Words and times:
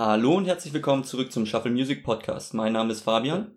Hallo 0.00 0.36
und 0.36 0.44
herzlich 0.44 0.72
willkommen 0.72 1.02
zurück 1.02 1.32
zum 1.32 1.44
Shuffle 1.44 1.72
Music 1.72 2.04
Podcast. 2.04 2.54
Mein 2.54 2.74
Name 2.74 2.92
ist 2.92 3.00
Fabian. 3.00 3.50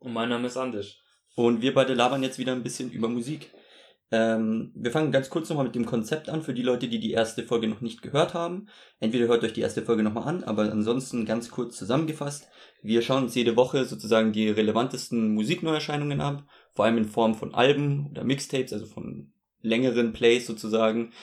Und 0.00 0.12
mein 0.12 0.28
Name 0.28 0.46
ist 0.46 0.58
Andisch. 0.58 0.98
Und 1.34 1.62
wir 1.62 1.72
beide 1.72 1.94
labern 1.94 2.22
jetzt 2.22 2.38
wieder 2.38 2.52
ein 2.52 2.62
bisschen 2.62 2.90
über 2.90 3.08
Musik. 3.08 3.50
Ähm, 4.10 4.70
wir 4.74 4.90
fangen 4.90 5.12
ganz 5.12 5.30
kurz 5.30 5.48
nochmal 5.48 5.64
mit 5.64 5.74
dem 5.74 5.86
Konzept 5.86 6.28
an 6.28 6.42
für 6.42 6.52
die 6.52 6.60
Leute, 6.60 6.88
die 6.88 7.00
die 7.00 7.12
erste 7.12 7.42
Folge 7.42 7.68
noch 7.68 7.80
nicht 7.80 8.02
gehört 8.02 8.34
haben. 8.34 8.68
Entweder 9.00 9.28
hört 9.28 9.42
euch 9.42 9.54
die 9.54 9.62
erste 9.62 9.80
Folge 9.80 10.02
nochmal 10.02 10.28
an, 10.28 10.44
aber 10.44 10.70
ansonsten 10.70 11.24
ganz 11.24 11.50
kurz 11.50 11.78
zusammengefasst. 11.78 12.48
Wir 12.82 13.00
schauen 13.00 13.22
uns 13.22 13.34
jede 13.34 13.56
Woche 13.56 13.86
sozusagen 13.86 14.32
die 14.32 14.50
relevantesten 14.50 15.32
Musikneuerscheinungen 15.32 16.20
ab, 16.20 16.44
vor 16.74 16.84
allem 16.84 16.98
in 16.98 17.06
Form 17.06 17.34
von 17.34 17.54
Alben 17.54 18.08
oder 18.10 18.24
Mixtapes, 18.24 18.74
also 18.74 18.84
von 18.84 19.32
längeren 19.62 20.12
Plays 20.12 20.46
sozusagen, 20.46 21.14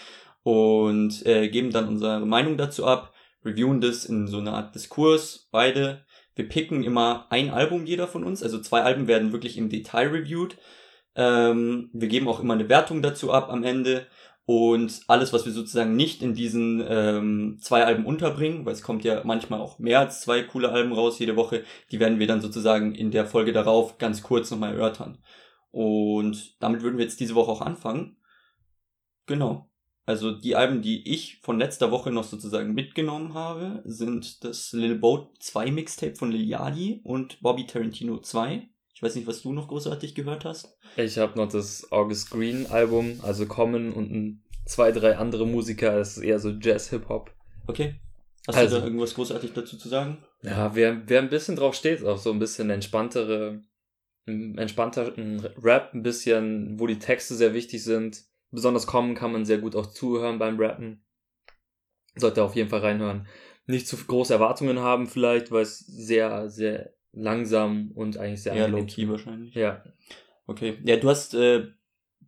und 0.41 1.23
äh, 1.27 1.49
geben 1.49 1.69
dann 1.69 1.87
unsere 1.87 2.25
Meinung 2.25 2.57
dazu 2.57 2.87
ab, 2.87 3.13
reviewen 3.45 3.79
das 3.79 4.05
in 4.05 4.27
so 4.27 4.39
einer 4.39 4.53
Art 4.53 4.75
Diskurs, 4.75 5.47
beide. 5.51 6.05
Wir 6.35 6.49
picken 6.49 6.83
immer 6.83 7.27
ein 7.29 7.49
Album 7.51 7.85
jeder 7.85 8.07
von 8.07 8.23
uns, 8.23 8.43
also 8.43 8.59
zwei 8.59 8.81
Alben 8.81 9.07
werden 9.07 9.31
wirklich 9.31 9.57
im 9.57 9.69
Detail 9.69 10.07
reviewed. 10.09 10.57
Ähm, 11.15 11.89
wir 11.93 12.09
geben 12.09 12.27
auch 12.27 12.41
immer 12.41 12.55
eine 12.55 12.67
Wertung 12.67 13.01
dazu 13.01 13.31
ab 13.31 13.49
am 13.49 13.63
Ende 13.63 14.07
und 14.45 15.01
alles, 15.07 15.33
was 15.33 15.45
wir 15.45 15.51
sozusagen 15.51 15.95
nicht 15.95 16.21
in 16.21 16.35
diesen 16.35 16.83
ähm, 16.87 17.57
zwei 17.61 17.83
Alben 17.83 18.05
unterbringen, 18.05 18.65
weil 18.65 18.73
es 18.73 18.83
kommt 18.83 19.03
ja 19.03 19.21
manchmal 19.23 19.59
auch 19.59 19.79
mehr 19.79 19.99
als 19.99 20.21
zwei 20.21 20.43
coole 20.43 20.69
Alben 20.69 20.93
raus 20.93 21.17
jede 21.17 21.35
Woche, 21.35 21.63
die 21.91 21.99
werden 21.99 22.19
wir 22.19 22.27
dann 22.27 22.41
sozusagen 22.41 22.93
in 22.93 23.09
der 23.09 23.25
Folge 23.25 23.53
darauf 23.53 23.97
ganz 23.97 24.21
kurz 24.21 24.51
nochmal 24.51 24.73
erörtern. 24.73 25.17
Und 25.71 26.61
damit 26.61 26.83
würden 26.83 26.97
wir 26.97 27.05
jetzt 27.05 27.19
diese 27.19 27.35
Woche 27.35 27.51
auch 27.51 27.61
anfangen. 27.61 28.17
Genau. 29.25 29.69
Also 30.07 30.31
die 30.31 30.55
Alben, 30.55 30.81
die 30.83 31.11
ich 31.11 31.39
von 31.41 31.57
letzter 31.57 31.89
Woche 31.91 32.11
noch 32.11 32.23
sozusagen 32.25 32.73
mitgenommen 32.73 33.33
habe, 33.33 33.81
sind 33.85 34.43
das 34.43 34.71
Lil 34.71 34.95
Boat 34.95 35.29
2 35.39 35.71
Mixtape 35.71 36.15
von 36.15 36.31
Lil 36.31 36.47
Yadi 36.47 37.01
und 37.03 37.41
Bobby 37.41 37.65
Tarantino 37.65 38.19
2. 38.19 38.69
Ich 38.93 39.01
weiß 39.01 39.15
nicht, 39.15 39.27
was 39.27 39.41
du 39.41 39.51
noch 39.51 39.67
großartig 39.67 40.13
gehört 40.15 40.45
hast. 40.45 40.77
Ich 40.95 41.17
habe 41.17 41.37
noch 41.37 41.49
das 41.49 41.91
August 41.91 42.29
Green 42.29 42.67
Album, 42.67 43.19
also 43.23 43.45
Common 43.47 43.91
und 43.91 44.11
ein, 44.11 44.43
zwei, 44.65 44.91
drei 44.91 45.17
andere 45.17 45.45
Musiker. 45.47 45.97
Das 45.97 46.17
ist 46.17 46.23
eher 46.23 46.39
so 46.39 46.51
Jazz-Hip-Hop. 46.51 47.31
Okay. 47.67 47.95
Hast 48.47 48.57
Also- 48.57 48.75
du 48.75 48.81
da 48.81 48.85
irgendwas 48.87 49.15
großartig 49.15 49.53
dazu 49.53 49.75
zu 49.75 49.89
sagen? 49.89 50.19
Ja, 50.43 50.75
wer, 50.75 51.01
wer 51.09 51.19
ein 51.19 51.29
bisschen 51.29 51.55
drauf 51.55 51.73
steht, 51.73 52.03
auf 52.05 52.19
so 52.21 52.31
ein 52.31 52.37
bisschen 52.39 52.69
entspanntere, 52.69 53.63
einen 54.27 54.57
entspannteren 54.59 55.39
Rap, 55.61 55.93
ein 55.95 56.03
bisschen, 56.03 56.79
wo 56.79 56.85
die 56.85 56.99
Texte 56.99 57.33
sehr 57.33 57.55
wichtig 57.55 57.83
sind. 57.83 58.23
Besonders 58.55 58.87
Common 58.87 59.15
kann 59.15 59.31
man 59.31 59.45
sehr 59.45 59.59
gut 59.59 59.75
auch 59.75 59.87
zuhören 59.87 60.39
beim 60.39 60.59
Rappen. 60.59 61.03
Sollte 62.15 62.43
auf 62.43 62.55
jeden 62.55 62.69
Fall 62.69 62.79
reinhören. 62.79 63.27
Nicht 63.67 63.87
zu 63.87 63.97
große 63.97 64.33
Erwartungen 64.33 64.79
haben 64.79 65.07
vielleicht, 65.07 65.51
weil 65.51 65.63
es 65.63 65.79
sehr, 65.79 66.49
sehr 66.49 66.93
langsam 67.11 67.91
und 67.93 68.17
eigentlich 68.17 68.43
sehr 68.43 68.55
Ja, 68.55 68.65
angenehm 68.65 68.85
low-key 68.87 69.09
wahrscheinlich. 69.09 69.53
Ja, 69.55 69.83
Okay. 70.47 70.77
Ja, 70.85 70.97
du 70.97 71.09
hast 71.09 71.33
äh, 71.33 71.67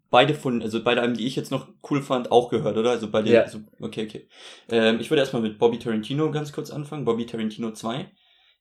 beide 0.09 0.33
von, 0.33 0.61
also 0.61 0.83
beide 0.83 1.01
Alben, 1.01 1.15
die 1.15 1.27
ich 1.27 1.35
jetzt 1.35 1.51
noch 1.51 1.67
cool 1.89 2.01
fand, 2.01 2.31
auch 2.31 2.49
gehört, 2.49 2.77
oder? 2.77 2.91
Also 2.91 3.09
beide, 3.09 3.31
Ja. 3.31 3.41
also, 3.43 3.59
okay, 3.79 4.05
okay. 4.05 4.27
Ähm, 4.69 4.99
ich 4.99 5.09
würde 5.09 5.21
erstmal 5.21 5.41
mit 5.41 5.59
Bobby 5.59 5.79
Tarantino 5.79 6.31
ganz 6.31 6.51
kurz 6.51 6.71
anfangen. 6.71 7.05
Bobby 7.05 7.25
Tarantino 7.25 7.71
2. 7.71 8.11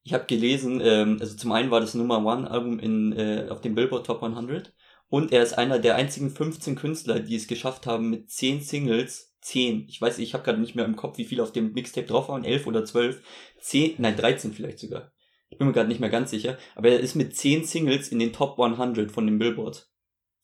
Ich 0.02 0.12
habe 0.12 0.26
gelesen, 0.26 0.80
ähm, 0.84 1.16
also 1.20 1.36
zum 1.36 1.52
einen 1.52 1.70
war 1.70 1.80
das 1.80 1.94
Nummer 1.94 2.24
One 2.24 2.48
Album 2.50 2.78
in, 2.78 3.12
äh, 3.12 3.46
auf 3.48 3.60
dem 3.60 3.74
Billboard 3.74 4.06
Top 4.06 4.22
100 4.22 4.72
und 5.08 5.32
er 5.32 5.42
ist 5.42 5.54
einer 5.54 5.78
der 5.78 5.96
einzigen 5.96 6.30
15 6.30 6.76
Künstler, 6.76 7.20
die 7.20 7.36
es 7.36 7.46
geschafft 7.46 7.86
haben 7.86 8.10
mit 8.10 8.30
10 8.30 8.60
Singles, 8.60 9.34
10, 9.40 9.86
ich 9.88 10.00
weiß, 10.00 10.18
ich 10.18 10.34
habe 10.34 10.44
gerade 10.44 10.60
nicht 10.60 10.74
mehr 10.74 10.84
im 10.84 10.96
Kopf, 10.96 11.18
wie 11.18 11.24
viele 11.24 11.42
auf 11.42 11.52
dem 11.52 11.72
Mixtape 11.72 12.06
drauf 12.06 12.28
waren, 12.28 12.44
11 12.44 12.66
oder 12.66 12.84
12, 12.84 13.22
10, 13.60 13.94
nein, 13.98 14.16
13 14.16 14.52
vielleicht 14.52 14.80
sogar. 14.80 15.12
Ich 15.48 15.58
bin 15.58 15.68
mir 15.68 15.72
gerade 15.72 15.88
nicht 15.88 16.00
mehr 16.00 16.10
ganz 16.10 16.30
sicher, 16.30 16.58
aber 16.74 16.88
er 16.88 17.00
ist 17.00 17.14
mit 17.14 17.36
10 17.36 17.64
Singles 17.64 18.08
in 18.08 18.18
den 18.18 18.32
Top 18.32 18.58
100 18.58 19.12
von 19.12 19.26
dem 19.26 19.38
Billboard. 19.38 19.88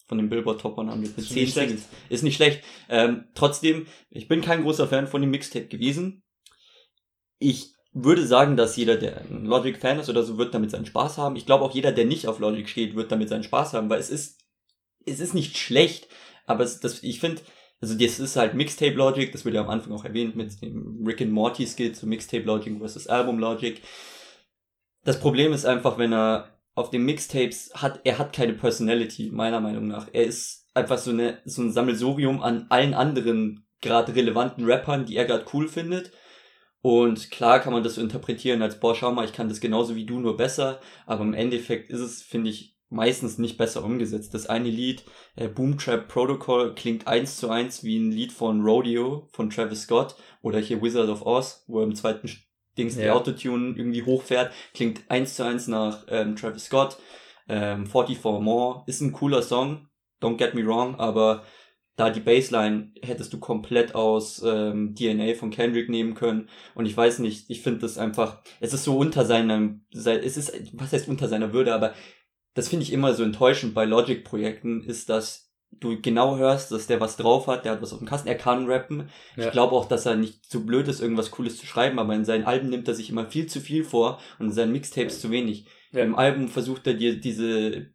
Von 0.07 0.19
dem 0.19 0.29
Billboard 0.29 0.61
Top 0.61 0.79
100 0.79 0.99
mit 0.99 1.19
Ist 1.19 1.31
10 1.31 1.43
nicht 1.43 1.53
schlecht. 1.53 1.69
Singles. 1.69 1.89
Ist 2.09 2.23
nicht 2.23 2.37
schlecht. 2.37 2.63
Ähm, 2.89 3.25
trotzdem, 3.35 3.87
ich 4.11 4.29
bin 4.29 4.41
kein 4.41 4.63
großer 4.63 4.87
Fan 4.87 5.09
von 5.09 5.21
dem 5.21 5.31
Mixtape 5.31 5.67
gewesen. 5.67 6.23
Ich 7.39 7.73
würde 7.93 8.27
sagen, 8.27 8.57
dass 8.57 8.77
jeder, 8.77 8.97
der 8.97 9.23
ein 9.23 9.45
Logic-Fan 9.45 9.99
ist 9.99 10.09
oder 10.09 10.23
so, 10.23 10.39
wird 10.39 10.55
damit 10.55 10.71
seinen 10.71 10.87
Spaß 10.87 11.19
haben. 11.19 11.37
Ich 11.37 11.47
glaube 11.47 11.65
auch 11.65 11.75
jeder, 11.75 11.93
der 11.93 12.05
nicht 12.05 12.27
auf 12.27 12.39
Logic 12.39 12.69
steht, 12.69 12.95
wird 12.95 13.13
damit 13.13 13.29
seinen 13.29 13.43
Spaß 13.43 13.75
haben, 13.75 13.91
weil 13.91 14.01
es 14.01 14.11
ist, 14.11 14.42
es 15.07 15.21
ist 15.21 15.35
nicht 15.35 15.57
schlecht, 15.57 16.09
aber 16.47 16.65
es, 16.65 16.81
das, 16.81 17.03
ich 17.03 17.21
finde, 17.21 17.43
also 17.81 17.95
das 17.95 18.21
ist 18.21 18.37
halt 18.37 18.55
Mixtape 18.55 18.95
Logic, 18.95 19.31
das 19.33 19.45
wird 19.45 19.55
ja 19.55 19.63
am 19.63 19.71
Anfang 19.71 19.93
auch 19.93 20.05
erwähnt 20.05 20.37
mit 20.37 20.61
dem 20.63 21.05
Rick 21.05 21.21
and 21.21 21.33
Morty 21.33 21.67
Skill 21.67 21.93
zu 21.93 22.07
Mixtape 22.07 22.45
Logic 22.45 22.79
versus 22.79 23.09
Album 23.09 23.39
Logic. 23.39 23.81
Das 25.05 25.19
Problem 25.19 25.53
ist 25.53 25.67
einfach, 25.67 25.99
wenn 25.99 26.13
er 26.13 26.59
auf 26.75 26.91
den 26.91 27.05
Mixtapes 27.05 27.73
hat, 27.75 28.01
er 28.05 28.19
hat 28.19 28.33
keine 28.33 28.55
Personality, 28.55 29.31
meiner 29.31 29.61
Meinung 29.61 29.89
nach. 29.89 30.09
Er 30.13 30.25
ist 30.25 30.69
einfach 30.75 30.99
so 30.99 31.11
eine, 31.11 31.41
so 31.45 31.63
ein 31.63 31.73
Sammelsurium 31.73 32.43
an 32.43 32.67
allen 32.71 32.95
anderen 32.95 33.67
gerade 33.81 34.15
relevanten 34.15 34.65
Rappern, 34.65 35.05
die 35.05 35.17
er 35.17 35.27
gerade 35.27 35.45
cool 35.53 35.69
findet. 35.69 36.13
Und 36.81 37.31
klar 37.31 37.61
kann 37.61 37.73
man 37.73 37.85
das 37.85 37.97
so 37.97 38.01
interpretieren 38.01 38.63
als, 38.63 38.81
boah, 38.81 38.95
schau 38.95 39.13
mal, 39.13 39.25
ich 39.25 39.33
kann 39.33 39.49
das 39.49 39.61
genauso 39.61 39.95
wie 39.95 40.07
du, 40.07 40.19
nur 40.19 40.37
besser. 40.37 40.81
Aber 41.07 41.23
im 41.23 41.35
Endeffekt 41.35 41.91
ist 41.91 42.01
es, 42.01 42.23
finde 42.23 42.51
ich, 42.51 42.77
meistens 42.93 43.39
nicht 43.39 43.57
besser 43.59 43.85
umgesetzt. 43.85 44.35
Das 44.35 44.47
eine 44.47 44.69
Lied, 44.69 45.05
äh, 45.37 45.49
Boom 45.49 45.79
Trap 45.79 46.09
Protocol, 46.09 46.75
klingt 46.75 47.07
eins 47.07 47.37
zu 47.39 47.49
eins 47.51 47.83
wie 47.83 47.99
ein 47.99 48.13
Lied 48.13 48.33
von 48.33 48.61
Rodeo 48.63 49.29
von 49.33 49.51
Travis 49.51 49.83
Scott 49.83 50.15
oder 50.43 50.59
hier 50.59 50.81
Wizard 50.83 51.09
of 51.09 51.25
Oz, 51.27 51.65
wo 51.67 51.79
er 51.81 51.85
im 51.85 51.95
zweiten 51.95 52.31
Dings 52.79 52.95
die 52.97 53.03
Ja. 53.03 53.15
Autotune 53.15 53.75
irgendwie 53.77 54.03
hochfährt, 54.05 54.53
klingt 54.75 55.03
eins 55.11 55.35
zu 55.37 55.45
eins 55.45 55.67
nach 55.69 56.05
ähm, 56.09 56.37
Travis 56.37 56.65
Scott. 56.67 56.97
Ähm, 57.49 57.87
44 57.87 58.41
More 58.41 58.85
ist 58.87 59.01
ein 59.01 59.13
cooler 59.13 59.43
Song, 59.43 59.89
don't 60.23 60.37
get 60.37 60.55
me 60.55 60.65
wrong, 60.65 60.95
aber 60.95 61.43
da 61.97 62.09
die 62.09 62.21
Bassline 62.21 62.93
hättest 63.03 63.33
du 63.35 63.39
komplett 63.41 63.95
aus 63.95 64.43
ähm, 64.47 64.95
DNA 64.95 65.35
von 65.35 65.51
Kendrick 65.51 65.91
nehmen 65.91 66.15
können 66.15 66.49
und 66.75 66.87
ich 66.87 66.97
weiß 66.97 67.19
nicht, 67.19 67.51
ich 67.51 67.61
finde 67.61 67.81
das 67.81 67.99
einfach, 67.99 68.43
es 68.61 68.73
ist 68.73 68.85
so 68.85 68.97
unter 68.97 69.27
seinem, 69.27 69.85
sei- 69.93 70.17
es 70.19 70.37
ist, 70.39 70.53
was 70.73 70.93
heißt 70.93 71.09
unter 71.09 71.29
seiner 71.29 71.53
Würde, 71.53 71.75
aber 71.75 71.93
das 72.55 72.69
finde 72.69 72.85
ich 72.85 72.93
immer 72.93 73.15
so 73.15 73.23
enttäuschend 73.23 73.75
bei 73.75 73.85
Logic-Projekten, 73.85 74.83
ist, 74.83 75.09
dass 75.09 75.53
du 75.71 76.01
genau 76.01 76.37
hörst, 76.37 76.71
dass 76.71 76.87
der 76.87 77.01
was 77.01 77.17
drauf 77.17 77.47
hat, 77.47 77.65
der 77.65 77.73
hat 77.73 77.83
was 77.83 77.93
auf 77.93 77.99
dem 77.99 78.09
Kasten, 78.09 78.29
er 78.29 78.37
kann 78.37 78.67
rappen. 78.67 79.09
Ja. 79.37 79.47
Ich 79.47 79.53
glaube 79.53 79.75
auch, 79.75 79.87
dass 79.87 80.07
er 80.07 80.17
nicht 80.17 80.45
zu 80.45 80.67
blöd 80.67 80.87
ist, 80.89 81.01
irgendwas 81.01 81.31
Cooles 81.31 81.57
zu 81.57 81.67
schreiben, 81.67 81.99
aber 81.99 82.15
in 82.15 82.25
seinen 82.25 82.45
Alben 82.45 82.69
nimmt 82.69 82.89
er 82.89 82.95
sich 82.95 83.11
immer 83.11 83.27
viel 83.27 83.47
zu 83.47 83.61
viel 83.61 83.85
vor 83.85 84.21
und 84.39 84.47
in 84.47 84.53
seinen 84.53 84.73
Mixtapes 84.73 85.21
zu 85.21 85.31
wenig. 85.31 85.67
Ja. 85.93 86.03
Im 86.03 86.15
Album 86.15 86.49
versucht 86.49 86.87
er 86.87 86.95
dir 86.95 87.19
diese 87.19 87.91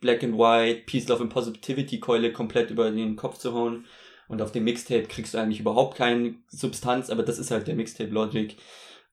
Black 0.00 0.22
and 0.22 0.38
White, 0.38 0.82
Peace, 0.86 1.08
Love 1.08 1.24
and 1.24 1.32
Positivity 1.32 2.00
Keule 2.00 2.32
komplett 2.32 2.70
über 2.70 2.90
den 2.90 3.16
Kopf 3.16 3.38
zu 3.38 3.52
hauen. 3.52 3.86
Und 4.28 4.42
auf 4.42 4.52
dem 4.52 4.64
Mixtape 4.64 5.04
kriegst 5.04 5.34
du 5.34 5.38
eigentlich 5.38 5.60
überhaupt 5.60 5.96
keine 5.96 6.34
Substanz, 6.48 7.08
aber 7.08 7.22
das 7.22 7.38
ist 7.38 7.50
halt 7.50 7.66
der 7.66 7.74
Mixtape 7.74 8.10
Logic. 8.10 8.56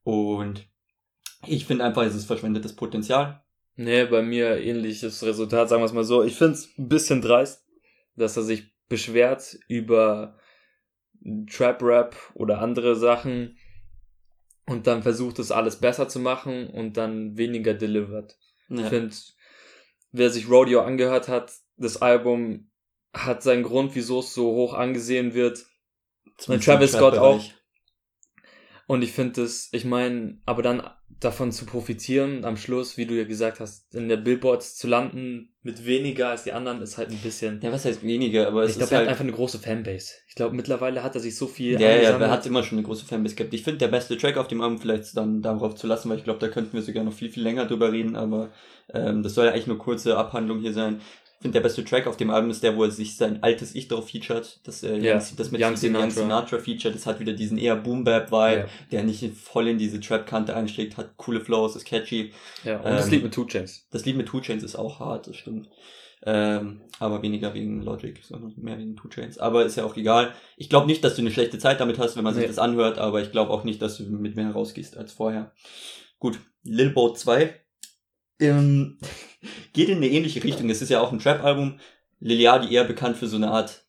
Und 0.04 0.68
ich 1.48 1.66
finde 1.66 1.86
einfach, 1.86 2.04
es 2.04 2.16
ist 2.16 2.26
verschwendetes 2.26 2.76
Potenzial. 2.76 3.45
Nee, 3.76 4.06
bei 4.06 4.22
mir 4.22 4.58
ähnliches 4.62 5.24
Resultat, 5.24 5.70
sagen 5.70 5.82
wir 5.82 5.86
es 5.86 5.94
mal 5.94 6.04
so. 6.04 6.24
Ich 6.24 6.36
find's 6.36 6.70
ein 6.78 6.88
bisschen 6.88 7.22
dreist, 7.22 7.66
dass 8.16 8.38
er 8.38 8.44
sich 8.44 8.74
beschwert 8.88 9.58
über 9.68 10.40
Trap-Rap 11.50 12.16
oder 12.36 12.60
andere 12.60 12.96
Sachen 12.96 13.58
und 14.66 14.88
dann 14.88 15.04
versucht 15.04 15.40
es 15.40 15.52
alles 15.52 15.78
besser 15.78 16.08
zu 16.08 16.20
machen 16.20 16.68
und 16.68 16.98
dann 16.98 17.38
weniger 17.38 17.74
delivert. 17.74 18.38
Ich 18.70 18.80
Ja. 18.80 18.90
finde, 18.90 19.16
wer 20.12 20.30
sich 20.30 20.50
Rodeo 20.50 20.82
angehört 20.82 21.28
hat, 21.28 21.52
das 21.78 22.02
Album 22.02 22.72
hat 23.14 23.44
seinen 23.44 23.64
Grund, 23.64 23.96
wieso 23.96 24.20
es 24.20 24.34
so 24.34 24.52
hoch 24.52 24.74
angesehen 24.74 25.34
wird. 25.34 25.66
Zumindest 26.38 26.70
Travis 26.70 26.92
Scott 26.94 27.16
Trap-Bereich. 27.16 27.56
Und 28.88 29.04
ich 29.04 29.12
finde 29.14 29.42
es, 29.44 29.70
ich 29.74 29.84
meine, 29.86 30.40
aber 30.46 30.62
dann 30.62 30.88
davon 31.26 31.52
zu 31.52 31.66
profitieren, 31.66 32.46
am 32.46 32.56
Schluss, 32.56 32.98
wie 32.98 33.06
du 33.06 33.16
ja 33.16 33.24
gesagt 33.24 33.60
hast, 33.60 33.94
in 33.96 34.08
der 34.08 34.18
Billboards 34.18 34.76
zu 34.76 34.88
landen 34.88 35.50
mit 35.64 35.86
weniger 35.86 36.30
als 36.30 36.44
die 36.44 36.54
anderen, 36.54 36.82
ist 36.82 36.98
halt 36.98 37.10
ein 37.10 37.18
bisschen. 37.18 37.60
Ja, 37.62 37.72
was 37.72 37.86
heißt 37.86 38.04
weniger, 38.04 38.48
aber 38.48 38.64
es 38.64 38.72
ich 38.72 38.78
glaube, 38.78 38.92
er 38.92 38.98
halt... 39.00 39.08
hat 39.08 39.12
einfach 39.14 39.24
eine 39.24 39.34
große 39.34 39.60
Fanbase. 39.60 40.14
Ich 40.28 40.36
glaube, 40.36 40.56
mittlerweile 40.56 41.04
hat 41.04 41.16
er 41.16 41.22
sich 41.22 41.36
so 41.36 41.48
viel. 41.48 41.82
Ja, 41.82 41.90
ja, 41.90 42.18
er 42.18 42.30
hat 42.30 42.46
immer 42.46 42.64
schon 42.64 42.78
eine 42.78 42.86
große 42.86 43.06
Fanbase 43.06 43.36
gehabt. 43.36 43.54
Ich 43.54 43.64
finde, 43.64 43.80
der 43.80 43.88
beste 43.88 44.18
Track 44.18 44.38
auf 44.38 44.48
dem 44.48 44.62
Album 44.62 44.78
vielleicht 44.78 45.18
dann 45.18 45.42
darauf 45.42 45.76
zu 45.76 45.88
lassen, 45.88 46.10
weil 46.10 46.20
ich 46.20 46.24
glaube, 46.24 46.40
da 46.40 46.48
könnten 46.48 46.74
wir 46.74 46.82
sogar 46.82 47.04
noch 47.04 47.14
viel, 47.14 47.30
viel 47.30 47.44
länger 47.44 47.66
drüber 47.66 47.92
reden, 47.92 48.16
aber 48.16 48.52
ähm, 48.94 49.24
das 49.24 49.34
soll 49.34 49.46
ja 49.46 49.52
eigentlich 49.52 49.68
nur 49.68 49.80
kurze 49.80 50.18
Abhandlung 50.18 50.60
hier 50.60 50.74
sein. 50.74 51.02
Ich 51.38 51.42
finde, 51.42 51.54
der 51.60 51.62
beste 51.64 51.84
Track 51.86 52.08
auf 52.08 52.18
dem 52.18 52.30
Album 52.32 52.50
ist 52.50 52.64
der, 52.64 52.76
wo 52.76 52.84
er 52.86 52.92
sich 52.92 53.18
sein 53.18 53.44
altes 53.44 53.76
Ich 53.76 53.88
drauf 53.88 54.10
featured. 54.10 54.60
Das, 54.64 54.82
äh, 54.84 54.98
Ja, 54.98 55.14
das 55.16 55.52
mit 55.52 55.62
Young 55.62 55.76
dem 55.76 55.96
Young 55.96 56.10
Sinatra. 56.10 56.10
Sinatra 56.10 56.58
feature. 56.60 56.94
Das 56.94 57.06
hat 57.06 57.20
wieder 57.20 57.34
diesen 57.34 57.58
eher 57.58 57.76
Boom-Bap-Vibe, 57.76 58.62
Ja. 58.62 58.68
der 58.92 59.04
nicht 59.04 59.24
voll 59.36 59.68
in 59.68 59.78
diese 59.78 60.00
Trap-Kante 60.00 60.56
einschlägt, 60.56 60.98
hat 60.98 61.18
coole 61.18 61.42
Flows, 61.42 61.76
ist 61.76 61.86
catchy. 61.86 62.32
Ja, 62.64 62.78
und 62.78 62.86
das 62.86 63.06
Ähm, 63.08 63.12
Lied 63.12 63.24
mit 63.24 63.34
Two 63.34 63.46
Chains. 63.46 63.88
Das 63.92 64.06
Lied 64.06 64.18
mit 64.18 64.28
Two 64.28 64.42
Chains 64.42 64.64
ist 64.64 64.76
auch 64.76 65.00
hart, 65.00 65.28
das 65.28 65.36
stimmt. 65.36 65.70
Ähm, 66.28 66.82
aber 66.98 67.22
weniger 67.22 67.54
wegen 67.54 67.84
Logic, 67.84 68.20
sondern 68.24 68.54
mehr 68.58 68.80
wegen 68.80 68.96
Two 68.96 69.10
Chains. 69.10 69.38
Aber 69.38 69.64
ist 69.66 69.76
ja 69.78 69.86
auch 69.86 69.96
egal. 69.96 70.34
Ich 70.58 70.70
glaube 70.70 70.88
nicht, 70.88 71.04
dass 71.04 71.14
du 71.16 71.22
eine 71.22 71.30
schlechte 71.30 71.60
Zeit 71.60 71.80
damit 71.80 72.00
hast, 72.00 72.16
wenn 72.16 72.24
man 72.24 72.34
sich 72.34 72.42
Nee. 72.44 72.48
das 72.48 72.58
anhört, 72.58 72.98
aber 72.98 73.22
ich 73.22 73.32
glaube 73.32 73.52
auch 73.52 73.64
nicht, 73.64 73.80
dass 73.84 73.98
du 73.98 74.04
mit 74.06 74.36
mehr 74.36 74.50
rausgehst 74.52 74.98
als 74.98 75.14
vorher. 75.14 75.52
Gut, 76.18 76.40
Lil 76.64 76.90
Boat 76.90 77.20
2 77.20 77.54
ähm, 78.40 78.98
geht 79.74 79.90
in 79.90 79.98
eine 79.98 80.10
ähnliche 80.10 80.44
Richtung. 80.44 80.70
Es 80.70 80.82
ist 80.82 80.90
ja 80.90 81.02
auch 81.02 81.12
ein 81.12 81.20
Trap-Album. 81.20 81.80
Liliadi 82.20 82.74
eher 82.74 82.86
bekannt 82.86 83.18
für 83.18 83.28
so 83.28 83.36
eine 83.36 83.52
Art 83.52 83.86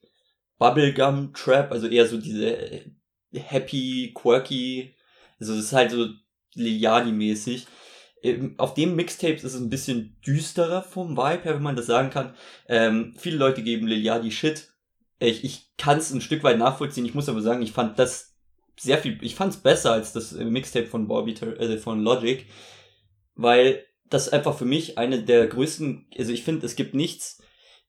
Bubblegum-Trap, 0.58 1.70
also 1.70 1.86
eher 1.86 2.06
so 2.06 2.18
diese 2.18 2.56
äh, 2.56 2.90
happy, 3.32 4.12
quirky, 4.14 4.94
also 5.38 5.54
es 5.54 5.66
ist 5.66 5.72
halt 5.72 5.90
so 5.90 6.08
Liliadi-mäßig. 6.54 7.66
Ähm, 8.22 8.54
Auf 8.58 8.74
dem 8.74 8.96
Mixtapes 8.96 9.44
ist 9.44 9.54
es 9.54 9.60
ein 9.60 9.70
bisschen 9.70 10.16
düsterer 10.26 10.82
vom 10.82 11.16
Vibe 11.16 11.44
her, 11.44 11.54
wenn 11.54 11.62
man 11.62 11.76
das 11.76 11.86
sagen 11.86 12.10
kann. 12.10 12.34
Ähm, 12.68 13.14
viele 13.16 13.36
Leute 13.36 13.62
geben 13.62 13.86
Liliadi 13.86 14.30
Shit. 14.30 14.68
Ich, 15.18 15.44
ich 15.44 15.76
kann 15.76 15.98
es 15.98 16.12
ein 16.12 16.20
Stück 16.20 16.42
weit 16.42 16.58
nachvollziehen. 16.58 17.06
Ich 17.06 17.14
muss 17.14 17.28
aber 17.28 17.42
sagen, 17.42 17.62
ich 17.62 17.72
fand 17.72 17.98
das 17.98 18.34
sehr 18.78 18.98
viel, 18.98 19.18
ich 19.22 19.34
fand 19.34 19.54
es 19.54 19.60
besser 19.60 19.92
als 19.92 20.12
das 20.12 20.32
äh, 20.32 20.44
Mixtape 20.44 20.86
von 20.86 21.08
Bobby, 21.08 21.32
äh, 21.32 21.78
von 21.78 22.02
Logic, 22.02 22.46
weil 23.34 23.84
das 24.10 24.28
einfach 24.28 24.56
für 24.56 24.64
mich 24.64 24.98
eine 24.98 25.22
der 25.22 25.46
größten, 25.46 26.06
also 26.16 26.32
ich 26.32 26.42
finde, 26.42 26.66
es 26.66 26.76
gibt 26.76 26.94
nichts 26.94 27.42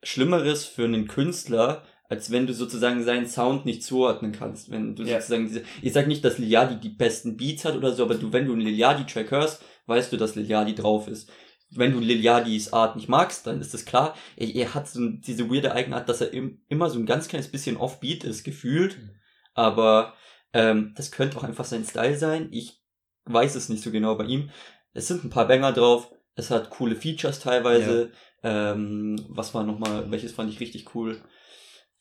Schlimmeres 0.04 0.66
für 0.66 0.86
einen 0.86 1.08
Künstler, 1.08 1.84
als 2.10 2.32
wenn 2.32 2.48
du 2.48 2.54
sozusagen 2.54 3.04
seinen 3.04 3.28
Sound 3.28 3.66
nicht 3.66 3.84
zuordnen 3.84 4.32
kannst. 4.32 4.72
Wenn 4.72 4.96
du 4.96 5.04
Ja. 5.04 5.20
sozusagen 5.20 5.48
diese, 5.48 5.64
ich 5.82 5.94
sag 5.94 6.08
nicht, 6.08 6.24
dass 6.24 6.38
Liliadi 6.38 6.80
die 6.80 6.96
besten 6.96 7.36
Beats 7.36 7.66
hat 7.66 7.76
oder 7.76 7.92
so, 7.94 8.04
aber 8.04 8.16
du, 8.16 8.32
wenn 8.32 8.46
du 8.46 8.54
einen 8.54 8.62
Liliadi-Track 8.62 9.32
hörst, 9.32 9.62
weißt 9.88 10.12
du, 10.14 10.18
dass 10.18 10.36
Liliadi 10.36 10.76
drauf 10.76 11.08
ist. 11.08 11.30
Wenn 11.72 11.92
du 11.92 12.00
Liliadis 12.00 12.72
Art 12.72 12.96
nicht 12.96 13.10
magst, 13.10 13.46
dann 13.46 13.60
ist 13.60 13.74
das 13.74 13.84
klar. 13.84 14.16
Er, 14.38 14.48
er 14.56 14.74
hat 14.74 14.88
so 14.88 15.06
diese 15.10 15.50
weirde 15.50 15.74
Eigenart, 15.74 16.08
dass 16.08 16.22
er 16.22 16.32
im, 16.32 16.62
immer 16.70 16.90
so 16.90 16.98
ein 16.98 17.06
ganz 17.06 17.28
kleines 17.28 17.50
bisschen 17.50 17.76
offbeat 17.76 18.24
ist, 18.24 18.46
gefühlt. 18.46 18.98
Mhm. 18.98 19.10
Aber 19.54 20.14
ähm, 20.54 20.94
das 20.96 21.12
könnte 21.12 21.38
auch 21.38 21.44
einfach 21.44 21.66
sein 21.66 21.84
Style 21.84 22.18
sein. 22.18 22.48
Ich 22.52 22.82
weiß 23.26 23.56
es 23.56 23.68
nicht 23.68 23.84
so 23.84 23.92
genau 23.92 24.16
bei 24.16 24.24
ihm. 24.26 24.50
Es 24.98 25.08
sind 25.08 25.24
ein 25.24 25.30
paar 25.30 25.48
Banger 25.48 25.72
drauf. 25.74 26.12
Es 26.36 26.50
hat 26.52 26.70
coole 26.72 26.96
Features 26.96 27.40
teilweise. 27.40 28.12
Ähm, 28.44 29.24
was 29.30 29.54
war 29.54 29.64
nochmal, 29.64 30.10
welches 30.12 30.32
fand 30.32 30.52
ich 30.52 30.60
richtig 30.60 30.94
cool? 30.96 31.22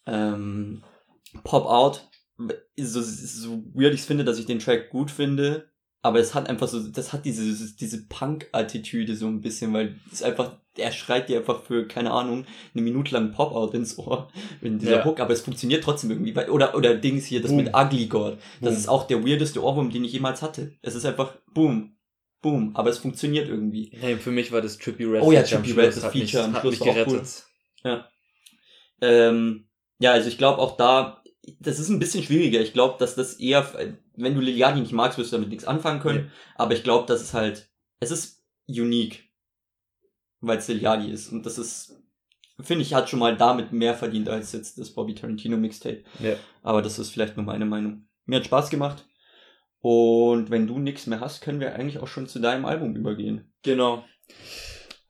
Ähm, 0.06 0.82
Pop 1.44 1.66
Out. 1.66 2.08
So, 2.78 3.00
so 3.02 3.62
weird 3.74 3.94
ich 3.94 4.02
finde, 4.02 4.24
dass 4.24 4.38
ich 4.38 4.46
den 4.46 4.58
Track 4.58 4.90
gut 4.90 5.10
finde. 5.10 5.70
Aber 6.02 6.20
es 6.20 6.34
hat 6.34 6.48
einfach 6.48 6.68
so, 6.68 6.86
das 6.88 7.12
hat 7.12 7.24
diese, 7.24 7.74
diese 7.74 8.06
Punk-Attitüde 8.06 9.16
so 9.16 9.26
ein 9.26 9.40
bisschen, 9.40 9.72
weil 9.72 9.96
es 10.12 10.22
einfach, 10.22 10.60
er 10.76 10.92
schreit 10.92 11.28
dir 11.28 11.38
einfach 11.38 11.62
für, 11.64 11.88
keine 11.88 12.12
Ahnung, 12.12 12.44
eine 12.74 12.82
Minute 12.82 13.12
lang 13.12 13.32
Pop-Out 13.32 13.74
ins 13.74 13.98
Ohr 13.98 14.28
in 14.60 14.78
dieser 14.78 14.98
Ja. 14.98 15.04
Hook, 15.04 15.18
aber 15.18 15.32
es 15.32 15.40
funktioniert 15.40 15.82
trotzdem 15.82 16.10
irgendwie. 16.12 16.36
weil- 16.36 16.50
Oder, 16.50 16.76
oder 16.76 16.94
Dings 16.94 17.24
hier, 17.24 17.42
das 17.42 17.50
Boom. 17.50 17.64
mit 17.64 17.74
Ugly 17.74 18.06
God. 18.06 18.34
Das 18.60 18.70
Boom. 18.70 18.78
ist 18.78 18.88
auch 18.88 19.06
der 19.08 19.24
weirdeste 19.26 19.60
Ohrwurm, 19.64 19.90
den 19.90 20.04
ich 20.04 20.12
jemals 20.12 20.42
hatte. 20.42 20.74
Es 20.80 20.94
ist 20.94 21.04
einfach 21.06 21.34
boom, 21.52 21.95
boom, 22.46 22.70
aber 22.76 22.90
es 22.90 22.98
funktioniert 22.98 23.48
irgendwie. 23.48 23.90
Hey, 23.92 24.16
für 24.16 24.30
mich 24.30 24.52
war 24.52 24.60
das 24.60 24.78
Trippy 24.78 25.04
Red 25.04 25.22
Oh 25.22 25.32
ja, 25.32 25.40
Redd, 25.40 25.48
Schluss, 25.48 25.94
das 25.96 26.12
Feature 26.12 26.44
am 26.44 26.54
Schluss 26.54 26.80
war 26.80 26.88
auch 26.88 27.06
cool. 27.08 28.04
Ähm, 29.00 29.68
ja, 29.98 30.12
also 30.12 30.28
ich 30.28 30.38
glaube 30.38 30.58
auch 30.60 30.76
da, 30.76 31.22
das 31.58 31.80
ist 31.80 31.88
ein 31.88 31.98
bisschen 31.98 32.22
schwieriger. 32.22 32.60
Ich 32.60 32.72
glaube, 32.72 32.96
dass 33.00 33.16
das 33.16 33.34
eher, 33.34 33.68
wenn 34.14 34.34
du 34.34 34.40
Liliani 34.40 34.80
nicht 34.80 34.92
magst, 34.92 35.18
wirst 35.18 35.32
du 35.32 35.36
damit 35.36 35.48
nichts 35.48 35.64
anfangen 35.64 36.00
können. 36.00 36.30
Aber 36.54 36.72
ich 36.72 36.84
glaube, 36.84 37.06
das 37.08 37.20
ist 37.20 37.34
halt, 37.34 37.68
es 37.98 38.12
ist 38.12 38.44
unique, 38.68 39.24
weil 40.40 40.58
es 40.58 40.68
Liliani 40.68 41.10
ist. 41.10 41.32
Und 41.32 41.46
das 41.46 41.58
ist, 41.58 42.00
finde 42.60 42.82
ich, 42.82 42.94
hat 42.94 43.10
schon 43.10 43.18
mal 43.18 43.36
damit 43.36 43.72
mehr 43.72 43.94
verdient 43.94 44.28
als 44.28 44.52
jetzt 44.52 44.78
das 44.78 44.90
Bobby 44.90 45.16
Tarantino 45.16 45.56
Mixtape. 45.56 46.04
Ja. 46.20 46.36
Aber 46.62 46.80
das 46.80 47.00
ist 47.00 47.10
vielleicht 47.10 47.36
nur 47.36 47.44
meine 47.44 47.66
Meinung. 47.66 48.06
Mir 48.24 48.36
hat 48.36 48.46
Spaß 48.46 48.70
gemacht. 48.70 49.04
Und 49.88 50.50
wenn 50.50 50.66
du 50.66 50.80
nichts 50.80 51.06
mehr 51.06 51.20
hast, 51.20 51.42
können 51.42 51.60
wir 51.60 51.76
eigentlich 51.76 52.00
auch 52.00 52.08
schon 52.08 52.26
zu 52.26 52.40
deinem 52.40 52.64
Album 52.64 52.96
übergehen. 52.96 53.52
Genau. 53.62 54.04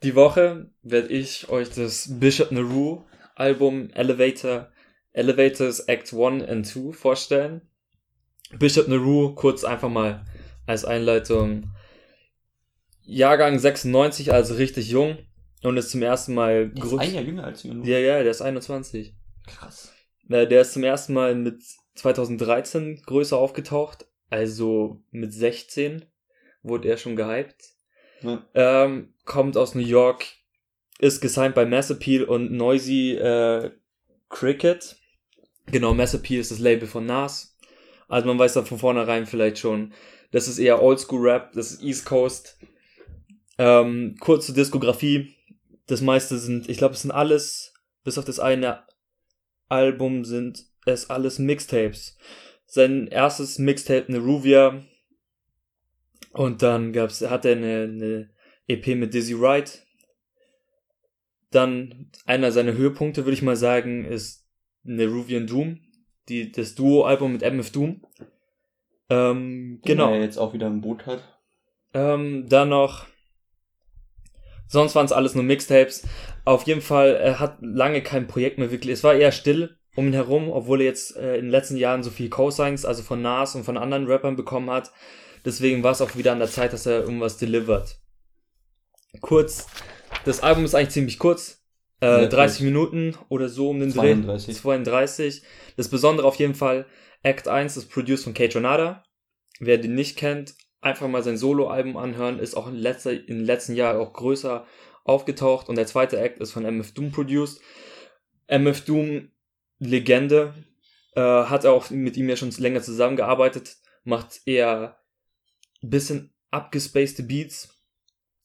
Die 0.02 0.14
Woche 0.14 0.70
werde 0.82 1.08
ich 1.08 1.48
euch 1.48 1.70
das 1.70 2.20
Bishop 2.20 2.52
Naru 2.52 3.02
Album 3.36 3.88
Elevator, 3.94 4.70
Elevators 5.14 5.80
Act 5.80 6.12
1 6.12 6.44
and 6.44 6.66
2 6.66 6.92
vorstellen. 6.92 7.62
Bishop 8.58 8.86
Naru, 8.88 9.34
kurz 9.34 9.64
einfach 9.64 9.88
mal 9.88 10.26
als 10.66 10.84
Einleitung. 10.84 11.70
Jahrgang 13.00 13.58
96, 13.58 14.30
also 14.30 14.56
richtig 14.56 14.90
jung 14.90 15.16
und 15.62 15.78
ist 15.78 15.88
zum 15.88 16.02
ersten 16.02 16.34
Mal 16.34 16.68
Der 16.68 16.84
ist 16.84 16.98
ein 16.98 17.14
Jahr 17.14 17.24
jünger 17.24 17.44
als 17.44 17.64
wir. 17.64 17.72
Ja, 17.82 17.98
ja, 17.98 18.22
der 18.22 18.30
ist 18.30 18.42
21. 18.42 19.14
Krass. 19.46 19.94
Der 20.28 20.60
ist 20.60 20.74
zum 20.74 20.84
ersten 20.84 21.14
Mal 21.14 21.34
mit 21.34 21.62
2013 21.94 23.00
größer 23.06 23.38
aufgetaucht, 23.38 24.06
also 24.30 25.02
mit 25.10 25.32
16 25.32 26.04
wurde 26.62 26.88
er 26.88 26.96
schon 26.96 27.16
gehypt. 27.16 27.74
Ja. 28.22 28.44
Ähm, 28.54 29.14
kommt 29.24 29.56
aus 29.56 29.74
New 29.74 29.86
York, 29.86 30.24
ist 30.98 31.20
gesigned 31.20 31.54
bei 31.54 31.66
Mass 31.66 31.90
Appeal 31.90 32.24
und 32.24 32.52
Noisy 32.52 33.12
äh, 33.12 33.70
Cricket. 34.28 34.96
Genau, 35.66 35.94
Mass 35.94 36.14
Appeal 36.14 36.40
ist 36.40 36.50
das 36.50 36.58
Label 36.58 36.88
von 36.88 37.06
Nas. 37.06 37.56
Also 38.08 38.26
man 38.26 38.38
weiß 38.38 38.54
da 38.54 38.62
von 38.62 38.78
vornherein 38.78 39.26
vielleicht 39.26 39.58
schon, 39.58 39.92
das 40.30 40.48
ist 40.48 40.58
eher 40.58 40.82
Oldschool 40.82 41.28
Rap, 41.28 41.52
das 41.52 41.72
ist 41.72 41.82
East 41.82 42.06
Coast. 42.06 42.58
Ähm, 43.58 44.16
kurze 44.20 44.52
Diskografie. 44.52 45.34
Das 45.86 46.00
meiste 46.00 46.38
sind, 46.38 46.68
ich 46.68 46.78
glaube, 46.78 46.94
es 46.94 47.02
sind 47.02 47.10
alles, 47.10 47.74
bis 48.04 48.18
auf 48.18 48.24
das 48.24 48.40
eine 48.40 48.84
Album 49.68 50.24
sind 50.24 50.64
es 50.84 51.10
alles 51.10 51.38
Mixtapes. 51.38 52.16
Sein 52.66 53.06
erstes 53.06 53.58
Mixtape 53.58 54.10
Neruvia. 54.10 54.82
Und 56.32 56.62
dann 56.62 56.92
gab's, 56.92 57.22
hat 57.22 57.44
er 57.44 57.52
eine, 57.52 57.82
eine 57.84 58.30
EP 58.68 58.88
mit 58.96 59.14
Dizzy 59.14 59.40
Wright. 59.40 59.86
Dann 61.50 62.10
einer 62.26 62.52
seiner 62.52 62.74
Höhepunkte, 62.74 63.24
würde 63.24 63.34
ich 63.34 63.42
mal 63.42 63.56
sagen, 63.56 64.04
ist 64.04 64.46
Neruvian 64.82 65.46
Doom. 65.46 65.80
Die, 66.28 66.50
das 66.50 66.74
Duo-Album 66.74 67.32
mit 67.32 67.42
MF 67.42 67.70
Doom. 67.70 68.04
Ähm, 69.08 69.80
genau. 69.84 70.10
Der 70.10 70.20
jetzt 70.20 70.38
auch 70.38 70.52
wieder 70.52 70.66
ein 70.66 70.80
Boot 70.80 71.06
hat. 71.06 71.22
Ähm, 71.94 72.48
dann 72.48 72.70
noch. 72.70 73.06
Sonst 74.66 74.96
waren 74.96 75.06
es 75.06 75.12
alles 75.12 75.36
nur 75.36 75.44
Mixtapes. 75.44 76.06
Auf 76.44 76.64
jeden 76.64 76.80
Fall, 76.80 77.14
er 77.14 77.38
hat 77.38 77.58
lange 77.60 78.02
kein 78.02 78.26
Projekt 78.26 78.58
mehr 78.58 78.72
wirklich. 78.72 78.94
Es 78.94 79.04
war 79.04 79.14
eher 79.14 79.30
still 79.30 79.78
um 79.96 80.06
ihn 80.06 80.12
herum, 80.12 80.50
obwohl 80.50 80.80
er 80.80 80.86
jetzt 80.86 81.16
äh, 81.16 81.36
in 81.36 81.46
den 81.46 81.50
letzten 81.50 81.76
Jahren 81.76 82.02
so 82.02 82.10
viel 82.10 82.28
Co-Signs, 82.28 82.84
also 82.84 83.02
von 83.02 83.22
Nas 83.22 83.54
und 83.54 83.64
von 83.64 83.76
anderen 83.76 84.06
Rappern 84.06 84.36
bekommen 84.36 84.70
hat. 84.70 84.92
Deswegen 85.44 85.82
war 85.82 85.92
es 85.92 86.00
auch 86.00 86.16
wieder 86.16 86.32
an 86.32 86.38
der 86.38 86.50
Zeit, 86.50 86.72
dass 86.72 86.86
er 86.86 87.00
irgendwas 87.00 87.38
delivert. 87.38 87.98
Kurz, 89.20 89.66
das 90.24 90.40
Album 90.40 90.64
ist 90.64 90.74
eigentlich 90.74 90.90
ziemlich 90.90 91.18
kurz. 91.18 91.62
Äh, 92.00 92.06
Sehr 92.06 92.28
30 92.28 92.58
kurz. 92.58 92.64
Minuten 92.64 93.14
oder 93.28 93.48
so 93.48 93.70
um 93.70 93.80
den 93.80 93.90
32. 93.90 94.46
Dreh. 94.46 94.60
32. 94.60 95.42
Das 95.76 95.88
Besondere 95.88 96.26
auf 96.26 96.36
jeden 96.36 96.54
Fall, 96.54 96.86
Act 97.22 97.48
1 97.48 97.76
ist 97.76 97.90
produced 97.90 98.24
von 98.24 98.34
Kate 98.34 98.56
Renata. 98.56 99.02
Wer 99.58 99.78
den 99.78 99.94
nicht 99.94 100.18
kennt, 100.18 100.54
einfach 100.80 101.08
mal 101.08 101.22
sein 101.22 101.38
Soloalbum 101.38 101.96
anhören, 101.96 102.38
ist 102.38 102.54
auch 102.54 102.68
in, 102.68 102.74
letzter, 102.74 103.12
in 103.12 103.38
den 103.38 103.44
letzten 103.44 103.74
Jahren 103.74 103.98
auch 103.98 104.12
größer 104.12 104.66
aufgetaucht 105.04 105.68
und 105.68 105.76
der 105.76 105.86
zweite 105.86 106.18
Act 106.18 106.40
ist 106.40 106.52
von 106.52 106.64
MF 106.64 106.92
Doom 106.92 107.12
produced. 107.12 107.60
MF 108.48 108.84
Doom, 108.84 109.30
Legende, 109.78 110.54
äh, 111.14 111.20
hat 111.20 111.66
auch 111.66 111.90
mit 111.90 112.16
ihm 112.16 112.28
ja 112.28 112.36
schon 112.36 112.50
länger 112.50 112.82
zusammengearbeitet, 112.82 113.76
macht 114.04 114.40
eher 114.46 114.98
ein 115.82 115.90
bisschen 115.90 116.32
abgespacede 116.50 117.24
Beats 117.24 117.68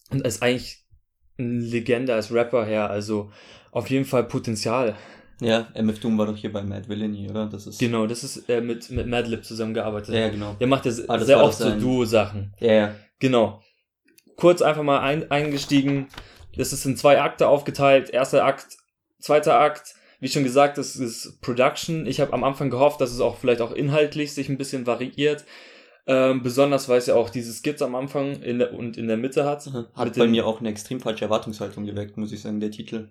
und 0.10 0.26
ist 0.26 0.42
eigentlich 0.42 0.84
eine 1.38 1.60
Legende 1.60 2.14
als 2.14 2.32
Rapper 2.32 2.66
her, 2.66 2.90
also 2.90 3.32
auf 3.72 3.90
jeden 3.90 4.06
Fall 4.06 4.26
Potenzial. 4.26 4.96
Ja, 5.40 5.70
MF 5.74 6.00
Doom 6.00 6.18
war 6.20 6.28
doch 6.28 6.38
hier 6.38 6.54
bei 6.54 6.62
Mad 6.62 6.88
Villainy, 6.88 7.28
oder? 7.28 7.48
Das 7.48 7.66
ist. 7.66 7.80
Genau, 7.80 8.06
das 8.06 8.24
ist 8.24 8.48
äh, 8.48 8.62
mit, 8.62 8.92
mit 8.92 9.08
Madlib 9.08 9.44
zusammengearbeitet. 9.44 10.14
Ja, 10.14 10.30
genau. 10.30 10.54
Der 10.60 10.68
macht 10.68 10.86
ja 10.86 10.92
Ah, 11.08 11.18
sehr 11.18 11.44
oft 11.44 11.58
so 11.58 11.72
Duo-Sachen. 11.80 12.54
Ja, 12.60 12.74
ja. 12.74 12.96
Genau. 13.18 13.64
Kurz 14.36 14.62
einfach 14.62 14.84
mal 14.84 15.00
ein, 15.00 15.32
eingestiegen. 15.32 16.10
Das 16.56 16.74
ist 16.74 16.86
in 16.86 16.96
zwei 16.96 17.20
Akte 17.22 17.48
aufgeteilt. 17.48 18.12
Erster 18.12 18.46
Akt, 18.46 18.78
zweiter 19.20 19.60
Akt. 19.60 19.96
Wie 20.22 20.30
schon 20.30 20.44
gesagt, 20.44 20.78
das 20.78 20.96
ist 20.96 21.42
Production. 21.42 22.06
Ich 22.06 22.22
habe 22.22 22.32
am 22.34 22.44
Anfang 22.44 22.70
gehofft, 22.70 23.02
dass 23.02 23.12
es 23.12 23.20
auch 23.20 23.38
vielleicht 23.38 23.60
auch 23.60 23.72
inhaltlich 23.72 24.34
sich 24.34 24.50
ein 24.50 24.58
bisschen 24.58 24.86
variiert. 24.86 25.46
Ähm, 26.06 26.44
besonders, 26.44 26.88
weil 26.88 27.00
es 27.00 27.08
ja 27.08 27.16
auch 27.16 27.32
diese 27.32 27.52
Skits 27.52 27.82
am 27.82 27.96
Anfang 27.96 28.42
in 28.42 28.60
der, 28.60 28.74
und 28.74 28.98
in 28.98 29.08
der 29.08 29.18
Mitte 29.18 29.46
hat. 29.46 29.66
Hat 29.66 30.06
Mit 30.06 30.16
bei 30.16 30.28
mir 30.28 30.46
auch 30.46 30.60
eine 30.60 30.70
extrem 30.70 31.00
falsche 31.00 31.26
Erwartungshaltung 31.26 31.86
geweckt, 31.86 32.18
muss 32.18 32.32
ich 32.32 32.42
sagen, 32.42 32.60
der 32.60 32.70
Titel. 32.70 33.10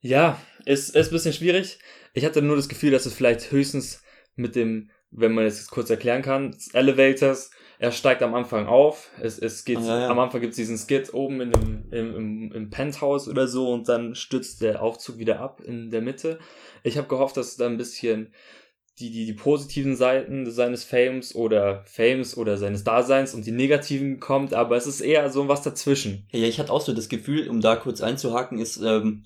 Ja, 0.00 0.36
ist, 0.64 0.96
ist 0.96 1.08
ein 1.08 1.12
bisschen 1.12 1.32
schwierig. 1.32 1.78
Ich 2.12 2.24
hatte 2.24 2.42
nur 2.42 2.56
das 2.56 2.68
Gefühl, 2.68 2.90
dass 2.90 3.06
es 3.06 3.14
vielleicht 3.14 3.52
höchstens 3.52 4.02
mit 4.34 4.56
dem, 4.56 4.90
wenn 5.12 5.32
man 5.32 5.44
es 5.44 5.58
jetzt 5.58 5.70
kurz 5.70 5.90
erklären 5.90 6.22
kann, 6.22 6.56
Elevators, 6.72 7.52
er 7.82 7.90
steigt 7.90 8.22
am 8.22 8.32
Anfang 8.34 8.66
auf. 8.68 9.10
Es, 9.20 9.40
es 9.40 9.64
geht, 9.64 9.78
Ah, 9.78 9.80
ja, 9.84 10.00
ja. 10.02 10.08
am 10.08 10.20
Anfang 10.20 10.40
gibt's 10.40 10.54
diesen 10.54 10.78
Skit 10.78 11.12
oben 11.12 11.40
in 11.40 11.50
dem, 11.50 11.84
im, 11.90 12.14
im, 12.14 12.52
im 12.52 12.70
Penthouse 12.70 13.26
oder 13.28 13.48
so 13.48 13.72
und 13.72 13.88
dann 13.88 14.14
stützt 14.14 14.62
der 14.62 14.82
Aufzug 14.82 15.18
wieder 15.18 15.40
ab 15.40 15.60
in 15.60 15.90
der 15.90 16.00
Mitte. 16.00 16.38
Ich 16.84 16.96
habe 16.96 17.08
gehofft, 17.08 17.36
dass 17.36 17.56
da 17.56 17.66
ein 17.66 17.78
bisschen 17.78 18.32
die, 19.00 19.10
die, 19.10 19.26
die 19.26 19.32
positiven 19.32 19.96
Seiten 19.96 20.48
seines 20.48 20.84
Fames 20.84 21.34
oder 21.34 21.82
Fames 21.86 22.36
oder 22.36 22.56
seines 22.56 22.84
Daseins 22.84 23.34
und 23.34 23.46
die 23.46 23.50
negativen 23.50 24.20
kommt, 24.20 24.54
aber 24.54 24.76
es 24.76 24.86
ist 24.86 25.00
eher 25.00 25.28
so 25.30 25.48
was 25.48 25.62
dazwischen. 25.62 26.28
Ja, 26.30 26.46
ich 26.46 26.60
hatte 26.60 26.72
auch 26.72 26.82
so 26.82 26.92
das 26.92 27.08
Gefühl, 27.08 27.48
um 27.48 27.60
da 27.60 27.74
kurz 27.74 28.00
einzuhaken, 28.00 28.60
ist, 28.60 28.76
ähm, 28.80 29.24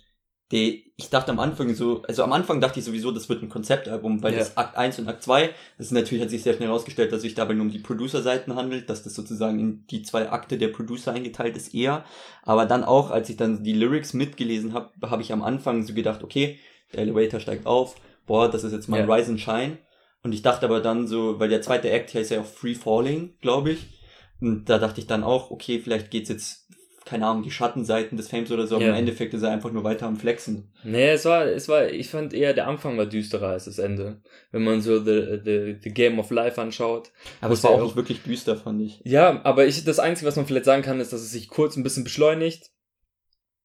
die, 0.52 0.92
ich 0.96 1.10
dachte 1.10 1.32
am 1.32 1.40
Anfang 1.40 1.74
so, 1.74 2.02
also 2.02 2.22
am 2.22 2.32
Anfang 2.32 2.60
dachte 2.60 2.78
ich 2.78 2.84
sowieso, 2.84 3.10
das 3.10 3.28
wird 3.28 3.42
ein 3.42 3.48
Konzeptalbum, 3.48 4.22
weil 4.22 4.32
Ja. 4.32 4.38
das 4.38 4.56
Akt 4.56 4.76
1 4.76 4.98
und 5.00 5.08
Akt 5.08 5.22
2, 5.24 5.50
das 5.76 5.86
ist 5.86 5.92
natürlich 5.92 6.22
hat 6.22 6.30
sich 6.30 6.42
sehr 6.44 6.54
schnell 6.54 6.68
herausgestellt, 6.68 7.10
dass 7.12 7.22
sich 7.22 7.34
dabei 7.34 7.54
nur 7.54 7.64
um 7.64 7.70
die 7.72 7.80
Producer-Seiten 7.80 8.54
handelt, 8.54 8.88
dass 8.88 9.02
das 9.02 9.14
sozusagen 9.14 9.58
in 9.58 9.86
die 9.88 10.02
zwei 10.02 10.30
Akte 10.30 10.56
der 10.56 10.68
Producer 10.68 11.12
eingeteilt 11.12 11.56
ist 11.56 11.74
eher. 11.74 12.04
Aber 12.44 12.64
dann 12.66 12.84
auch, 12.84 13.10
als 13.10 13.28
ich 13.28 13.36
dann 13.36 13.64
die 13.64 13.72
Lyrics 13.72 14.12
mitgelesen 14.14 14.72
habe, 14.72 14.90
habe 15.10 15.22
ich 15.22 15.32
am 15.32 15.42
Anfang 15.42 15.84
so 15.84 15.94
gedacht, 15.94 16.22
okay, 16.22 16.58
der 16.92 17.00
Elevator 17.00 17.40
steigt 17.40 17.66
auf, 17.66 17.96
boah, 18.26 18.48
das 18.48 18.62
ist 18.62 18.72
jetzt 18.72 18.88
mal 18.88 19.00
Ja. 19.06 19.12
Rise 19.12 19.32
and 19.32 19.40
Shine. 19.40 19.78
Und 20.22 20.32
ich 20.32 20.42
dachte 20.42 20.66
aber 20.66 20.80
dann 20.80 21.06
so, 21.08 21.38
weil 21.40 21.48
der 21.48 21.62
zweite 21.62 21.90
Act 21.90 22.14
heißt 22.14 22.30
ja 22.30 22.40
auch 22.40 22.46
Free 22.46 22.74
Falling, 22.74 23.34
glaube 23.40 23.72
ich. 23.72 23.86
Und 24.40 24.66
da 24.68 24.78
dachte 24.78 25.00
ich 25.00 25.06
dann 25.06 25.24
auch, 25.24 25.50
okay, 25.50 25.80
vielleicht 25.80 26.10
geht's 26.10 26.28
jetzt, 26.28 26.68
keine 27.06 27.24
Ahnung, 27.26 27.42
die 27.44 27.50
Schattenseiten 27.52 28.16
des 28.18 28.28
Fames 28.28 28.50
oder 28.50 28.66
so, 28.66 28.74
aber 28.76 28.84
Ja. 28.84 28.90
im 28.90 28.96
Endeffekt 28.96 29.32
ist 29.32 29.42
er 29.42 29.52
einfach 29.52 29.70
nur 29.72 29.84
weiter 29.84 30.06
am 30.06 30.16
Flexen. 30.16 30.70
Nee, 30.84 31.10
es 31.10 31.24
war, 31.24 31.46
es 31.46 31.68
war, 31.68 31.88
ich 31.88 32.10
fand 32.10 32.34
eher 32.34 32.52
der 32.52 32.66
Anfang 32.66 32.98
war 32.98 33.06
düsterer 33.06 33.50
als 33.50 33.66
das 33.66 33.78
Ende. 33.78 34.20
Wenn 34.50 34.64
man 34.64 34.82
so 34.82 34.98
The, 34.98 35.38
the, 35.44 35.76
the 35.82 35.90
Game 35.94 36.18
of 36.18 36.30
Life 36.30 36.60
anschaut. 36.60 37.12
Aber 37.40 37.54
es 37.54 37.62
war 37.64 37.70
auch 37.70 37.82
nicht 37.84 37.96
wirklich 37.96 38.22
düster, 38.24 38.56
fand 38.56 38.82
ich. 38.82 39.00
Ja, 39.04 39.40
aber 39.44 39.66
ich, 39.66 39.84
das 39.84 40.00
Einzige, 40.00 40.26
was 40.26 40.36
man 40.36 40.46
vielleicht 40.46 40.64
sagen 40.64 40.82
kann, 40.82 40.98
ist, 41.00 41.12
dass 41.12 41.20
es 41.22 41.30
sich 41.30 41.48
kurz 41.48 41.76
ein 41.76 41.82
bisschen 41.84 42.04
beschleunigt. 42.04 42.70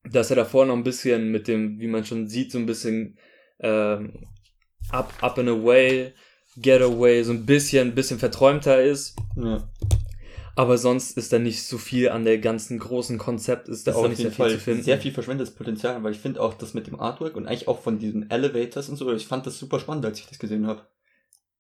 Dass 0.10 0.30
er 0.30 0.36
davor 0.36 0.66
noch 0.66 0.76
ein 0.76 0.84
bisschen 0.84 1.32
mit 1.32 1.48
dem, 1.48 1.80
wie 1.80 1.88
man 1.88 2.06
schon 2.06 2.28
sieht, 2.28 2.52
so 2.52 2.58
ein 2.60 2.66
bisschen 2.68 3.18
ähm, 3.60 4.28
up, 4.92 5.14
up 5.22 5.38
and 5.40 5.50
away, 5.50 6.14
get 6.58 6.82
away, 6.82 7.24
so 7.24 7.32
ein 7.34 7.46
bisschen, 7.46 7.90
ein 7.90 7.96
bisschen 7.96 8.20
verträumter 8.20 8.82
ist. 8.84 9.16
Ja. 9.36 9.68
Aber 10.56 10.78
sonst 10.78 11.18
ist 11.18 11.32
da 11.32 11.40
nicht 11.40 11.64
so 11.64 11.78
viel 11.78 12.10
an 12.10 12.26
der 12.26 12.38
ganzen 12.38 12.78
großen 12.78 13.18
Konzept, 13.18 13.68
ist 13.70 13.88
da 13.88 13.92
Das 13.92 13.96
ist 13.96 14.00
auch 14.00 14.04
auf 14.06 14.10
nicht 14.10 14.22
sehr 14.22 14.32
viel 14.32 14.36
Fall 14.36 14.52
zu 14.52 14.60
finden. 14.60 14.84
sehr 14.84 15.00
viel 15.00 15.12
verschwendetes 15.14 15.56
Potenzial, 15.56 16.04
weil 16.04 16.12
ich 16.12 16.20
finde 16.20 16.42
auch 16.42 16.54
das 16.54 16.74
mit 16.74 16.88
dem 16.88 17.00
Artwork 17.00 17.36
und 17.36 17.48
eigentlich 17.48 17.68
auch 17.68 17.82
von 17.82 18.00
diesen 18.00 18.30
Elevators 18.30 18.90
und 18.90 18.98
so, 18.98 19.12
ich 19.14 19.28
fand 19.28 19.46
das 19.46 19.58
super 19.58 19.80
spannend, 19.80 20.06
als 20.06 20.20
ich 20.20 20.28
das 20.28 20.40
gesehen 20.40 20.68
habe. 20.68 20.86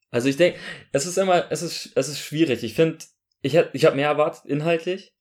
Also 0.09 0.27
ich 0.27 0.35
denke, 0.35 0.59
es 0.91 1.05
ist 1.05 1.17
immer, 1.17 1.49
es 1.51 1.61
ist, 1.61 1.91
es 1.95 2.09
ist 2.09 2.19
schwierig. 2.19 2.63
Ich 2.63 2.73
finde, 2.73 2.97
ich 3.41 3.53
hätte, 3.53 3.69
ich 3.73 3.85
habe 3.85 3.95
mehr 3.95 4.09
erwartet 4.09 4.45
inhaltlich. 4.45 5.15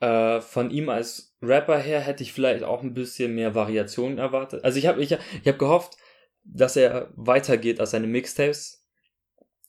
Äh, 0.00 0.40
von 0.40 0.70
ihm 0.70 0.88
als 0.88 1.36
Rapper 1.42 1.78
her 1.78 2.00
hätte 2.00 2.22
ich 2.22 2.32
vielleicht 2.32 2.64
auch 2.64 2.82
ein 2.82 2.94
bisschen 2.94 3.34
mehr 3.34 3.54
Variationen 3.54 4.18
erwartet. 4.18 4.62
Also 4.62 4.78
ich 4.78 4.86
habe, 4.86 5.02
ich, 5.02 5.12
ich 5.12 5.48
habe 5.48 5.58
gehofft, 5.58 5.96
dass 6.44 6.76
er 6.76 7.10
weitergeht 7.16 7.80
als 7.80 7.92
seine 7.92 8.06
Mixtapes. 8.06 8.86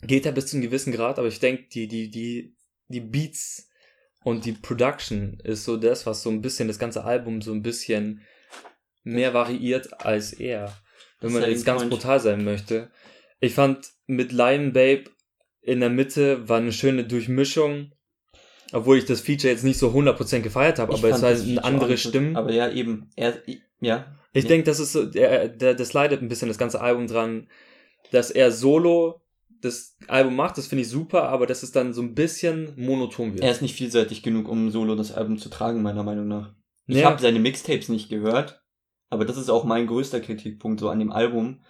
Geht 0.01 0.25
er 0.25 0.31
bis 0.31 0.47
zu 0.47 0.57
einem 0.57 0.63
gewissen 0.63 0.91
Grad, 0.91 1.19
aber 1.19 1.27
ich 1.27 1.39
denke, 1.39 1.67
die, 1.69 1.87
die, 1.87 2.09
die, 2.09 2.55
die 2.91 2.99
Beats 3.01 3.69
und 4.23 4.45
die 4.45 4.51
Production 4.51 5.39
ist 5.43 5.63
so 5.65 5.77
das, 5.77 6.05
was 6.05 6.21
so 6.23 6.29
ein 6.29 6.41
bisschen 6.41 6.67
das 6.67 6.79
ganze 6.79 7.03
Album 7.03 7.41
so 7.41 7.51
ein 7.53 7.63
bisschen 7.63 8.21
mehr 9.03 9.33
variiert 9.33 10.05
als 10.05 10.33
er. 10.33 10.75
Wenn 11.19 11.33
man 11.33 11.49
jetzt 11.49 11.65
ganz 11.65 11.85
brutal 11.85 12.19
sein 12.19 12.43
möchte. 12.43 12.91
Ich 13.39 13.53
fand 13.53 13.91
mit 14.07 14.31
Lion 14.31 14.73
Babe 14.73 15.05
in 15.61 15.79
der 15.79 15.89
Mitte 15.89 16.47
war 16.49 16.57
eine 16.57 16.71
schöne 16.71 17.03
Durchmischung. 17.05 17.91
Obwohl 18.73 18.97
ich 18.97 19.05
das 19.05 19.21
Feature 19.21 19.51
jetzt 19.51 19.63
nicht 19.63 19.77
so 19.77 19.89
100% 19.89 20.39
gefeiert 20.39 20.79
habe, 20.79 20.93
aber 20.93 21.09
es 21.09 21.21
war 21.21 21.29
eine 21.29 21.63
andere 21.63 21.97
Stimme. 21.97 22.37
Aber 22.37 22.51
ja, 22.51 22.71
eben, 22.71 23.09
er, 23.15 23.41
ja. 23.81 24.17
Ich 24.33 24.43
Ja. 24.43 24.47
denke, 24.47 24.63
das 24.65 24.79
ist 24.79 24.93
so, 24.93 25.05
der, 25.05 25.49
der, 25.49 25.73
das 25.73 25.91
leidet 25.93 26.21
ein 26.21 26.29
bisschen 26.29 26.47
das 26.47 26.57
ganze 26.57 26.79
Album 26.79 27.07
dran, 27.07 27.49
dass 28.11 28.31
er 28.31 28.51
solo 28.51 29.20
das 29.61 29.97
Album 30.07 30.35
macht, 30.35 30.57
das 30.57 30.67
finde 30.67 30.83
ich 30.83 30.89
super, 30.89 31.29
aber 31.29 31.47
dass 31.47 31.63
es 31.63 31.71
dann 31.71 31.93
so 31.93 32.01
ein 32.01 32.15
bisschen 32.15 32.73
monoton 32.77 33.33
wird. 33.33 33.43
Er 33.43 33.51
ist 33.51 33.61
nicht 33.61 33.75
vielseitig 33.75 34.23
genug, 34.23 34.47
um 34.47 34.71
solo 34.71 34.95
das 34.95 35.11
Album 35.11 35.37
zu 35.37 35.49
tragen, 35.49 35.81
meiner 35.81 36.03
Meinung 36.03 36.27
nach. 36.27 36.53
Ich 36.87 36.97
Ja. 36.97 37.09
habe 37.09 37.21
seine 37.21 37.39
Mixtapes 37.39 37.89
nicht 37.89 38.09
gehört, 38.09 38.61
aber 39.09 39.25
das 39.25 39.37
ist 39.37 39.49
auch 39.49 39.63
mein 39.63 39.87
größter 39.87 40.19
Kritikpunkt 40.19 40.79
so 40.79 40.89
an 40.89 40.99
dem 40.99 41.11
Album, 41.11 41.63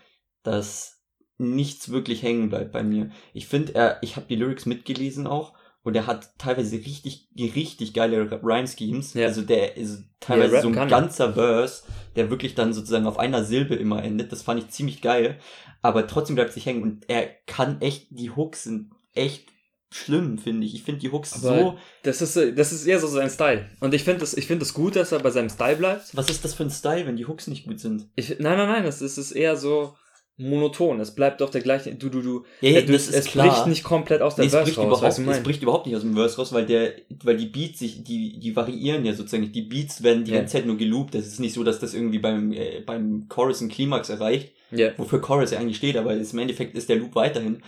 dass 0.43 1.01
nichts 1.37 1.89
wirklich 1.89 2.23
hängen 2.23 2.49
bleibt 2.49 2.71
bei 2.71 2.83
mir. 2.83 3.11
Ich 3.33 3.47
finde, 3.47 3.75
er, 3.75 3.97
ich 4.01 4.15
habe 4.15 4.27
die 4.27 4.35
Lyrics 4.35 4.65
mitgelesen 4.65 5.27
auch 5.27 5.53
und 5.83 5.95
er 5.95 6.05
hat 6.05 6.37
teilweise 6.37 6.75
richtig, 6.75 7.29
richtig 7.37 7.93
geile 7.93 8.29
Rhyme 8.43 8.67
Schemes. 8.67 9.13
Ja. 9.13 9.27
Also 9.27 9.41
der 9.41 9.77
ist 9.77 10.03
teilweise 10.19 10.57
rappen 10.57 10.73
so 10.73 10.79
ein 10.79 10.87
er. 10.87 10.87
ganzer 10.87 11.33
Verse, 11.33 11.83
der 12.15 12.29
wirklich 12.29 12.53
dann 12.53 12.73
sozusagen 12.73 13.07
auf 13.07 13.17
einer 13.17 13.43
Silbe 13.43 13.75
immer 13.75 14.03
endet. 14.03 14.31
Das 14.31 14.43
fand 14.43 14.61
ich 14.61 14.69
ziemlich 14.69 15.01
geil. 15.01 15.39
Aber 15.81 16.05
trotzdem 16.05 16.35
bleibt 16.35 16.53
sich 16.53 16.65
hängen 16.67 16.83
und 16.83 17.09
er 17.09 17.27
kann 17.47 17.81
echt, 17.81 18.07
die 18.11 18.29
Hooks 18.29 18.65
sind 18.65 18.91
echt 19.13 19.49
schlimm, 19.89 20.37
finde 20.37 20.67
ich. 20.67 20.75
Ich 20.75 20.83
finde 20.83 21.01
die 21.01 21.11
Hooks 21.11 21.33
Aber 21.43 21.59
so. 21.59 21.77
Das 22.03 22.21
ist, 22.21 22.37
das 22.57 22.71
ist 22.71 22.85
eher 22.85 22.99
so 22.99 23.07
sein 23.07 23.29
Style. 23.29 23.67
Und 23.79 23.93
ich 23.93 24.03
finde 24.03 24.23
es 24.23 24.37
ich 24.37 24.45
find 24.45 24.61
es 24.61 24.73
gut, 24.73 24.95
dass 24.95 25.11
er 25.11 25.19
bei 25.19 25.31
seinem 25.31 25.49
Style 25.49 25.77
bleibt. 25.77 26.15
Was 26.15 26.29
ist 26.29 26.45
das 26.45 26.53
für 26.53 26.63
ein 26.63 26.69
Style, 26.69 27.07
wenn 27.07 27.17
die 27.17 27.25
Hooks 27.25 27.47
nicht 27.47 27.65
gut 27.65 27.79
sind? 27.79 28.07
Ich, 28.15 28.29
nein, 28.39 28.57
nein, 28.57 28.69
nein, 28.69 28.83
das 28.83 29.01
ist, 29.01 29.17
es 29.17 29.31
ist 29.31 29.31
eher 29.31 29.57
so 29.57 29.95
monoton. 30.41 30.99
Es 30.99 31.15
bleibt 31.15 31.41
auf 31.41 31.49
der 31.51 31.61
gleichen, 31.61 31.97
du, 31.99 32.09
du, 32.09 32.21
du, 32.21 32.45
Ja, 32.61 32.81
du 32.81 32.93
es 32.93 33.09
bricht 33.31 33.67
nicht 33.67 33.83
komplett 33.83 34.21
aus 34.21 34.35
der 34.35 34.45
Nee, 34.45 34.51
Verse 34.51 34.65
bricht 34.65 34.77
raus, 34.77 34.85
überhaupt, 34.85 35.03
weißt 35.03 35.17
du, 35.19 35.31
es 35.31 35.43
bricht 35.43 35.63
überhaupt 35.63 35.85
nicht 35.85 35.95
aus 35.95 36.01
dem 36.01 36.13
Verse 36.13 36.37
raus, 36.37 36.51
weil 36.53 36.65
der, 36.65 36.93
weil 37.23 37.37
die 37.37 37.45
Beats 37.45 37.79
sich, 37.79 38.03
die, 38.03 38.39
die 38.39 38.55
variieren 38.55 39.05
ja 39.05 39.13
sozusagen. 39.13 39.51
Die 39.51 39.61
Beats 39.61 40.03
werden 40.03 40.23
die 40.25 40.31
Ja. 40.31 40.37
ganze 40.39 40.53
Zeit 40.57 40.65
nur 40.65 40.77
geloopt. 40.77 41.15
Das 41.15 41.27
ist 41.27 41.39
nicht 41.39 41.53
so, 41.53 41.63
dass 41.63 41.79
das 41.79 41.93
irgendwie 41.93 42.19
beim, 42.19 42.51
äh, 42.51 42.81
beim 42.85 43.27
Chorus 43.29 43.61
einen 43.61 43.69
Klimax 43.69 44.09
erreicht, 44.09 44.53
Ja. 44.71 44.91
wofür 44.97 45.21
Chorus 45.21 45.51
ja 45.51 45.59
eigentlich 45.59 45.77
steht, 45.77 45.97
aber 45.97 46.13
im 46.13 46.39
Endeffekt 46.39 46.75
ist 46.75 46.89
der 46.89 46.97
Loop 46.97 47.15
weiterhin. 47.15 47.63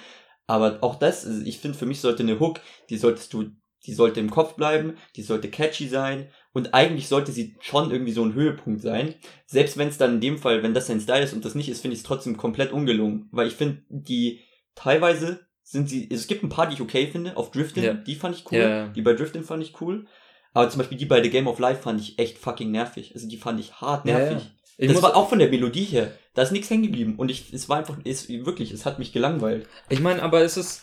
Aber 0.48 0.80
auch 0.82 0.96
das, 0.96 1.26
also 1.26 1.42
ich 1.46 1.60
finde, 1.60 1.78
für 1.78 1.86
mich 1.86 2.02
sollte 2.02 2.24
eine 2.24 2.40
Hook, 2.40 2.60
die 2.90 2.98
solltest 2.98 3.34
du, 3.34 3.46
die 3.86 3.94
sollte 3.94 4.20
im 4.20 4.30
Kopf 4.30 4.56
bleiben, 4.56 4.98
die 5.16 5.22
sollte 5.22 5.50
catchy 5.50 5.88
sein 5.88 6.28
und 6.54 6.74
eigentlich 6.74 7.08
sollte 7.08 7.32
sie 7.32 7.56
schon 7.60 7.92
irgendwie 7.92 8.12
so 8.14 8.24
ein 8.24 8.34
Höhepunkt 8.34 8.82
sein. 8.82 9.16
Selbst 9.46 9.78
wenn 9.78 9.88
es 9.88 9.98
dann 9.98 10.16
in 10.16 10.22
dem 10.22 10.38
Fall, 10.38 10.64
wenn 10.64 10.74
das 10.74 10.88
sein 10.88 11.02
Style 11.02 11.24
ist 11.24 11.34
und 11.34 11.44
das 11.46 11.56
nicht 11.56 11.70
ist, 11.70 11.82
finde 11.82 11.94
ich 11.94 12.00
es 12.02 12.06
trotzdem 12.06 12.38
komplett 12.38 12.72
ungelungen, 12.72 13.28
weil 13.32 13.48
ich 13.48 13.56
finde, 13.56 13.82
die 13.90 14.40
teilweise 14.76 15.42
sind 15.64 15.90
sie, 15.90 16.10
es 16.12 16.28
gibt 16.28 16.44
ein 16.44 16.50
paar, 16.50 16.68
die 16.68 16.74
ich 16.76 16.82
okay 16.82 17.08
finde, 17.08 17.36
auf 17.38 17.52
Driftin, 17.52 17.84
Ja. 17.84 17.94
die 17.94 18.16
fand 18.16 18.36
ich 18.38 18.46
cool, 18.52 18.58
Ja, 18.58 18.88
die 18.90 19.02
bei 19.02 19.14
Driftin 19.14 19.44
fand 19.44 19.64
ich 19.64 19.80
cool, 19.82 20.08
aber 20.54 20.70
zum 20.70 20.80
Beispiel 20.80 20.98
die 20.98 21.06
bei 21.06 21.24
The 21.24 21.30
Game 21.30 21.48
of 21.48 21.58
Life 21.60 21.82
fand 21.82 22.00
ich 22.00 22.20
echt 22.20 22.38
fucking 22.38 22.70
nervig, 22.72 23.12
also 23.16 23.28
die 23.28 23.38
fand 23.38 23.60
ich 23.60 23.74
hart 23.82 24.06
nervig. 24.06 24.44
ja. 24.78 24.88
Das 24.88 25.02
war 25.02 25.16
auch 25.16 25.30
von 25.30 25.40
der 25.40 25.50
Melodie 25.50 25.86
her. 25.86 26.12
Da 26.34 26.42
ist 26.42 26.52
nichts 26.52 26.70
hängen 26.70 26.84
geblieben. 26.84 27.14
Und 27.18 27.30
ich, 27.30 27.54
es 27.54 27.70
war 27.70 27.78
einfach, 27.78 27.98
es, 28.06 28.28
wirklich, 28.28 28.72
es 28.72 28.86
hat 28.88 28.98
mich 29.00 29.14
gelangweilt. 29.14 29.68
Ich 29.90 30.00
meine, 30.00 30.22
aber 30.24 30.42
es 30.42 30.58
ist, 30.58 30.82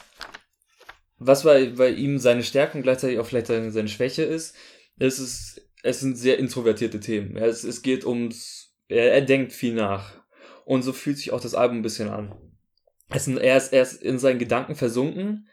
was 1.18 1.42
bei, 1.42 1.66
bei 1.70 1.90
ihm 1.90 2.18
seine 2.18 2.42
Stärke 2.44 2.78
und 2.78 2.82
gleichzeitig 2.82 3.18
auch 3.18 3.26
vielleicht 3.26 3.48
seine, 3.48 3.70
seine 3.72 3.88
Schwäche 3.88 4.22
ist, 4.22 4.54
es 5.00 5.18
ist, 5.18 5.68
es 5.82 5.98
sind 6.00 6.16
sehr 6.16 6.38
introvertierte 6.38 7.00
Themen. 7.00 7.36
Es, 7.36 7.64
es 7.64 7.82
geht 7.82 8.04
ums, 8.04 8.74
er, 8.88 9.12
er 9.12 9.22
denkt 9.22 9.52
viel 9.52 9.74
nach. 9.74 10.12
Und 10.64 10.82
so 10.82 10.92
fühlt 10.92 11.16
sich 11.18 11.32
auch 11.32 11.40
das 11.40 11.54
Album 11.56 11.78
ein 11.78 11.82
bisschen 11.82 12.08
an. 12.08 12.34
Es 13.08 13.24
sind, 13.24 13.38
er, 13.38 13.56
ist, 13.56 13.72
er 13.72 13.82
ist 13.82 14.00
in 14.02 14.18
seinen 14.20 14.38
Gedanken 14.38 14.76
versunken 14.76 15.48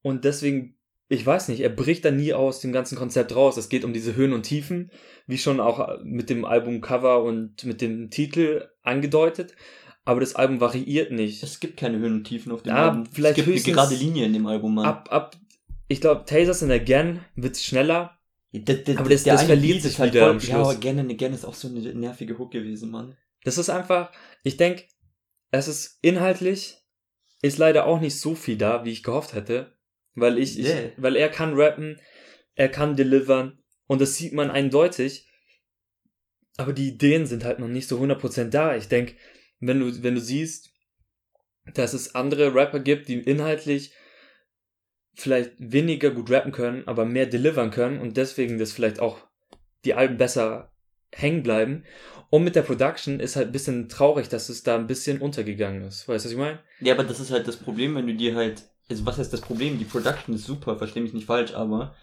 und 0.00 0.24
deswegen, 0.24 0.76
ich 1.08 1.26
weiß 1.26 1.48
nicht, 1.48 1.60
er 1.60 1.68
bricht 1.68 2.04
da 2.04 2.10
nie 2.10 2.32
aus 2.32 2.60
dem 2.60 2.72
ganzen 2.72 2.96
Konzept 2.96 3.34
raus. 3.36 3.56
Es 3.58 3.68
geht 3.68 3.84
um 3.84 3.92
diese 3.92 4.16
Höhen 4.16 4.32
und 4.32 4.44
Tiefen, 4.44 4.90
wie 5.26 5.36
schon 5.38 5.60
auch 5.60 5.98
mit 6.02 6.30
dem 6.30 6.44
Albumcover 6.46 7.22
und 7.22 7.64
mit 7.64 7.80
dem 7.82 8.08
Titel 8.10 8.68
angedeutet. 8.82 9.54
Aber 10.04 10.20
das 10.20 10.36
Album 10.36 10.60
variiert 10.60 11.10
nicht. 11.10 11.42
Es 11.42 11.60
gibt 11.60 11.76
keine 11.76 11.98
Höhen 11.98 12.14
und 12.14 12.24
Tiefen 12.24 12.52
auf 12.52 12.62
dem 12.62 12.70
Ja, 12.70 12.88
Album. 12.90 13.06
vielleicht 13.06 13.38
es 13.38 13.44
gibt 13.44 13.66
eine 13.66 13.74
gerade 13.74 13.94
Linie 13.96 14.24
in 14.24 14.32
dem 14.32 14.46
Album, 14.46 14.76
Mann. 14.76 14.86
ab, 14.86 15.08
ab, 15.10 15.36
ich 15.88 16.00
glaube, 16.00 16.24
Tasers 16.24 16.62
in 16.62 16.70
Again 16.70 17.20
wird 17.34 17.56
schneller. 17.58 18.15
Das, 18.52 18.84
das, 18.84 18.96
Aber 18.96 19.10
das- 19.10 19.24
der 19.24 19.34
das 19.34 19.44
verliert 19.44 19.82
sich 19.82 19.92
ist 19.92 19.98
halt 19.98 20.12
wieder 20.14 20.22
voll, 20.22 20.30
am 20.30 20.38
Ja, 20.38 20.42
Schluss. 20.44 20.54
aber 20.54 20.70
Again 20.70 20.98
and 21.00 21.10
Again 21.10 21.32
ist 21.34 21.44
auch 21.44 21.54
so 21.54 21.68
eine 21.68 21.80
nervige 21.94 22.38
Hook 22.38 22.52
gewesen, 22.52 22.90
Mann. 22.90 23.16
Das 23.44 23.58
ist 23.58 23.68
einfach, 23.68 24.12
ich 24.44 24.56
denke, 24.56 24.84
es 25.50 25.68
ist 25.68 25.98
inhaltlich, 26.02 26.76
ist 27.42 27.58
leider 27.58 27.86
auch 27.86 28.00
nicht 28.00 28.18
so 28.18 28.34
viel 28.34 28.56
da, 28.56 28.84
wie 28.84 28.90
ich 28.92 29.02
gehofft 29.02 29.34
hätte. 29.34 29.76
Weil 30.14 30.38
ich, 30.38 30.56
Yeah. 30.58 30.86
ich 30.86 30.92
weil 30.96 31.16
er 31.16 31.28
kann 31.28 31.54
rappen, 31.54 32.00
er 32.54 32.70
kann 32.70 32.96
delivern 32.96 33.62
und 33.86 34.00
das 34.00 34.16
sieht 34.16 34.32
man 34.32 34.50
eindeutig. 34.50 35.28
Aber 36.56 36.72
die 36.72 36.88
Ideen 36.88 37.26
sind 37.26 37.44
halt 37.44 37.58
noch 37.58 37.68
nicht 37.68 37.86
so 37.86 37.98
100% 38.00 38.48
da. 38.54 38.74
Ich 38.74 38.88
denke, 38.88 39.14
wenn 39.60 39.80
du, 39.80 40.02
wenn 40.02 40.14
du 40.14 40.20
siehst, 40.22 40.70
dass 41.74 41.92
es 41.92 42.14
andere 42.14 42.54
Rapper 42.54 42.80
gibt, 42.80 43.08
die 43.08 43.20
inhaltlich 43.20 43.92
vielleicht 45.16 45.52
weniger 45.58 46.10
gut 46.10 46.30
rappen 46.30 46.52
können, 46.52 46.86
aber 46.86 47.04
mehr 47.04 47.26
delivern 47.26 47.70
können 47.70 48.00
und 48.00 48.16
deswegen 48.16 48.58
das 48.58 48.72
vielleicht 48.72 49.00
auch 49.00 49.18
die 49.84 49.94
Alben 49.94 50.16
besser 50.16 50.70
hängen 51.12 51.42
bleiben. 51.42 51.84
Und 52.30 52.44
mit 52.44 52.56
der 52.56 52.62
Production 52.62 53.20
ist 53.20 53.36
halt 53.36 53.48
ein 53.48 53.52
bisschen 53.52 53.88
traurig, 53.88 54.28
dass 54.28 54.48
es 54.48 54.62
da 54.62 54.76
ein 54.76 54.86
bisschen 54.86 55.20
untergegangen 55.20 55.82
ist. 55.82 56.08
Weißt 56.08 56.24
du, 56.24 56.28
was 56.28 56.32
ich 56.32 56.38
meine? 56.38 56.58
Ja, 56.80 56.94
aber 56.94 57.04
das 57.04 57.20
ist 57.20 57.30
halt 57.30 57.48
das 57.48 57.56
Problem, 57.56 57.94
wenn 57.94 58.06
du 58.06 58.14
dir 58.14 58.34
halt 58.34 58.64
also 58.88 59.04
was 59.04 59.18
heißt 59.18 59.32
das 59.32 59.40
Problem? 59.40 59.78
Die 59.78 59.84
Production 59.84 60.34
ist 60.34 60.44
super, 60.44 60.76
verstehe 60.76 61.02
mich 61.02 61.12
nicht 61.12 61.26
falsch, 61.26 61.54
aber 61.54 61.94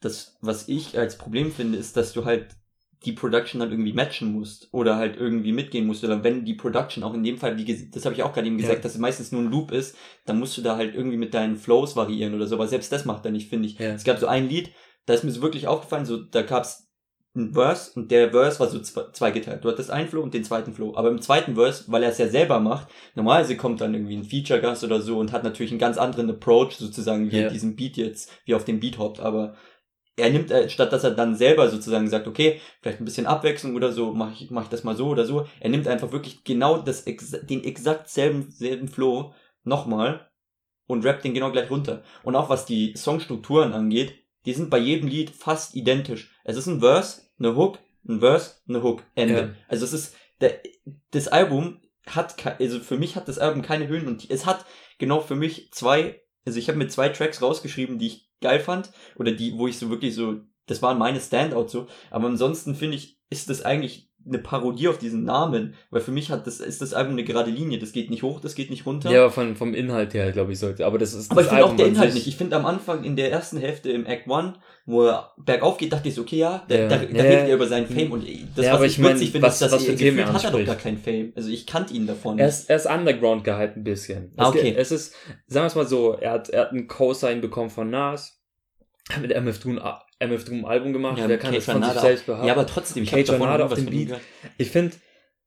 das, 0.00 0.36
was 0.40 0.68
ich 0.68 0.98
als 0.98 1.18
Problem 1.18 1.50
finde, 1.50 1.78
ist, 1.78 1.96
dass 1.96 2.12
du 2.12 2.24
halt 2.24 2.48
die 3.06 3.12
Production 3.12 3.60
dann 3.60 3.70
irgendwie 3.70 3.92
matchen 3.92 4.32
musst 4.32 4.68
oder 4.72 4.96
halt 4.96 5.16
irgendwie 5.16 5.52
mitgehen 5.52 5.86
musst 5.86 6.04
oder 6.04 6.22
wenn 6.24 6.44
die 6.44 6.54
Production 6.54 7.04
auch 7.04 7.14
in 7.14 7.22
dem 7.22 7.38
Fall, 7.38 7.56
wie 7.56 7.90
das 7.90 8.04
habe 8.04 8.14
ich 8.14 8.22
auch 8.22 8.32
gerade 8.32 8.48
eben 8.48 8.58
gesagt, 8.58 8.78
ja. 8.78 8.82
dass 8.82 8.94
es 8.94 9.00
meistens 9.00 9.32
nur 9.32 9.42
ein 9.42 9.50
Loop 9.50 9.70
ist, 9.70 9.96
dann 10.26 10.38
musst 10.38 10.58
du 10.58 10.62
da 10.62 10.76
halt 10.76 10.94
irgendwie 10.94 11.16
mit 11.16 11.32
deinen 11.32 11.56
Flows 11.56 11.96
variieren 11.96 12.34
oder 12.34 12.46
so, 12.46 12.56
aber 12.56 12.66
selbst 12.66 12.92
das 12.92 13.04
macht 13.04 13.24
er 13.24 13.30
nicht, 13.30 13.48
finde 13.48 13.68
ich. 13.68 13.78
Ja. 13.78 13.94
Es 13.94 14.04
gab 14.04 14.18
so 14.18 14.26
ein 14.26 14.48
Lied, 14.48 14.72
da 15.06 15.14
ist 15.14 15.24
mir 15.24 15.30
so 15.30 15.40
wirklich 15.40 15.68
aufgefallen, 15.68 16.04
so 16.04 16.16
da 16.18 16.42
gab's 16.42 16.86
ein 17.36 17.52
Verse 17.52 17.92
und 17.94 18.10
der 18.10 18.30
Verse 18.30 18.58
war 18.58 18.68
so 18.68 18.80
zweigeteilt. 18.80 19.64
Du 19.64 19.68
hattest 19.68 19.90
einen 19.90 20.08
Flow 20.08 20.22
und 20.22 20.34
den 20.34 20.42
zweiten 20.42 20.72
Flow. 20.72 20.94
Aber 20.96 21.10
im 21.10 21.20
zweiten 21.20 21.54
Verse, 21.54 21.84
weil 21.88 22.02
er 22.02 22.10
es 22.10 22.18
ja 22.18 22.28
selber 22.28 22.60
macht, 22.60 22.88
normalerweise 23.14 23.56
kommt 23.56 23.80
dann 23.80 23.94
irgendwie 23.94 24.16
ein 24.16 24.24
Feature-Gast 24.24 24.84
oder 24.84 25.00
so 25.00 25.18
und 25.18 25.32
hat 25.32 25.44
natürlich 25.44 25.70
einen 25.70 25.78
ganz 25.78 25.98
anderen 25.98 26.30
Approach 26.30 26.76
sozusagen, 26.76 27.30
wie 27.30 27.36
yeah. 27.36 27.50
diesen 27.50 27.76
Beat 27.76 27.96
jetzt, 27.96 28.32
wie 28.46 28.54
auf 28.54 28.64
dem 28.64 28.80
Beat 28.80 28.98
hoppt. 28.98 29.20
Aber 29.20 29.54
er 30.16 30.30
nimmt, 30.30 30.50
äh, 30.50 30.68
statt 30.68 30.92
dass 30.92 31.04
er 31.04 31.10
dann 31.10 31.34
selber 31.34 31.68
sozusagen 31.68 32.08
sagt, 32.08 32.26
okay, 32.26 32.60
vielleicht 32.80 33.00
ein 33.00 33.04
bisschen 33.04 33.26
Abwechslung 33.26 33.74
oder 33.74 33.92
so, 33.92 34.12
mach 34.12 34.32
ich, 34.32 34.50
mach 34.50 34.64
ich 34.64 34.68
das 34.68 34.84
mal 34.84 34.96
so 34.96 35.08
oder 35.08 35.24
so. 35.24 35.46
Er 35.60 35.70
nimmt 35.70 35.86
einfach 35.86 36.12
wirklich 36.12 36.44
genau 36.44 36.78
das, 36.78 37.04
den 37.04 37.64
exakt 37.64 38.08
selben, 38.08 38.50
selben 38.50 38.88
Flow 38.88 39.34
nochmal 39.62 40.30
und 40.86 41.04
rappt 41.04 41.24
den 41.24 41.34
genau 41.34 41.52
gleich 41.52 41.70
runter. 41.70 42.02
Und 42.22 42.34
auch 42.34 42.48
was 42.48 42.64
die 42.64 42.94
Songstrukturen 42.96 43.72
angeht, 43.72 44.14
die 44.46 44.54
sind 44.54 44.70
bei 44.70 44.78
jedem 44.78 45.08
Lied 45.08 45.30
fast 45.30 45.74
identisch. 45.74 46.30
Es 46.44 46.56
ist 46.56 46.66
ein 46.66 46.80
Verse, 46.80 47.22
eine 47.38 47.56
Hook, 47.56 47.78
ein 48.08 48.20
Verse, 48.20 48.54
eine 48.68 48.82
Hook, 48.82 49.02
Ende. 49.14 49.34
Ja. 49.34 49.54
Also 49.68 49.84
es 49.84 49.92
ist, 49.92 50.16
der, 50.40 50.60
das 51.10 51.28
Album 51.28 51.80
hat, 52.06 52.36
also 52.60 52.78
für 52.78 52.96
mich 52.96 53.16
hat 53.16 53.28
das 53.28 53.38
Album 53.38 53.62
keine 53.62 53.88
Höhen 53.88 54.06
und 54.06 54.30
es 54.30 54.46
hat 54.46 54.64
genau 54.98 55.20
für 55.20 55.34
mich 55.34 55.72
zwei, 55.72 56.22
also 56.46 56.58
ich 56.58 56.68
habe 56.68 56.78
mir 56.78 56.88
zwei 56.88 57.08
Tracks 57.10 57.42
rausgeschrieben, 57.42 57.98
die 57.98 58.06
ich 58.06 58.30
geil 58.40 58.60
fand 58.60 58.92
oder 59.16 59.32
die, 59.32 59.58
wo 59.58 59.66
ich 59.66 59.78
so 59.78 59.90
wirklich 59.90 60.14
so, 60.14 60.40
das 60.66 60.80
waren 60.82 60.98
meine 60.98 61.20
Standouts 61.20 61.72
so, 61.72 61.88
aber 62.10 62.28
ansonsten 62.28 62.74
finde 62.74 62.96
ich, 62.96 63.18
ist 63.28 63.50
das 63.50 63.62
eigentlich 63.62 64.05
eine 64.26 64.38
Parodie 64.38 64.88
auf 64.88 64.98
diesen 64.98 65.24
Namen, 65.24 65.74
weil 65.90 66.00
für 66.00 66.10
mich 66.10 66.30
hat 66.30 66.46
das 66.46 66.60
ist 66.60 66.82
das 66.82 66.94
Album 66.94 67.12
eine 67.12 67.24
gerade 67.24 67.50
Linie, 67.50 67.78
das 67.78 67.92
geht 67.92 68.10
nicht 68.10 68.22
hoch, 68.22 68.40
das 68.40 68.54
geht 68.54 68.70
nicht 68.70 68.86
runter. 68.86 69.10
Ja, 69.10 69.30
von, 69.30 69.56
vom 69.56 69.74
Inhalt 69.74 70.14
her, 70.14 70.32
glaube 70.32 70.52
ich, 70.52 70.58
sollte, 70.58 70.84
aber 70.86 70.98
das 70.98 71.14
ist 71.14 71.30
Aber 71.30 71.42
das 71.42 71.50
ich 71.52 71.56
finde 71.56 71.64
auch 71.66 71.76
der 71.76 71.86
Inhalt 71.86 72.14
nicht. 72.14 72.26
Ich 72.26 72.36
finde 72.36 72.56
am 72.56 72.66
Anfang 72.66 73.04
in 73.04 73.16
der 73.16 73.30
ersten 73.30 73.58
Hälfte 73.58 73.90
im 73.90 74.06
Act 74.06 74.28
One, 74.28 74.54
wo 74.84 75.06
er 75.06 75.32
bergauf 75.36 75.78
geht, 75.78 75.92
dachte 75.92 76.08
ich 76.08 76.14
so, 76.14 76.22
okay, 76.22 76.38
ja, 76.38 76.64
da, 76.68 76.74
ja. 76.74 76.88
da, 76.88 76.96
da 76.98 77.04
ja, 77.04 77.22
redet 77.22 77.48
er 77.48 77.54
über 77.54 77.66
seinen 77.66 77.86
Fame 77.86 78.12
und 78.12 78.26
das, 78.56 78.64
ja, 78.64 78.74
was 78.74 78.82
ich, 78.82 78.98
ich 78.98 79.04
witzig 79.04 79.30
finde, 79.32 79.48
ist, 79.48 79.62
dass 79.62 79.72
was 79.72 79.86
er 79.86 79.94
gefühlt 79.94 80.26
hat 80.26 80.44
er 80.44 80.50
doch 80.50 80.64
gar 80.64 80.76
keinen 80.76 80.98
Fame. 80.98 81.32
Also 81.36 81.50
ich 81.50 81.66
kannte 81.66 81.94
ihn 81.94 82.06
davon. 82.06 82.38
Er 82.38 82.48
ist, 82.48 82.68
er 82.68 82.76
ist 82.76 82.86
underground 82.86 83.44
gehalten 83.44 83.80
ein 83.80 83.84
bisschen. 83.84 84.32
Ah, 84.36 84.48
okay. 84.48 84.74
Es, 84.76 84.90
es 84.90 85.08
ist, 85.08 85.14
sagen 85.46 85.64
wir 85.64 85.66
es 85.66 85.74
mal 85.74 85.86
so, 85.86 86.14
er 86.14 86.32
hat, 86.32 86.48
er 86.48 86.62
hat 86.62 86.70
einen 86.72 86.88
Co-Sign 86.88 87.40
bekommen 87.40 87.70
von 87.70 87.90
Nas, 87.90 88.40
mit 89.20 89.30
MF 89.30 89.58
Doom, 89.60 89.80
MF 90.18 90.44
Doom 90.44 90.64
Album 90.64 90.92
gemacht, 90.92 91.18
ja, 91.18 91.28
wer 91.28 91.38
kann 91.38 91.52
Kate 91.52 91.64
das 91.64 91.74
von 91.74 91.82
sich 91.82 92.00
selbst 92.00 92.26
behaupten? 92.26 92.46
Ja, 92.46 92.54
aber 92.54 92.66
trotzdem, 92.66 93.02
ich 93.02 93.10
Kate 93.10 93.32
Renata 93.32 93.64
auf 93.64 93.74
dem 93.74 93.86
Beat. 93.86 94.18
Ich 94.58 94.70
finde, 94.70 94.96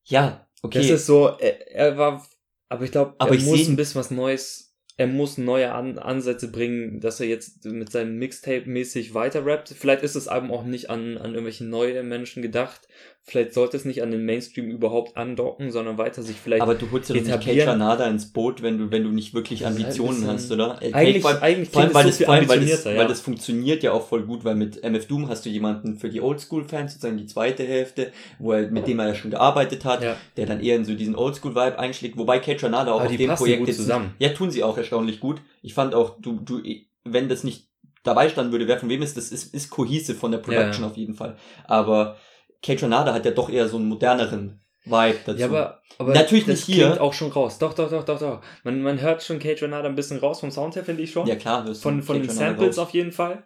ja, 0.03 0.47
okay. 0.61 0.79
Das 0.79 0.89
ist 0.89 1.05
so, 1.05 1.27
er, 1.27 1.71
er 1.71 1.97
war, 1.97 2.25
aber 2.69 2.83
ich 2.83 2.91
glaube, 2.91 3.15
er 3.19 3.31
ich 3.31 3.43
muss 3.43 3.67
ein 3.67 3.75
bisschen 3.75 3.99
was 3.99 4.11
Neues 4.11 4.69
er 4.99 5.07
muss 5.07 5.37
neue 5.37 5.71
An 5.71 5.97
Ansätze 5.97 6.51
bringen, 6.51 6.99
dass 6.99 7.21
er 7.21 7.27
jetzt 7.27 7.63
mit 7.63 7.89
seinem 7.89 8.17
Mixtape 8.17 8.69
mäßig 8.69 9.13
weiter 9.13 9.45
rappt. 9.45 9.69
Vielleicht 9.69 10.03
ist 10.03 10.17
das 10.17 10.27
Album 10.27 10.51
auch 10.51 10.65
nicht 10.65 10.89
an, 10.89 11.17
an 11.17 11.27
irgendwelchen 11.27 11.69
neuen 11.69 12.09
Menschen 12.09 12.43
gedacht. 12.43 12.85
Vielleicht 13.29 13.53
sollte 13.53 13.77
es 13.77 13.85
nicht 13.85 14.01
an 14.01 14.09
den 14.09 14.25
Mainstream 14.25 14.71
überhaupt 14.71 15.15
andocken, 15.15 15.71
sondern 15.71 15.99
weiter 15.99 16.23
sich 16.23 16.37
vielleicht 16.37 16.63
Aber 16.63 16.73
du 16.73 16.89
holst 16.91 17.09
ja 17.09 17.15
nicht 17.15 17.29
Kate 17.29 17.77
Nada 17.77 18.07
ins 18.07 18.33
Boot, 18.33 18.63
wenn 18.63 18.79
du, 18.79 18.89
wenn 18.89 19.03
du 19.03 19.11
nicht 19.11 19.35
wirklich 19.35 19.67
Ambitionen 19.67 20.25
hast, 20.25 20.51
oder? 20.51 20.81
Eigentlich, 20.81 21.21
vor 21.21 21.39
eigentlich 21.39 21.69
vor 21.69 21.83
allem, 21.83 21.93
weil, 21.93 22.05
das, 22.05 22.17
vor 22.17 22.33
allem 22.33 22.49
weil, 22.49 22.65
das, 22.65 22.85
ja. 22.85 22.97
weil 22.97 23.07
das 23.07 23.21
funktioniert 23.21 23.83
ja 23.83 23.91
auch 23.91 24.07
voll 24.07 24.23
gut, 24.23 24.43
weil 24.45 24.55
mit 24.55 24.83
MF 24.83 25.05
Doom 25.05 25.29
hast 25.29 25.45
du 25.45 25.49
jemanden 25.49 25.95
für 25.95 26.09
die 26.09 26.21
Oldschool-Fans, 26.21 26.93
sozusagen 26.93 27.17
die 27.17 27.27
zweite 27.27 27.63
Hälfte, 27.63 28.11
wo 28.39 28.53
er, 28.53 28.67
mit 28.71 28.87
dem 28.87 28.97
er 28.97 29.09
ja 29.09 29.13
schon 29.13 29.29
gearbeitet 29.29 29.85
hat, 29.85 30.01
ja. 30.01 30.17
der 30.35 30.47
dann 30.47 30.59
eher 30.59 30.77
in 30.77 30.83
so 30.83 30.95
diesen 30.95 31.15
Oldschool-Vibe 31.15 31.77
einschlägt, 31.77 32.17
wobei 32.17 32.39
Kate 32.39 32.67
Nada 32.67 32.91
auch 32.93 33.01
Aber 33.01 33.11
auf 33.11 33.15
dem 33.15 33.35
Projekt 33.35 33.67
jetzt 33.67 33.77
zusammen. 33.77 34.15
Ja, 34.17 34.29
tun 34.29 34.49
sie 34.49 34.63
auch 34.63 34.75
erstaunlich 34.75 35.19
gut. 35.19 35.39
Ich 35.61 35.75
fand 35.75 35.93
auch, 35.93 36.19
du, 36.19 36.39
du, 36.39 36.63
wenn 37.03 37.29
das 37.29 37.43
nicht 37.43 37.67
dabei 38.01 38.27
standen 38.27 38.51
würde, 38.51 38.67
wer 38.67 38.79
von 38.79 38.89
wem 38.89 39.03
ist, 39.03 39.17
das 39.17 39.31
ist, 39.31 39.53
ist 39.53 39.69
cohesive 39.69 40.17
von 40.17 40.31
der 40.31 40.39
Production 40.39 40.83
ja. 40.83 40.89
auf 40.89 40.97
jeden 40.97 41.13
Fall. 41.13 41.37
Aber 41.65 42.17
Kate 42.61 42.81
Renata 42.83 43.13
hat 43.13 43.25
ja 43.25 43.31
doch 43.31 43.49
eher 43.49 43.67
so 43.67 43.77
einen 43.77 43.87
moderneren 43.87 44.61
Vibe 44.85 45.19
dazu. 45.25 45.39
Ja, 45.39 45.47
aber, 45.47 45.81
aber 45.97 46.13
natürlich 46.13 46.45
das 46.45 46.67
nicht 46.67 46.75
hier. 46.75 47.01
auch 47.01 47.13
schon 47.13 47.31
raus. 47.31 47.59
Doch, 47.59 47.73
doch, 47.73 47.89
doch, 47.89 48.03
doch, 48.03 48.19
doch. 48.19 48.41
Man, 48.63 48.81
man 48.81 48.99
hört 49.01 49.23
schon 49.23 49.39
Kate 49.39 49.61
Renata 49.61 49.87
ein 49.87 49.95
bisschen 49.95 50.17
raus 50.17 50.39
vom 50.39 50.51
Sound 50.51 50.75
her, 50.75 50.83
finde 50.83 51.03
ich 51.03 51.11
schon. 51.11 51.27
Ja, 51.27 51.35
klar. 51.35 51.73
Von, 51.75 52.01
von 52.03 52.21
den 52.21 52.29
Samples 52.29 52.77
raus. 52.77 52.79
auf 52.79 52.91
jeden 52.91 53.11
Fall. 53.11 53.43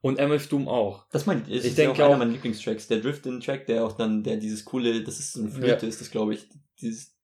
Und 0.00 0.18
MF 0.18 0.48
Doom 0.48 0.68
auch. 0.68 1.06
Das 1.10 1.26
mein, 1.26 1.44
ich, 1.48 1.64
ich 1.64 1.74
denke 1.74 2.04
auch 2.04 2.10
einer 2.10 2.18
meiner 2.18 2.32
Lieblingstracks. 2.32 2.86
Der 2.86 3.00
Drift-In-Track, 3.00 3.66
der 3.66 3.84
auch 3.84 3.92
dann, 3.92 4.22
der 4.22 4.36
dieses 4.36 4.64
coole, 4.64 5.02
das 5.02 5.18
ist 5.18 5.32
so 5.32 5.40
eine 5.40 5.50
Flöte, 5.50 5.86
ja. 5.86 5.88
ist 5.88 6.00
das, 6.00 6.10
glaube 6.10 6.34
ich. 6.34 6.46
Dieses, 6.80 7.16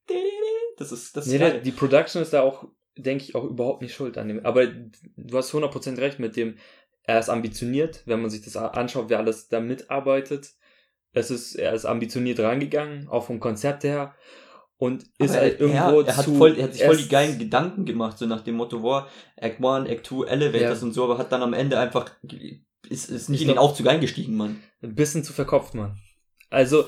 das 0.77 0.91
ist, 0.91 1.17
das 1.17 1.27
ist 1.27 1.33
nee, 1.33 1.39
geil. 1.39 1.61
Die 1.65 1.71
Production 1.71 2.21
ist 2.21 2.33
da 2.33 2.43
auch, 2.43 2.67
denke 2.97 3.25
ich, 3.25 3.37
auch 3.37 3.45
überhaupt 3.45 3.83
nicht 3.83 3.95
schuld 3.95 4.19
an 4.19 4.27
dem. 4.27 4.45
Aber 4.45 4.67
du 4.67 5.37
hast 5.37 5.55
100% 5.55 5.99
recht 5.99 6.19
mit 6.19 6.37
dem, 6.37 6.57
er 7.05 7.19
ist 7.19 7.29
ambitioniert, 7.29 8.03
wenn 8.07 8.21
man 8.21 8.31
sich 8.31 8.43
das 8.43 8.57
anschaut, 8.57 9.09
wer 9.09 9.19
alles 9.19 9.49
da 9.49 9.61
mitarbeitet. 9.61 10.55
Es 11.13 11.31
ist, 11.31 11.55
er 11.55 11.73
ist 11.73 11.85
ambitioniert 11.85 12.41
rangegangen, 12.41 13.09
auch 13.09 13.27
vom 13.27 13.41
Konzept 13.41 13.85
her. 13.85 14.15
Und 14.77 15.05
ist 15.19 15.31
Aber 15.31 15.41
halt 15.41 15.61
irgendwo 15.61 16.01
er, 16.01 16.09
er 16.09 16.17
hat 16.17 16.25
voll, 16.25 16.59
er 16.59 16.65
hat 16.65 16.75
sich 16.75 16.85
voll 16.85 16.97
die 16.97 17.09
geilen 17.09 17.39
Gedanken 17.39 17.85
gemacht, 17.85 18.19
so 18.19 18.27
nach 18.27 18.43
dem 18.43 18.57
Motto, 18.57 18.83
wow, 18.83 19.05
Act 19.37 19.65
1, 19.65 19.89
Act 19.89 20.07
2, 20.07 20.27
Elevators 20.27 20.81
ja. 20.81 20.87
und 20.87 20.93
so, 20.93 21.05
aber 21.05 21.19
hat 21.19 21.31
dann 21.31 21.43
am 21.43 21.53
Ende 21.53 21.79
einfach, 21.79 22.11
ist, 22.89 23.09
ist 23.11 23.29
nicht 23.29 23.43
ich 23.43 23.47
in 23.47 23.55
den 23.55 23.59
Aufzug 23.59 23.87
eingestiegen, 23.87 24.37
Mann. 24.37 24.61
Ein 24.83 24.95
bisschen 24.95 25.23
zu 25.23 25.33
verkopft, 25.33 25.75
Mann. 25.75 25.97
Also, 26.51 26.87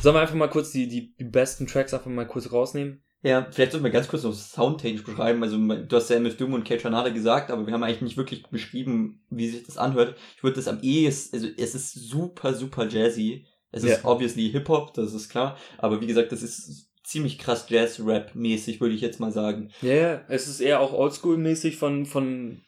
sollen 0.00 0.16
wir 0.16 0.20
einfach 0.20 0.34
mal 0.34 0.48
kurz 0.48 0.70
die, 0.70 0.88
die, 0.88 1.14
die 1.16 1.24
besten 1.24 1.66
Tracks 1.66 1.92
einfach 1.92 2.10
mal 2.10 2.26
kurz 2.26 2.50
rausnehmen? 2.50 3.04
Ja, 3.22 3.48
vielleicht 3.50 3.72
sollten 3.72 3.84
wir 3.84 3.90
ganz 3.90 4.08
kurz 4.08 4.22
noch 4.22 4.32
Soundtechnisch 4.32 5.02
beschreiben. 5.02 5.42
Also 5.42 5.56
du 5.56 5.96
hast 5.96 6.08
ja 6.08 6.16
MF 6.16 6.36
Doom 6.36 6.54
und 6.54 6.64
Kate 6.64 6.84
Ranada 6.84 7.08
gesagt, 7.08 7.50
aber 7.50 7.66
wir 7.66 7.74
haben 7.74 7.82
eigentlich 7.82 8.02
nicht 8.02 8.16
wirklich 8.16 8.46
beschrieben, 8.46 9.24
wie 9.28 9.48
sich 9.48 9.64
das 9.64 9.76
anhört. 9.76 10.16
Ich 10.36 10.42
würde 10.44 10.56
das 10.56 10.68
am 10.68 10.80
ehesten, 10.82 11.34
also 11.34 11.48
es 11.56 11.74
ist 11.74 11.94
super, 11.94 12.54
super 12.54 12.86
jazzy. 12.88 13.46
Es 13.72 13.82
ja. 13.82 13.94
ist 13.94 14.04
obviously 14.04 14.50
Hip-Hop, 14.50 14.94
das 14.94 15.14
ist 15.14 15.28
klar. 15.28 15.58
Aber 15.78 16.00
wie 16.00 16.06
gesagt, 16.06 16.30
das 16.30 16.42
ist 16.42 16.88
ziemlich 17.02 17.38
krass 17.38 17.66
Jazz-Rap-mäßig, 17.68 18.80
würde 18.80 18.94
ich 18.94 19.00
jetzt 19.00 19.18
mal 19.18 19.32
sagen. 19.32 19.72
Ja, 19.82 19.92
yeah, 19.92 20.24
es 20.28 20.46
ist 20.46 20.60
eher 20.60 20.80
auch 20.80 20.92
Oldschool-mäßig 20.92 21.76
von, 21.76 22.06
von, 22.06 22.62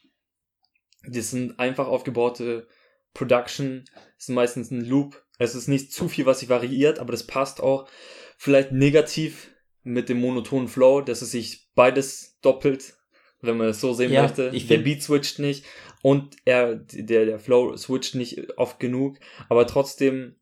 das 1.07 1.31
sind 1.31 1.61
einfach 1.61 1.87
aufgebaute 1.87 2.67
Production, 3.15 3.85
es 4.19 4.25
ist 4.25 4.35
meistens 4.35 4.71
ein 4.71 4.85
Loop. 4.85 5.23
Es 5.39 5.55
ist 5.55 5.69
nicht 5.69 5.93
zu 5.93 6.09
viel, 6.09 6.27
was 6.27 6.41
sich 6.41 6.49
variiert, 6.49 6.99
aber 6.99 7.13
das 7.13 7.27
passt 7.27 7.63
auch 7.63 7.89
vielleicht 8.37 8.73
negativ 8.73 9.51
mit 9.83 10.09
dem 10.09 10.21
monotonen 10.21 10.69
Flow, 10.69 11.01
dass 11.01 11.23
es 11.23 11.31
sich 11.31 11.69
beides 11.75 12.39
doppelt, 12.43 12.95
wenn 13.41 13.57
man 13.57 13.69
es 13.69 13.81
so 13.81 13.93
sehen 13.93 14.13
ja, 14.13 14.23
möchte. 14.23 14.51
der 14.51 14.79
Beat 14.79 15.03
switcht 15.03 15.39
nicht 15.39 15.65
und 16.03 16.37
er, 16.45 16.77
der, 16.77 17.27
der 17.27 17.39
Flow 17.39 17.77
switcht 17.77 18.15
nicht 18.15 18.59
oft 18.59 18.79
genug, 18.79 19.19
aber 19.49 19.67
trotzdem 19.67 20.37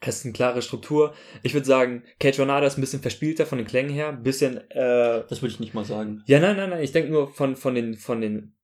es 0.00 0.18
ist 0.18 0.24
eine 0.24 0.34
klare 0.34 0.62
Struktur. 0.62 1.14
Ich 1.42 1.54
würde 1.54 1.66
sagen, 1.66 2.04
Cage 2.20 2.40
Renata 2.40 2.66
ist 2.66 2.76
ein 2.76 2.82
bisschen 2.82 3.00
verspielter 3.00 3.46
von 3.46 3.58
den 3.58 3.66
Klängen 3.66 3.92
her, 3.92 4.08
ein 4.08 4.22
bisschen. 4.22 4.58
Äh, 4.70 5.24
das 5.28 5.42
würde 5.42 5.54
ich 5.54 5.60
nicht 5.60 5.74
mal 5.74 5.84
sagen. 5.84 6.22
Ja, 6.26 6.38
nein, 6.38 6.56
nein, 6.56 6.70
nein. 6.70 6.82
Ich 6.82 6.92
denke 6.92 7.10
nur 7.10 7.32
von 7.32 7.56
von 7.56 7.74
den 7.74 7.94
von 7.94 8.20
den 8.20 8.54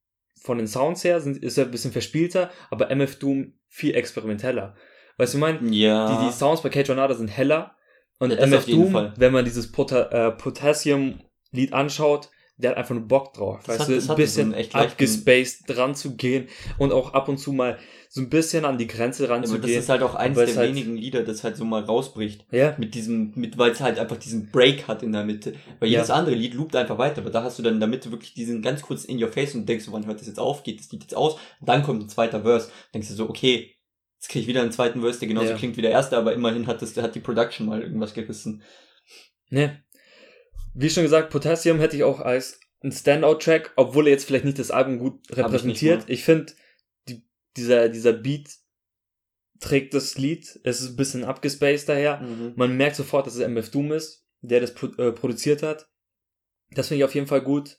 von 0.43 0.59
den 0.59 0.67
Sounds 0.67 1.05
her 1.05 1.21
sind, 1.21 1.39
ist 1.39 1.57
er 1.57 1.65
ein 1.65 1.71
bisschen 1.71 1.93
verspielter, 1.93 2.51
aber 2.71 2.91
MF 2.91 3.19
Doom 3.19 3.55
viel 3.69 3.95
experimenteller. 3.95 4.77
Weißt 5.17 5.35
du, 5.35 5.39
ich 5.39 5.41
meine, 5.41 5.75
ja. 5.75 6.21
die, 6.21 6.27
die 6.27 6.33
Sounds 6.33 6.63
bei 6.63 6.69
Cage 6.69 6.91
Renata 6.91 7.15
sind 7.15 7.29
heller, 7.29 7.77
und 8.23 8.31
ja, 8.31 8.39
MF 8.39 8.67
Doom, 8.67 8.93
Fall. 8.93 9.15
wenn 9.17 9.33
man 9.33 9.45
dieses 9.45 9.73
Pota 9.73 10.03
äh, 10.29 10.31
Potassium-Lied 10.31 11.73
anschaut, 11.73 12.31
der 12.57 12.71
hat 12.71 12.77
einfach 12.77 12.95
nur 12.95 13.09
Bock 13.09 13.35
drauf. 13.35 13.59
Das 13.67 13.81
weißt 13.81 13.81
hat, 13.81 14.09
du, 14.09 14.13
ein 14.13 14.17
bisschen 14.17 14.53
so 14.53 14.79
abgespaced 14.79 15.65
dran 15.67 15.97
zu 15.97 16.15
gehen 16.15 16.47
und 16.79 16.93
auch 16.93 17.15
ab 17.15 17.29
und 17.29 17.39
zu 17.39 17.53
mal 17.53 17.79
so 18.09 18.21
ein 18.21 18.31
bisschen 18.31 18.65
an 18.65 18.79
die 18.79 18.87
Grenze 18.87 19.29
ranzugehen. 19.29 19.63
Ja, 19.71 19.75
das 19.75 19.85
ist 19.85 19.89
halt 19.89 20.03
auch 20.05 20.15
eins 20.15 20.39
der 20.39 20.55
halt 20.55 20.69
wenigen 20.69 20.97
Lieder, 20.97 21.25
das 21.25 21.43
halt 21.43 21.57
so 21.57 21.65
mal 21.65 21.83
rausbricht. 21.83 22.47
Ja. 22.53 22.77
Mit 22.79 22.95
diesem, 22.95 23.33
mit, 23.35 23.59
weil 23.59 23.73
es 23.73 23.81
halt 23.81 23.99
einfach 23.99 24.19
diesen 24.19 24.53
Break 24.53 24.87
hat 24.87 25.03
in 25.03 25.11
der 25.11 25.25
Mitte. 25.25 25.55
Weil 25.81 25.89
jedes 25.89 26.07
ja. 26.07 26.15
andere 26.15 26.37
Lied 26.37 26.55
loopt 26.55 26.77
einfach 26.77 26.99
weiter, 26.99 27.23
aber 27.23 27.31
da 27.31 27.43
hast 27.43 27.59
du 27.59 27.65
dann 27.65 27.75
in 27.75 27.81
der 27.81 27.89
Mitte 27.89 28.13
wirklich 28.13 28.35
diesen 28.35 28.63
ganz 28.63 28.83
kurz 28.83 29.05
in 29.05 29.21
your 29.21 29.31
face 29.31 29.57
und 29.57 29.69
denkst, 29.69 29.87
wann 29.91 30.07
hört 30.07 30.21
das 30.21 30.29
jetzt 30.29 30.39
auf, 30.39 30.63
geht 30.63 30.79
das 30.79 30.93
Lied 30.93 31.03
jetzt 31.03 31.17
aus, 31.17 31.35
und 31.59 31.69
dann 31.69 31.83
kommt 31.83 32.05
ein 32.05 32.09
zweiter 32.09 32.43
Verse, 32.43 32.71
denkst 32.95 33.09
du 33.09 33.15
so, 33.15 33.29
okay, 33.29 33.75
Jetzt 34.23 34.29
kriege 34.29 34.43
ich 34.43 34.47
wieder 34.47 34.63
einen 34.63 34.71
zweiten 34.71 35.01
Verse, 35.01 35.19
der 35.19 35.27
genauso 35.27 35.51
ja. 35.51 35.57
klingt 35.57 35.77
wie 35.77 35.83
der 35.83 35.91
erste, 35.91 36.17
aber 36.17 36.33
immerhin 36.33 36.69
hat 36.69 36.81
das, 36.81 36.97
hat 36.97 37.17
die 37.17 37.21
Production 37.21 37.67
mal 37.67 37.83
irgendwas 37.83 38.15
gerissen. 38.15 38.63
Ne. 39.51 39.83
Wie 40.75 40.91
schon 40.91 41.03
gesagt, 41.03 41.31
Potassium 41.31 41.81
hätte 41.81 41.97
ich 41.97 42.05
auch 42.05 42.21
als 42.21 42.61
ein 42.85 42.93
Standout-Track, 42.93 43.73
obwohl 43.75 44.07
er 44.07 44.13
jetzt 44.13 44.27
vielleicht 44.27 44.45
nicht 44.45 44.61
das 44.61 44.71
Album 44.71 45.01
gut 45.01 45.19
repräsentiert. 45.33 46.05
Ich, 46.05 46.21
ich 46.21 46.25
finde, 46.25 46.53
die, 47.09 47.25
dieser, 47.57 47.89
dieser 47.89 48.13
Beat 48.13 48.49
trägt 49.59 49.93
das 49.93 50.17
Lied. 50.17 50.61
Es 50.63 50.81
ist 50.81 50.91
ein 50.91 50.97
bisschen 50.97 51.25
abgespaced 51.25 51.89
daher. 51.89 52.21
Mhm. 52.21 52.53
Man 52.55 52.77
merkt 52.77 52.95
sofort, 52.95 53.27
dass 53.27 53.35
es 53.35 53.41
MF 53.41 53.73
Doom 53.73 53.91
ist, 53.91 54.25
der 54.41 54.61
das 54.61 54.73
pro, 54.73 54.87
äh, 55.03 55.11
produziert 55.11 55.65
hat. 55.65 55.91
Das 56.71 56.87
finde 56.87 56.99
ich 56.99 57.05
auf 57.05 57.15
jeden 57.17 57.27
Fall 57.27 57.43
gut. 57.43 57.77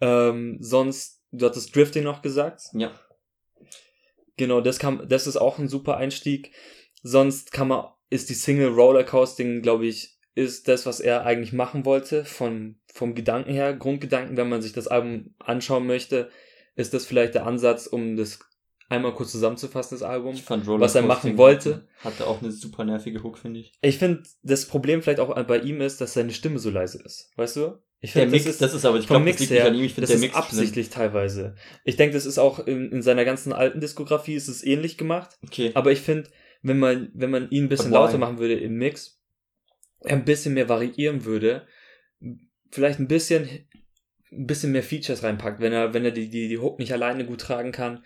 Ähm, 0.00 0.58
sonst, 0.60 1.24
du 1.32 1.44
hattest 1.44 1.74
Drifting 1.74 2.04
noch 2.04 2.22
gesagt. 2.22 2.62
Ja. 2.72 2.92
Genau, 4.36 4.60
das 4.60 4.78
kann, 4.78 5.08
das 5.08 5.26
ist 5.26 5.36
auch 5.36 5.58
ein 5.58 5.68
super 5.68 5.96
Einstieg. 5.96 6.52
Sonst 7.02 7.52
kann 7.52 7.68
man, 7.68 7.86
ist 8.10 8.28
die 8.30 8.34
Single 8.34 8.68
Rollercoasting, 8.68 9.62
glaube 9.62 9.86
ich, 9.86 10.18
ist 10.34 10.68
das, 10.68 10.84
was 10.84 11.00
er 11.00 11.24
eigentlich 11.24 11.52
machen 11.52 11.84
wollte, 11.84 12.24
von, 12.24 12.76
vom 12.92 13.14
Gedanken 13.14 13.52
her, 13.52 13.74
Grundgedanken, 13.74 14.36
wenn 14.36 14.48
man 14.48 14.60
sich 14.60 14.72
das 14.72 14.86
Album 14.86 15.34
anschauen 15.38 15.86
möchte, 15.86 16.30
ist 16.74 16.92
das 16.92 17.06
vielleicht 17.06 17.34
der 17.34 17.46
Ansatz, 17.46 17.86
um 17.86 18.16
das 18.16 18.38
einmal 18.88 19.14
kurz 19.14 19.32
zusammenzufassen, 19.32 19.98
das 19.98 20.02
Album, 20.02 20.34
Ich 20.34 20.42
fand 20.42 20.66
was 20.66 20.94
er 20.94 21.02
machen 21.02 21.38
wollte. 21.38 21.88
Hatte 21.98 22.26
auch 22.26 22.42
eine 22.42 22.52
super 22.52 22.84
nervige 22.84 23.22
Hook, 23.22 23.38
finde 23.38 23.60
ich. 23.60 23.72
Ich 23.80 23.98
finde, 23.98 24.22
das 24.42 24.66
Problem 24.66 25.02
vielleicht 25.02 25.20
auch 25.20 25.34
bei 25.44 25.58
ihm 25.58 25.80
ist, 25.80 26.00
dass 26.00 26.12
seine 26.12 26.32
Stimme 26.32 26.58
so 26.58 26.70
leise 26.70 27.02
ist. 27.02 27.30
Weißt 27.36 27.56
du? 27.56 27.78
Ich 28.00 28.12
Der 28.12 28.22
finde, 28.22 28.34
Mix, 28.36 28.44
das 28.44 28.54
ist, 28.54 28.62
das 28.62 28.74
ist 28.74 28.84
aber, 28.84 28.98
ich 28.98 29.06
glaube, 29.06 29.24
das 29.24 29.40
nicht 29.40 29.50
her, 29.50 29.66
an 29.66 29.74
ihm. 29.74 29.84
Ich 29.84 29.94
finde, 29.94 30.02
das 30.02 30.10
der 30.10 30.16
ist 30.16 30.20
Mix 30.22 30.34
schlimm. 30.34 30.44
absichtlich 30.44 30.90
teilweise. 30.90 31.54
Ich 31.84 31.96
denke, 31.96 32.14
das 32.14 32.26
ist 32.26 32.38
auch 32.38 32.58
in, 32.66 32.92
in 32.92 33.02
seiner 33.02 33.24
ganzen 33.24 33.52
alten 33.52 33.80
Diskografie 33.80 34.34
ist 34.34 34.48
es 34.48 34.62
ähnlich 34.64 34.98
gemacht. 34.98 35.30
Okay. 35.42 35.70
Aber 35.74 35.92
ich 35.92 36.00
finde, 36.00 36.28
wenn 36.62 36.78
man, 36.78 37.10
wenn 37.14 37.30
man 37.30 37.50
ihn 37.50 37.64
ein 37.64 37.68
bisschen 37.68 37.90
lauter 37.92 38.18
machen 38.18 38.38
würde 38.38 38.54
im 38.54 38.74
Mix, 38.76 39.20
ein 40.04 40.24
bisschen 40.24 40.54
mehr 40.54 40.68
variieren 40.68 41.24
würde, 41.24 41.66
vielleicht 42.70 42.98
ein 42.98 43.08
bisschen, 43.08 43.48
ein 44.30 44.46
bisschen 44.46 44.72
mehr 44.72 44.82
Features 44.82 45.22
reinpackt, 45.22 45.60
wenn 45.60 45.72
er, 45.72 45.94
wenn 45.94 46.04
er 46.04 46.10
die, 46.10 46.28
die, 46.28 46.48
die 46.48 46.58
Hook 46.58 46.78
nicht 46.78 46.92
alleine 46.92 47.24
gut 47.24 47.40
tragen 47.40 47.72
kann, 47.72 48.04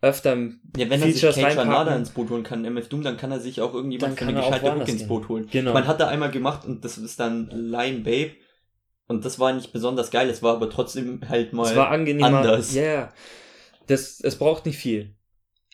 öfter 0.00 0.36
Ja, 0.36 0.90
wenn 0.90 0.90
er 0.90 0.98
sich 1.00 1.20
Features 1.20 1.36
Cage 1.36 1.56
Ranada 1.56 1.96
ins 1.96 2.10
Boot 2.10 2.30
holen 2.30 2.42
kann, 2.42 2.64
MF 2.64 2.88
Doom, 2.88 3.02
dann 3.02 3.16
kann 3.16 3.30
er 3.30 3.40
sich 3.40 3.60
auch 3.60 3.72
irgendjemand 3.74 4.18
für 4.18 4.26
eine 4.26 4.34
gescheite 4.34 4.74
Hook 4.74 4.88
ins. 4.88 5.06
Boot 5.06 5.28
holen. 5.28 5.48
Genau. 5.50 5.72
Man 5.72 5.86
hat 5.86 6.00
da 6.00 6.08
einmal 6.08 6.30
gemacht 6.30 6.64
und 6.64 6.84
das 6.84 6.98
ist 6.98 7.18
dann 7.20 7.48
Lion 7.50 8.02
Babe. 8.02 8.32
Und 9.12 9.24
das 9.24 9.38
war 9.38 9.52
nicht 9.52 9.72
besonders 9.72 10.10
geil, 10.10 10.28
es 10.30 10.42
war 10.42 10.56
aber 10.56 10.70
trotzdem 10.70 11.20
halt 11.28 11.52
mal. 11.52 11.70
es 11.70 11.76
war 11.76 11.90
angenehmer. 11.90 12.38
anders. 12.38 12.74
Ja, 12.74 12.82
yeah. 12.82 13.12
das, 13.86 14.20
es 14.20 14.36
braucht 14.36 14.66
nicht 14.66 14.78
viel. 14.78 15.14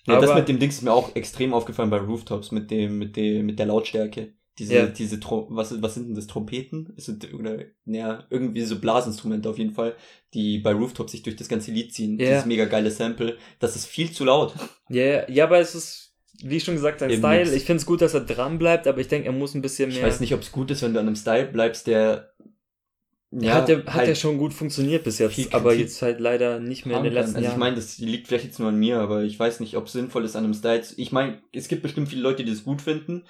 ja, 0.07 0.21
das 0.21 0.31
aber- 0.31 0.41
mit 0.41 0.49
dem 0.49 0.59
Dings 0.59 0.77
ist 0.77 0.83
mir 0.83 0.93
auch 0.93 1.15
extrem 1.17 1.55
aufgefallen 1.55 1.91
bei 1.91 1.99
Rooftops, 1.99 2.51
mit 2.53 2.71
dem, 2.71 2.99
mit 2.99 3.17
dem, 3.17 3.47
mit 3.47 3.59
der 3.59 3.67
Lautstärke. 3.67 4.35
Diese, 4.59 4.75
Ja. 4.75 4.87
diese, 4.87 5.21
Tro 5.21 5.47
was, 5.51 5.81
was 5.81 5.95
sind 5.95 6.09
denn 6.09 6.15
das, 6.17 6.27
Trompeten? 6.27 6.93
Ist 6.97 7.09
es, 7.09 7.33
oder, 7.33 7.59
ja, 7.85 8.27
irgendwie 8.29 8.63
so 8.63 8.81
Blasinstrumente 8.81 9.49
auf 9.49 9.57
jeden 9.57 9.73
Fall, 9.73 9.95
die 10.35 10.59
bei 10.59 10.73
Rooftops 10.73 11.13
sich 11.13 11.23
durch 11.23 11.37
das 11.37 11.49
ganze 11.49 11.71
Lied 11.71 11.95
ziehen. 11.95 12.19
Ja. 12.19 12.27
Dieses 12.27 12.47
mega 12.47 12.65
geile 12.65 12.91
Sample. 12.91 13.37
Das 13.61 13.77
ist 13.77 13.87
viel 13.87 14.11
zu 14.11 14.25
laut. 14.25 14.55
Ja, 14.89 15.03
yeah. 15.03 15.31
ja, 15.31 15.45
aber 15.45 15.61
es 15.61 15.77
ist, 15.77 16.17
wie 16.43 16.59
schon 16.59 16.75
gesagt, 16.75 16.99
sein 16.99 17.11
Im 17.11 17.19
Style. 17.19 17.55
Ich 17.55 17.65
finde 17.65 17.81
es 17.81 17.87
gut, 17.87 18.01
dass 18.01 18.15
er 18.15 18.23
dran 18.23 18.59
bleibt, 18.59 18.89
aber 18.89 18.99
ich 18.99 19.07
denke, 19.07 19.27
er 19.27 19.33
muss 19.33 19.55
ein 19.55 19.63
bisschen 19.63 19.91
mehr. 19.91 19.99
Ich 19.99 20.05
weiß 20.05 20.19
nicht, 20.19 20.35
ob 20.35 20.41
es 20.41 20.51
gut 20.51 20.73
ist, 20.73 20.83
wenn 20.83 20.93
du 20.93 20.99
an 20.99 21.07
einem 21.07 21.17
Style 21.17 21.47
bleibst, 21.47 21.87
der. 21.87 22.33
Ja, 23.31 23.55
hat 23.57 23.69
der, 23.69 23.79
hat 23.79 23.87
halt 23.95 24.09
der 24.09 24.15
schon 24.15 24.39
gut 24.39 24.55
funktioniert 24.55 25.05
bis 25.05 25.19
jetzt, 25.19 25.53
aber 25.55 25.75
jetzt 25.75 26.01
halt 26.01 26.19
leider 26.19 26.61
nicht 26.61 26.87
mehr 26.87 26.97
in 26.97 27.05
den 27.05 27.13
letzten 27.13 27.37
Also 27.37 27.51
ich 27.51 27.57
meine, 27.57 27.77
das 27.77 27.99
liegt 27.99 28.27
vielleicht 28.27 28.45
jetzt 28.47 28.59
nur 28.59 28.69
an 28.71 28.77
mir, 28.79 29.01
aber 29.01 29.23
ich 29.23 29.39
weiß 29.39 29.61
nicht, 29.61 29.77
ob 29.77 29.87
es 29.87 29.93
sinnvoll 29.93 30.25
ist 30.25 30.35
an 30.35 30.45
einem 30.45 30.55
Style. 30.55 30.81
zu- 30.81 30.95
Ich 30.99 31.13
meine, 31.13 31.43
es 31.53 31.69
gibt 31.69 31.83
bestimmt 31.83 32.09
viele 32.09 32.23
Leute, 32.23 32.43
die 32.43 32.51
das 32.51 32.65
gut 32.65 32.81
finden, 32.81 33.27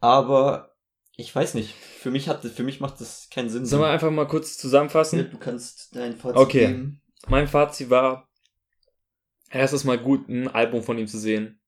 aber 0.00 0.74
ich 1.16 1.34
weiß 1.34 1.52
nicht. 1.54 1.74
Für 1.74 2.10
mich 2.10 2.28
hat 2.28 2.42
für 2.44 2.62
mich 2.62 2.80
macht 2.80 3.00
das 3.00 3.28
keinen 3.30 3.50
Sinn. 3.50 3.66
Sollen 3.66 3.82
wir 3.82 3.88
einfach 3.90 4.10
mal 4.10 4.26
kurz 4.26 4.56
Ja, 4.56 4.60
zusammenfassen? 4.62 5.28
du 5.30 5.38
kannst 5.38 5.94
dein 5.94 6.16
Fazit 6.16 6.36
Okay. 6.40 6.66
geben. 6.68 7.02
Mein 7.28 7.46
Fazit 7.46 7.90
war, 7.90 8.26
erstes 9.50 9.84
Mal 9.84 9.98
gut, 9.98 10.28
ein 10.28 10.48
Album 10.48 10.82
von 10.82 10.96
ihm 10.96 11.06
zu 11.06 11.18
sehen. 11.18 11.60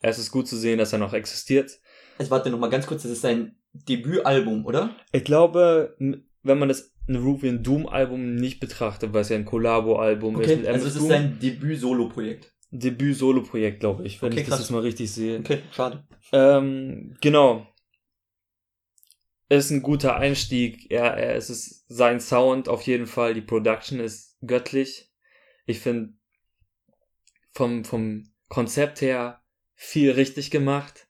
Es 0.00 0.18
ist 0.18 0.30
gut 0.30 0.46
zu 0.46 0.56
sehen, 0.56 0.78
dass 0.78 0.92
er 0.92 0.98
noch 0.98 1.14
existiert. 1.14 1.80
Also 2.18 2.30
warte 2.30 2.50
noch 2.50 2.58
mal 2.58 2.68
ganz 2.70 2.86
kurz, 2.86 3.02
das 3.02 3.12
ist 3.12 3.22
sein 3.22 3.56
Debütalbum, 3.72 4.66
oder? 4.66 4.90
Ich 5.12 5.24
glaube, 5.24 5.96
wenn 5.98 6.58
man 6.58 6.68
das 6.68 6.92
Neruvian 7.08 7.62
Doom 7.62 7.86
Album 7.86 8.34
nicht 8.36 8.60
betrachtet, 8.60 9.12
weil 9.12 9.22
es 9.22 9.28
ja 9.30 9.36
ein 9.36 9.44
Collabo-Album 9.44 10.40
ist 10.40 10.56
mit 10.56 10.66
also 10.66 10.86
es 10.86 10.96
ist 10.96 11.08
sein 11.08 11.38
Debüt-Solo-Projekt. 11.40 12.52
Debüt-Solo-Projekt, 12.70 13.80
glaube 13.80 14.04
ich, 14.06 14.20
wenn 14.20 14.32
Okay, 14.32 14.42
ich 14.42 14.46
das 14.46 14.58
krass. 14.58 14.66
jetzt 14.66 14.70
mal 14.70 14.82
richtig 14.82 15.10
sehe. 15.10 15.38
Okay, 15.40 15.60
schade. 15.72 16.04
Ähm, 16.32 17.16
genau. 17.20 17.66
Ist 19.48 19.70
ein 19.70 19.80
guter 19.82 20.16
Einstieg. 20.16 20.90
Er, 20.90 21.14
er, 21.16 21.34
es 21.36 21.48
ist 21.48 21.86
sein 21.88 22.20
Sound 22.20 22.68
auf 22.68 22.82
jeden 22.82 23.06
Fall. 23.06 23.32
Die 23.32 23.40
Production 23.40 23.98
ist 23.98 24.36
göttlich. 24.46 25.10
Ich 25.64 25.80
finde 25.80 26.12
vom, 27.52 27.84
vom 27.84 28.24
Konzept 28.48 29.00
her 29.00 29.40
viel 29.74 30.10
richtig 30.10 30.50
gemacht. 30.50 31.08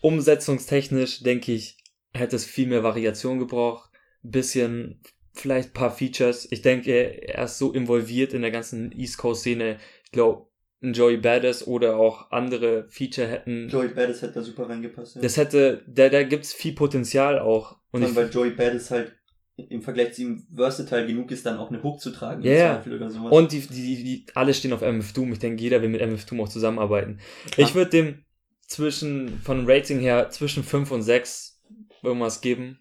Umsetzungstechnisch 0.00 1.22
denke 1.22 1.52
ich, 1.52 1.76
hätte 2.12 2.34
es 2.34 2.44
viel 2.44 2.66
mehr 2.66 2.82
Variation 2.82 3.38
gebraucht. 3.38 3.90
Bisschen, 4.22 5.00
vielleicht 5.32 5.70
ein 5.70 5.74
paar 5.74 5.90
Features. 5.90 6.50
Ich 6.50 6.62
denke, 6.62 6.92
er 6.92 7.44
ist 7.44 7.58
so 7.58 7.72
involviert 7.72 8.34
in 8.34 8.42
der 8.42 8.50
ganzen 8.50 8.92
East 8.92 9.18
Coast 9.18 9.42
Szene. 9.42 9.78
Ich 10.04 10.12
glaube, 10.12 10.46
ein 10.82 10.92
Joey 10.92 11.16
Badass 11.16 11.66
oder 11.66 11.96
auch 11.96 12.30
andere 12.30 12.88
Feature 12.88 13.28
hätten 13.28 13.68
Joey 13.68 13.88
Badass 13.88 14.22
hätte 14.22 14.34
da 14.34 14.42
super 14.42 14.68
reingepasst. 14.68 15.16
Ja. 15.16 15.22
das 15.22 15.36
hätte, 15.36 15.84
da, 15.86 16.08
da 16.08 16.24
gibt's 16.24 16.52
viel 16.52 16.74
Potenzial 16.74 17.38
auch. 17.38 17.78
Und 17.92 18.02
allem, 18.02 18.16
weil 18.16 18.30
Joey 18.30 18.50
Badass 18.50 18.90
halt 18.90 19.12
im 19.56 19.82
Vergleich 19.82 20.14
zu 20.14 20.22
ihm 20.22 20.46
versatile 20.54 21.06
genug 21.06 21.30
ist, 21.30 21.46
dann 21.46 21.58
auch 21.58 21.70
eine 21.70 21.82
Hook 21.82 22.00
zu 22.00 22.10
tragen. 22.10 22.42
Ja, 22.42 22.82
sowas. 22.82 23.32
und 23.32 23.52
die, 23.52 23.60
die, 23.60 24.02
die, 24.02 24.26
alle 24.34 24.54
stehen 24.54 24.72
auf 24.72 24.80
MF 24.80 25.12
Doom. 25.12 25.32
Ich 25.32 25.38
denke, 25.38 25.62
jeder 25.62 25.82
will 25.82 25.88
mit 25.88 26.00
MF 26.00 26.24
Doom 26.24 26.40
auch 26.40 26.48
zusammenarbeiten. 26.48 27.20
Klar. 27.50 27.68
Ich 27.68 27.74
würde 27.74 27.90
dem 27.90 28.24
zwischen, 28.66 29.38
von 29.40 29.70
Rating 29.70 30.00
her, 30.00 30.30
zwischen 30.30 30.64
5 30.64 30.90
und 30.90 31.02
6 31.02 31.60
irgendwas 32.02 32.40
geben. 32.40 32.78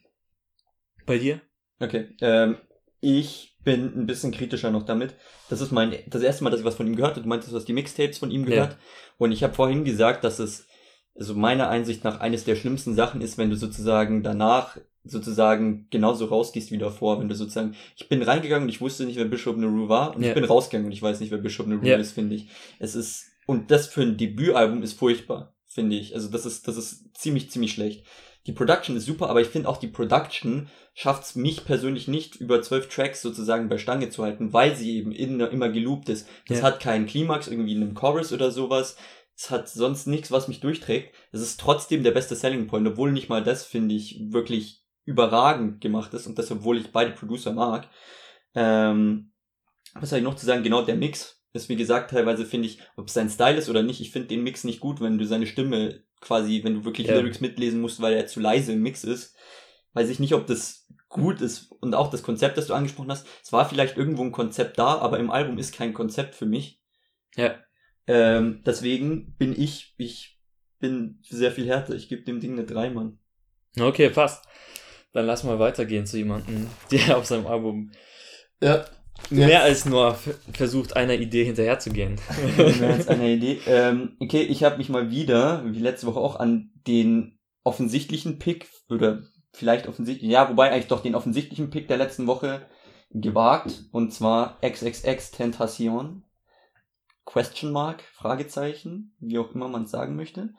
Bei 1.06 1.18
dir? 1.18 1.42
Okay, 1.82 2.10
ähm, 2.22 2.58
ich 3.02 3.58
bin 3.64 3.86
ein 3.96 4.06
bisschen 4.06 4.32
kritischer 4.32 4.72
noch 4.72 4.84
damit. 4.84 5.16
Das 5.50 5.62
ist 5.62 5.72
mein 5.72 5.96
das 6.08 6.22
erste 6.22 6.44
Mal, 6.44 6.50
dass 6.52 6.60
ich 6.62 6.66
was 6.66 6.76
von 6.76 6.88
ihm 6.88 6.96
gehört 6.96 7.14
habe. 7.14 7.24
Du 7.24 7.28
meintest, 7.30 7.52
du 7.52 7.58
hast 7.58 7.68
die 7.68 7.74
Mixtapes 7.74 8.18
von 8.18 8.32
ihm 8.32 8.46
gehört. 8.46 8.78
Und 9.18 9.32
ich 9.32 9.44
habe 9.44 9.54
vorhin 9.54 9.84
gesagt, 9.84 10.24
dass 10.24 10.40
es 10.40 10.66
also 11.16 11.36
meiner 11.36 11.70
Einsicht 11.70 12.04
nach 12.04 12.20
eines 12.22 12.46
der 12.46 12.56
schlimmsten 12.56 12.96
Sachen 12.96 13.22
ist, 13.22 13.38
wenn 13.38 13.50
du 13.50 13.56
sozusagen 13.56 14.24
danach 14.24 14.78
sozusagen 15.04 15.88
genauso 15.90 16.26
rausgehst 16.26 16.72
wie 16.72 16.78
davor, 16.78 17.20
wenn 17.20 17.28
du 17.28 17.36
sozusagen 17.36 17.76
ich 17.98 18.08
bin 18.08 18.22
reingegangen 18.22 18.64
und 18.64 18.70
ich 18.70 18.82
wusste 18.82 19.04
nicht, 19.06 19.18
wer 19.18 19.26
Bishop 19.26 19.58
Nehru 19.58 19.90
war 19.90 20.16
und 20.16 20.22
Ja. 20.22 20.30
ich 20.30 20.34
bin 20.36 20.44
rausgegangen 20.46 20.86
und 20.86 20.92
ich 20.92 21.02
weiß 21.02 21.20
nicht, 21.20 21.32
wer 21.32 21.40
Bishop 21.40 21.68
Nehru 21.68 21.86
Ja. 21.86 21.98
ist, 21.98 22.12
finde 22.14 22.36
ich. 22.36 22.50
Es 22.80 22.96
ist 22.96 23.26
und 23.48 23.72
das 23.72 23.88
für 23.88 24.04
ein 24.04 24.18
Debütalbum 24.18 24.84
ist 24.84 24.94
furchtbar, 24.94 25.56
finde 25.66 25.96
ich. 25.98 26.14
Also 26.14 26.30
das 26.30 26.46
ist 26.46 26.68
das 26.68 26.78
ist 26.78 27.16
ziemlich 27.18 27.50
ziemlich 27.52 27.74
schlecht. 27.74 28.06
Die 28.48 28.54
Production 28.54 28.96
ist 28.96 29.06
super, 29.06 29.30
aber 29.30 29.42
ich 29.42 29.48
finde 29.50 29.70
auch 29.70 29.78
die 29.78 29.88
Production 29.88 30.68
schafft 30.94 31.24
es 31.24 31.36
mich 31.36 31.64
persönlich 31.64 32.08
nicht, 32.08 32.36
über 32.36 32.62
zwölf 32.62 32.90
Tracks 32.90 33.22
sozusagen 33.22 33.70
bei 33.70 33.78
Stange 33.78 34.10
zu 34.10 34.24
halten, 34.24 34.52
weil 34.52 34.76
sie 34.76 34.98
eben 34.98 35.12
in, 35.12 35.40
immer 35.40 35.70
geloopt 35.70 36.10
ist. 36.10 36.28
Das 36.48 36.60
Ja. 36.60 36.64
hat 36.66 36.80
keinen 36.80 37.06
Klimax 37.06 37.48
irgendwie 37.48 37.74
in 37.76 37.82
einem 37.84 37.94
Chorus 37.94 38.34
oder 38.34 38.50
sowas. 38.52 38.98
Es 39.36 39.52
hat 39.52 39.70
sonst 39.70 40.08
nichts, 40.08 40.32
was 40.32 40.48
mich 40.48 40.60
durchträgt. 40.60 41.14
Es 41.32 41.42
ist 41.42 41.60
trotzdem 41.60 42.04
der 42.04 42.12
beste 42.12 42.36
Selling 42.36 42.68
Point, 42.68 42.88
obwohl 42.88 43.12
nicht 43.12 43.30
mal 43.30 43.44
das, 43.44 43.64
finde 43.66 43.96
ich, 43.96 44.20
wirklich 44.30 44.84
überragend 45.06 45.82
gemacht 45.82 46.14
ist 46.14 46.28
und 46.28 46.38
das, 46.38 46.52
obwohl 46.52 46.78
ich 46.78 46.92
beide 46.92 47.12
Producer 47.12 47.54
mag. 47.54 47.90
Ähm, 48.56 49.32
was 49.94 50.12
habe 50.12 50.20
ich 50.20 50.24
noch 50.26 50.36
zu 50.36 50.46
sagen? 50.46 50.64
Genau, 50.64 50.84
der 50.84 50.96
Mix 50.96 51.42
ist, 51.54 51.70
wie 51.70 51.76
gesagt, 51.76 52.12
teilweise 52.12 52.46
finde 52.46 52.68
ich, 52.68 52.80
ob 52.96 53.08
es 53.08 53.14
sein 53.14 53.30
Style 53.30 53.58
ist 53.58 53.70
oder 53.70 53.84
nicht, 53.84 54.02
ich 54.02 54.12
finde 54.12 54.30
den 54.30 54.44
Mix 54.44 54.64
nicht 54.64 54.80
gut, 54.80 55.02
wenn 55.02 55.18
du 55.18 55.26
seine 55.26 55.48
Stimme 55.48 56.04
quasi, 56.22 56.64
wenn 56.64 56.76
du 56.76 56.86
wirklich 56.86 57.08
Ja. 57.08 57.16
Lyrics 57.16 57.42
mitlesen 57.42 57.82
musst, 57.82 58.02
weil 58.02 58.14
er 58.14 58.28
zu 58.28 58.40
leise 58.40 58.74
im 58.74 58.82
Mix 58.82 59.04
ist. 59.04 59.36
Weiß 59.94 60.10
ich 60.10 60.20
nicht, 60.20 60.34
ob 60.34 60.48
das 60.48 60.88
gut 61.10 61.42
ist 61.42 61.72
und 61.82 61.94
auch 61.94 62.10
das 62.10 62.24
Konzept, 62.24 62.58
das 62.58 62.68
du 62.68 62.74
angesprochen 62.74 63.12
hast. 63.12 63.28
Es 63.44 63.52
war 63.52 63.68
vielleicht 63.68 63.98
irgendwo 63.98 64.24
ein 64.24 64.32
Konzept 64.32 64.80
da, 64.80 64.98
aber 65.00 65.20
im 65.20 65.30
Album 65.30 65.58
ist 65.58 65.76
kein 65.76 65.94
Konzept 65.94 66.36
für 66.36 66.46
mich. 66.46 66.80
Ja. 67.36 67.56
Ähm, 68.08 68.62
deswegen 68.66 69.36
bin 69.38 69.60
ich, 69.60 69.94
ich 69.98 70.40
bin 70.80 71.20
sehr 71.28 71.52
viel 71.52 71.68
härter. 71.68 71.94
Ich 71.96 72.08
gebe 72.08 72.24
dem 72.24 72.40
Ding 72.40 72.54
eine 72.54 72.64
3, 72.66 72.92
Mann. 72.92 73.20
Okay, 73.80 74.10
passt. 74.10 74.46
Dann 75.14 75.26
lass 75.26 75.44
mal 75.44 75.60
weitergehen 75.60 76.06
zu 76.06 76.18
jemandem, 76.18 76.68
der 76.92 77.18
auf 77.18 77.26
seinem 77.26 77.48
Album 77.48 77.92
Ja. 78.62 78.86
Mehr 79.30 79.64
als 79.64 79.86
nur 79.86 80.18
versucht, 80.54 80.96
einer 80.96 81.14
Idee 81.14 81.46
hinterherzugehen. 81.46 82.20
Mehr 82.58 82.94
als 82.94 83.08
eine 83.08 83.30
Idee. 83.34 83.60
Ähm, 83.68 84.18
okay, 84.20 84.42
ich 84.42 84.64
habe 84.64 84.78
mich 84.78 84.90
mal 84.90 85.12
wieder, 85.12 85.64
wie 85.66 85.80
letzte 85.80 86.08
Woche 86.08 86.20
auch, 86.20 86.38
an 86.38 86.72
den 86.88 87.40
offensichtlichen 87.64 88.40
Pick 88.40 88.68
oder 88.90 89.22
vielleicht 89.54 89.88
offensichtlich, 89.88 90.32
ja, 90.32 90.50
wobei 90.50 90.72
eigentlich 90.72 90.88
doch 90.88 91.02
den 91.04 91.16
offensichtlichen 91.16 91.70
Pick 91.70 91.88
der 91.88 91.98
letzten 91.98 92.28
Woche 92.28 92.68
gewagt 93.12 93.86
und 93.92 94.14
zwar 94.14 94.60
XXX 94.62 95.32
Tentation. 95.32 96.24
Question 97.26 97.72
Mark, 97.72 98.02
Fragezeichen, 98.14 99.16
wie 99.20 99.38
auch 99.38 99.54
immer 99.54 99.68
man 99.68 99.84
es 99.84 99.92
sagen 99.92 100.16
möchte. 100.16 100.54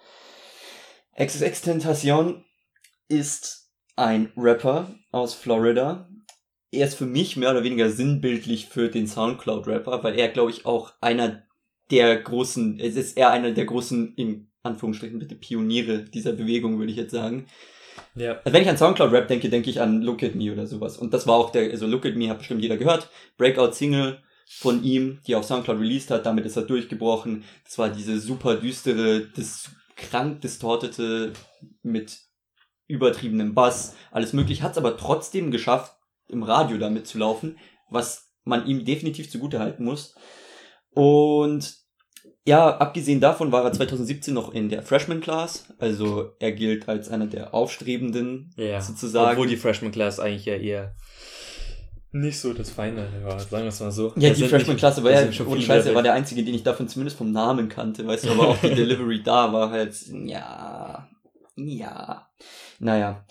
XXX 1.20 1.60
Tentation 1.60 2.44
ist 3.08 3.70
ein 3.96 4.32
Rapper 4.36 4.94
aus 5.10 5.34
Florida. 5.34 6.08
Er 6.72 6.86
ist 6.86 6.94
für 6.94 7.06
mich 7.06 7.36
mehr 7.36 7.50
oder 7.50 7.64
weniger 7.64 7.90
sinnbildlich 7.90 8.66
für 8.66 8.88
den 8.88 9.06
Soundcloud-Rapper, 9.06 10.02
weil 10.02 10.18
er, 10.18 10.28
glaube 10.28 10.50
ich, 10.50 10.64
auch 10.64 10.94
einer 11.02 11.42
der 11.90 12.16
großen, 12.16 12.80
es 12.80 12.96
ist 12.96 13.16
eher 13.16 13.30
einer 13.30 13.52
der 13.52 13.66
großen, 13.66 14.14
in 14.16 14.50
Anführungsstrichen 14.62 15.18
bitte, 15.18 15.34
Pioniere 15.34 16.04
dieser 16.04 16.32
Bewegung, 16.32 16.78
würde 16.78 16.90
ich 16.90 16.96
jetzt 16.96 17.12
sagen. 17.12 17.46
Ja. 18.14 18.40
Also 18.44 18.54
wenn 18.54 18.62
ich 18.62 18.68
an 18.70 18.78
Soundcloud-Rap 18.78 19.28
denke, 19.28 19.50
denke 19.50 19.68
ich 19.68 19.82
an 19.82 20.00
Look 20.00 20.22
at 20.22 20.34
Me 20.34 20.50
oder 20.50 20.66
sowas. 20.66 20.96
Und 20.96 21.12
das 21.12 21.26
war 21.26 21.34
auch 21.34 21.50
der, 21.50 21.70
also 21.70 21.86
Look 21.86 22.06
at 22.06 22.16
Me 22.16 22.30
hat 22.30 22.38
bestimmt 22.38 22.62
jeder 22.62 22.78
gehört. 22.78 23.10
Breakout-Single 23.36 24.22
von 24.48 24.82
ihm, 24.82 25.20
die 25.26 25.34
er 25.34 25.40
auf 25.40 25.44
Soundcloud 25.44 25.78
released 25.78 26.10
hat, 26.10 26.24
damit 26.24 26.46
ist 26.46 26.56
er 26.56 26.62
durchgebrochen. 26.62 27.44
Das 27.64 27.76
war 27.76 27.90
diese 27.90 28.18
super 28.18 28.56
düstere, 28.56 29.28
das 29.36 29.70
krank 29.96 30.40
distortete 30.40 31.34
mit 31.82 32.18
übertriebenem 32.86 33.54
Bass, 33.54 33.94
alles 34.10 34.32
möglich, 34.32 34.62
hat 34.62 34.72
es 34.72 34.78
aber 34.78 34.96
trotzdem 34.96 35.50
geschafft, 35.50 35.96
im 36.32 36.42
Radio 36.42 36.78
damit 36.78 37.06
zu 37.06 37.18
laufen, 37.18 37.58
was 37.88 38.32
man 38.44 38.66
ihm 38.66 38.84
definitiv 38.84 39.30
zugute 39.30 39.60
halten 39.60 39.84
muss. 39.84 40.14
Und 40.94 41.74
ja, 42.44 42.76
abgesehen 42.76 43.20
davon 43.20 43.52
war 43.52 43.64
er 43.64 43.72
2017 43.72 44.34
noch 44.34 44.52
in 44.52 44.68
der 44.68 44.82
Freshman 44.82 45.20
Class, 45.20 45.72
also 45.78 46.32
er 46.40 46.52
gilt 46.52 46.88
als 46.88 47.08
einer 47.08 47.26
der 47.26 47.54
Aufstrebenden 47.54 48.52
ja, 48.56 48.80
sozusagen. 48.80 49.32
Obwohl 49.32 49.46
die 49.46 49.56
Freshman 49.56 49.92
Class 49.92 50.18
eigentlich 50.18 50.46
ja 50.46 50.56
eher 50.56 50.96
nicht 52.14 52.38
so 52.38 52.52
das 52.52 52.70
Feine 52.70 53.08
war, 53.22 53.38
sagen 53.38 53.62
wir 53.62 53.68
es 53.68 53.80
mal 53.80 53.90
so. 53.90 54.12
Ja, 54.16 54.30
die 54.30 54.44
Freshman 54.46 54.76
Class 54.76 55.02
war 55.02 55.10
ja, 55.10 55.26
ohne 55.46 55.62
Scheiße, 55.62 55.90
er 55.90 55.94
war 55.94 56.02
der 56.02 56.12
einzige, 56.12 56.44
den 56.44 56.54
ich 56.54 56.62
davon 56.62 56.88
zumindest 56.88 57.16
vom 57.16 57.32
Namen 57.32 57.68
kannte, 57.68 58.06
weißt 58.06 58.24
du, 58.24 58.30
aber 58.32 58.48
auch 58.48 58.58
die 58.58 58.68
Delivery 58.74 59.22
da 59.22 59.50
war 59.52 59.70
halt, 59.70 59.94
ja, 60.10 61.08
ja, 61.56 62.28
naja. 62.80 63.24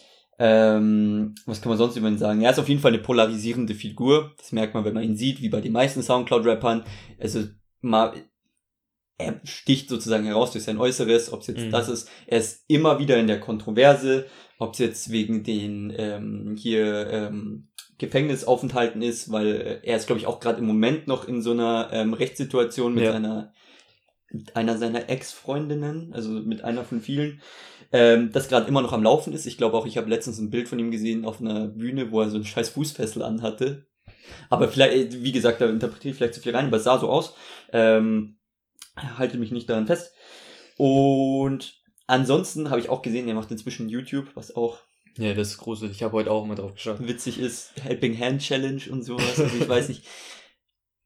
Ähm, 0.44 1.36
was 1.46 1.62
kann 1.62 1.70
man 1.70 1.78
sonst 1.78 1.98
über 1.98 2.08
ihn 2.08 2.18
sagen? 2.18 2.42
Er 2.42 2.50
ist 2.50 2.58
auf 2.58 2.68
jeden 2.68 2.82
Fall 2.82 2.94
eine 2.94 3.04
polarisierende 3.04 3.76
Figur. 3.76 4.32
Das 4.40 4.52
merkt 4.52 4.74
man, 4.74 4.84
wenn 4.86 4.96
man 4.96 5.04
ihn 5.04 5.16
sieht, 5.16 5.40
wie 5.40 5.50
bei 5.50 5.62
den 5.62 5.72
meisten 5.72 6.02
Soundcloud-Rappern. 6.02 6.84
Also 7.20 7.44
mal, 7.82 8.16
er 9.20 9.40
sticht 9.44 9.88
sozusagen 9.88 10.26
heraus 10.26 10.52
durch 10.52 10.64
sein 10.64 10.80
Äußeres, 10.80 11.32
ob 11.32 11.42
es 11.42 11.48
jetzt 11.48 11.66
mhm. 11.66 11.70
das 11.70 11.90
ist. 11.90 12.10
Er 12.26 12.40
ist 12.40 12.66
immer 12.68 12.98
wieder 12.98 13.18
in 13.18 13.28
der 13.28 13.40
Kontroverse, 13.40 14.26
ob 14.58 14.74
es 14.74 14.80
jetzt 14.80 15.12
wegen 15.12 15.44
den 15.44 15.94
ähm, 15.96 16.56
hier 16.58 17.08
ähm, 17.12 17.68
Gefängnisaufenthalten 18.00 19.04
ist, 19.04 19.32
weil 19.32 19.82
er 19.84 19.96
ist, 19.96 20.08
glaube 20.08 20.20
ich, 20.20 20.26
auch 20.26 20.40
gerade 20.40 20.58
im 20.58 20.66
Moment 20.66 21.06
noch 21.06 21.28
in 21.28 21.44
so 21.44 21.52
einer 21.52 21.90
ähm, 21.92 22.16
Rechtssituation 22.16 22.96
mit 22.96 23.04
ja. 23.04 23.12
seiner 23.12 23.54
mit 24.32 24.56
einer 24.56 24.78
seiner 24.78 25.10
Ex-Freundinnen, 25.10 26.14
also 26.14 26.32
mit 26.32 26.64
einer 26.64 26.84
von 26.84 27.02
vielen, 27.02 27.42
ähm, 27.92 28.32
das 28.32 28.48
gerade 28.48 28.68
immer 28.68 28.82
noch 28.82 28.94
am 28.94 29.04
Laufen 29.04 29.34
ist. 29.34 29.46
Ich 29.46 29.58
glaube 29.58 29.78
auch, 29.78 29.86
ich 29.86 29.98
habe 29.98 30.10
letztens 30.10 30.40
ein 30.40 30.50
Bild 30.50 30.68
von 30.68 30.80
ihm 30.80 30.92
gesehen 30.92 31.26
auf 31.26 31.42
einer 31.42 31.68
Bühne, 31.68 32.12
wo 32.12 32.22
er 32.22 32.30
so 32.30 32.38
ein 32.38 32.46
scheiß 32.46 32.70
Fußfessel 32.70 33.22
anhatte. 33.22 33.88
Aber 34.50 34.68
vielleicht, 34.68 35.24
wie 35.24 35.32
gesagt, 35.32 35.62
da 35.62 35.70
interpretiere 35.70 36.12
ich 36.12 36.18
vielleicht 36.18 36.36
zu 36.36 36.42
viel 36.42 36.56
rein, 36.56 36.68
aber 36.68 36.78
es 36.78 36.84
sah 36.84 37.00
so 37.00 37.10
aus. 37.10 37.36
Ähm, 37.74 38.38
halte 39.18 39.38
mich 39.38 39.52
nicht 39.52 39.70
daran 39.70 39.88
fest. 39.88 40.14
Und 40.78 41.82
ansonsten 42.08 42.70
habe 42.70 42.80
ich 42.80 42.90
auch 42.90 43.02
gesehen, 43.02 43.28
er 43.28 43.36
macht 43.36 43.52
inzwischen 43.52 43.90
YouTube, 43.90 44.28
was 44.36 44.56
auch 44.56 44.80
ja, 45.18 45.34
das 45.34 45.50
ist 45.50 45.58
gruselig. 45.58 45.98
Ich 45.98 46.04
habe 46.04 46.14
heute 46.14 46.32
auch 46.32 46.46
mal 46.46 46.56
drauf 46.56 46.74
geschaut. 46.74 47.06
Witzig 47.06 47.40
ist, 47.40 47.74
Helping 47.84 48.18
Hand 48.18 48.42
Challenge 48.42 48.82
und 48.90 49.04
sowas. 49.04 49.40
Also 49.40 49.58
ich 49.58 49.68
weiß 49.68 49.90
nicht. 49.90 50.06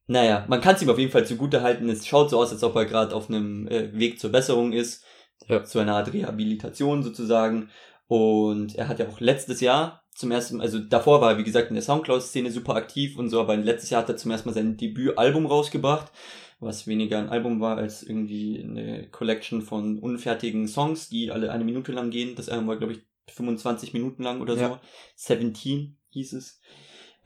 Naja, 0.06 0.46
man 0.48 0.60
kann 0.60 0.76
es 0.76 0.82
ihm 0.82 0.90
auf 0.90 0.98
jeden 0.98 1.10
Fall 1.10 1.26
zugute 1.26 1.62
halten. 1.62 1.88
Es 1.88 2.06
schaut 2.06 2.30
so 2.30 2.38
aus, 2.38 2.52
als 2.52 2.62
ob 2.62 2.76
er 2.76 2.84
gerade 2.84 3.14
auf 3.14 3.28
einem 3.28 3.66
äh, 3.66 3.92
Weg 3.98 4.20
zur 4.20 4.30
Besserung 4.30 4.72
ist. 4.72 5.04
Ja. 5.48 5.64
Zu 5.64 5.78
einer 5.78 5.96
Art 5.96 6.12
Rehabilitation 6.12 7.02
sozusagen. 7.02 7.70
Und 8.08 8.76
er 8.76 8.88
hat 8.88 8.98
ja 8.98 9.08
auch 9.08 9.20
letztes 9.20 9.60
Jahr 9.60 10.02
zum 10.16 10.30
ersten 10.30 10.56
Mal, 10.56 10.64
also 10.64 10.78
davor 10.78 11.20
war 11.20 11.32
er, 11.32 11.38
wie 11.38 11.44
gesagt, 11.44 11.68
in 11.68 11.74
der 11.74 11.82
Soundcloud-Szene 11.82 12.50
super 12.50 12.74
aktiv 12.74 13.18
und 13.18 13.28
so, 13.28 13.40
aber 13.40 13.56
letztes 13.56 13.90
Jahr 13.90 14.02
hat 14.02 14.08
er 14.08 14.16
zum 14.16 14.30
ersten 14.30 14.48
Mal 14.48 14.54
sein 14.54 14.76
Debütalbum 14.76 15.44
rausgebracht, 15.44 16.10
was 16.58 16.86
weniger 16.86 17.18
ein 17.18 17.28
Album 17.28 17.60
war 17.60 17.76
als 17.76 18.02
irgendwie 18.02 18.62
eine 18.62 19.08
Collection 19.10 19.60
von 19.60 19.98
unfertigen 19.98 20.68
Songs, 20.68 21.10
die 21.10 21.30
alle 21.30 21.52
eine 21.52 21.64
Minute 21.64 21.92
lang 21.92 22.10
gehen. 22.10 22.34
Das 22.34 22.48
Album 22.48 22.66
war, 22.66 22.78
glaube 22.78 22.94
ich, 22.94 23.00
25 23.34 23.92
Minuten 23.92 24.22
lang 24.22 24.40
oder 24.40 24.56
ja. 24.56 24.68
so. 24.68 24.78
17 25.16 25.98
hieß 26.10 26.32
es. 26.32 26.60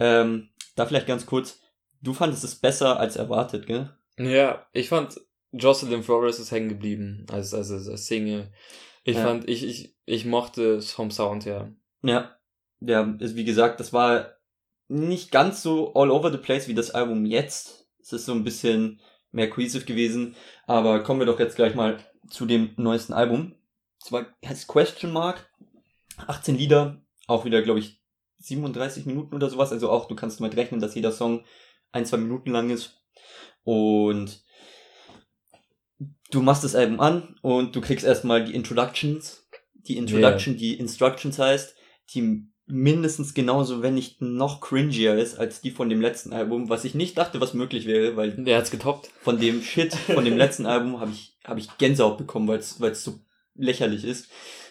Ähm, 0.01 0.49
da 0.75 0.87
vielleicht 0.87 1.07
ganz 1.07 1.27
kurz, 1.27 1.61
du 2.03 2.13
fandest 2.13 2.43
es 2.43 2.57
besser 2.57 2.99
als 2.99 3.15
erwartet, 3.15 3.67
gell? 3.67 3.91
Ja, 4.19 4.67
ich 4.73 4.89
fand 4.89 5.21
Jocelyn 5.53 6.03
Flores 6.03 6.39
ist 6.39 6.51
hängen 6.51 6.69
geblieben 6.69 7.27
als, 7.31 7.53
als, 7.55 7.71
als 7.71 8.07
Single. 8.07 8.53
Ich 9.05 9.17
ja. 9.17 9.25
fand, 9.25 9.49
ich, 9.49 9.65
ich, 9.65 9.97
ich 10.05 10.25
mochte 10.25 10.77
es 10.77 10.93
vom 10.93 11.11
Sound 11.11 11.47
her. 11.47 11.73
Ja. 12.03 12.37
Ja, 12.81 13.15
ist, 13.19 13.37
wie 13.37 13.45
gesagt, 13.45 13.81
das 13.81 13.93
war 13.93 14.37
nicht 14.89 15.31
ganz 15.31 15.63
so 15.63 15.93
all 15.95 16.11
over 16.11 16.31
the 16.33 16.39
place 16.39 16.67
wie 16.69 16.75
das 16.75 16.91
Album 16.91 17.25
jetzt. 17.25 17.89
Es 18.01 18.13
ist 18.13 18.27
so 18.27 18.33
ein 18.33 18.45
bisschen 18.45 19.01
mehr 19.33 19.51
cohesive 19.51 19.85
gewesen. 19.85 20.35
Aber 20.67 21.03
kommen 21.03 21.21
wir 21.21 21.27
doch 21.27 21.39
jetzt 21.39 21.57
gleich 21.57 21.75
mal 21.75 21.99
zu 22.29 22.47
dem 22.47 22.71
neuesten 22.77 23.13
Album. 23.13 23.55
Zwar 23.99 24.27
heißt 24.45 24.69
Question 24.69 25.13
Mark. 25.13 25.51
18 26.27 26.57
Lieder, 26.57 27.03
auch 27.27 27.47
wieder, 27.47 27.63
glaube 27.63 27.81
ich, 27.81 28.03
37 28.39 29.07
Minuten 29.07 29.35
oder 29.35 29.49
sowas. 29.49 29.73
Also 29.73 29.91
auch, 29.91 30.07
du 30.07 30.15
kannst 30.15 30.41
damit 30.41 30.57
rechnen, 30.57 30.81
dass 30.81 30.95
jeder 30.95 31.13
Song 31.13 31.45
ein, 31.93 32.07
zwei 32.07 32.19
Minuten 32.19 32.51
lang 32.51 32.71
ist. 32.71 33.03
Und 33.63 34.43
du 36.31 36.43
machst 36.43 36.65
das 36.65 36.75
Album 36.75 37.01
an 37.01 37.37
und 37.43 37.75
du 37.75 37.81
kriegst 37.81 38.05
erstmal 38.05 38.45
die 38.45 38.55
Introductions. 38.55 39.47
Die 39.75 39.97
Introduction, 39.97 40.53
yeah. 40.55 40.61
die 40.61 40.79
Instructions 40.79 41.39
heißt, 41.39 41.75
die 42.15 42.47
mindestens 42.67 43.35
genauso, 43.35 43.83
wenn 43.83 43.95
nicht 43.95 44.21
noch 44.21 44.61
cringier 44.61 45.17
ist 45.17 45.39
als 45.39 45.61
die 45.61 45.71
von 45.71 45.89
dem 45.89 46.01
letzten 46.01 46.33
Album, 46.33 46.69
was 46.69 46.85
ich 46.85 46.95
nicht 46.95 47.19
dachte, 47.19 47.41
was 47.41 47.55
möglich 47.55 47.87
wäre, 47.87 48.17
weil 48.17 48.31
der 48.33 48.59
hat's 48.59 48.71
getoppt. 48.71 49.11
Von 49.21 49.41
dem 49.41 49.63
Shit 49.63 49.95
von 49.95 50.25
dem 50.25 50.37
letzten 50.37 50.67
Album 50.67 51.01
habe 51.01 51.11
ich 51.13 51.37
habe 51.45 51.61
ich 51.61 51.79
Gänsehaut 51.79 52.19
bekommen, 52.19 52.47
weil 52.49 52.59
es 52.59 52.81
weil 52.81 52.93
es 52.93 53.03
so 53.03 53.21
lächerlich 53.55 54.05
ist. 54.05 54.31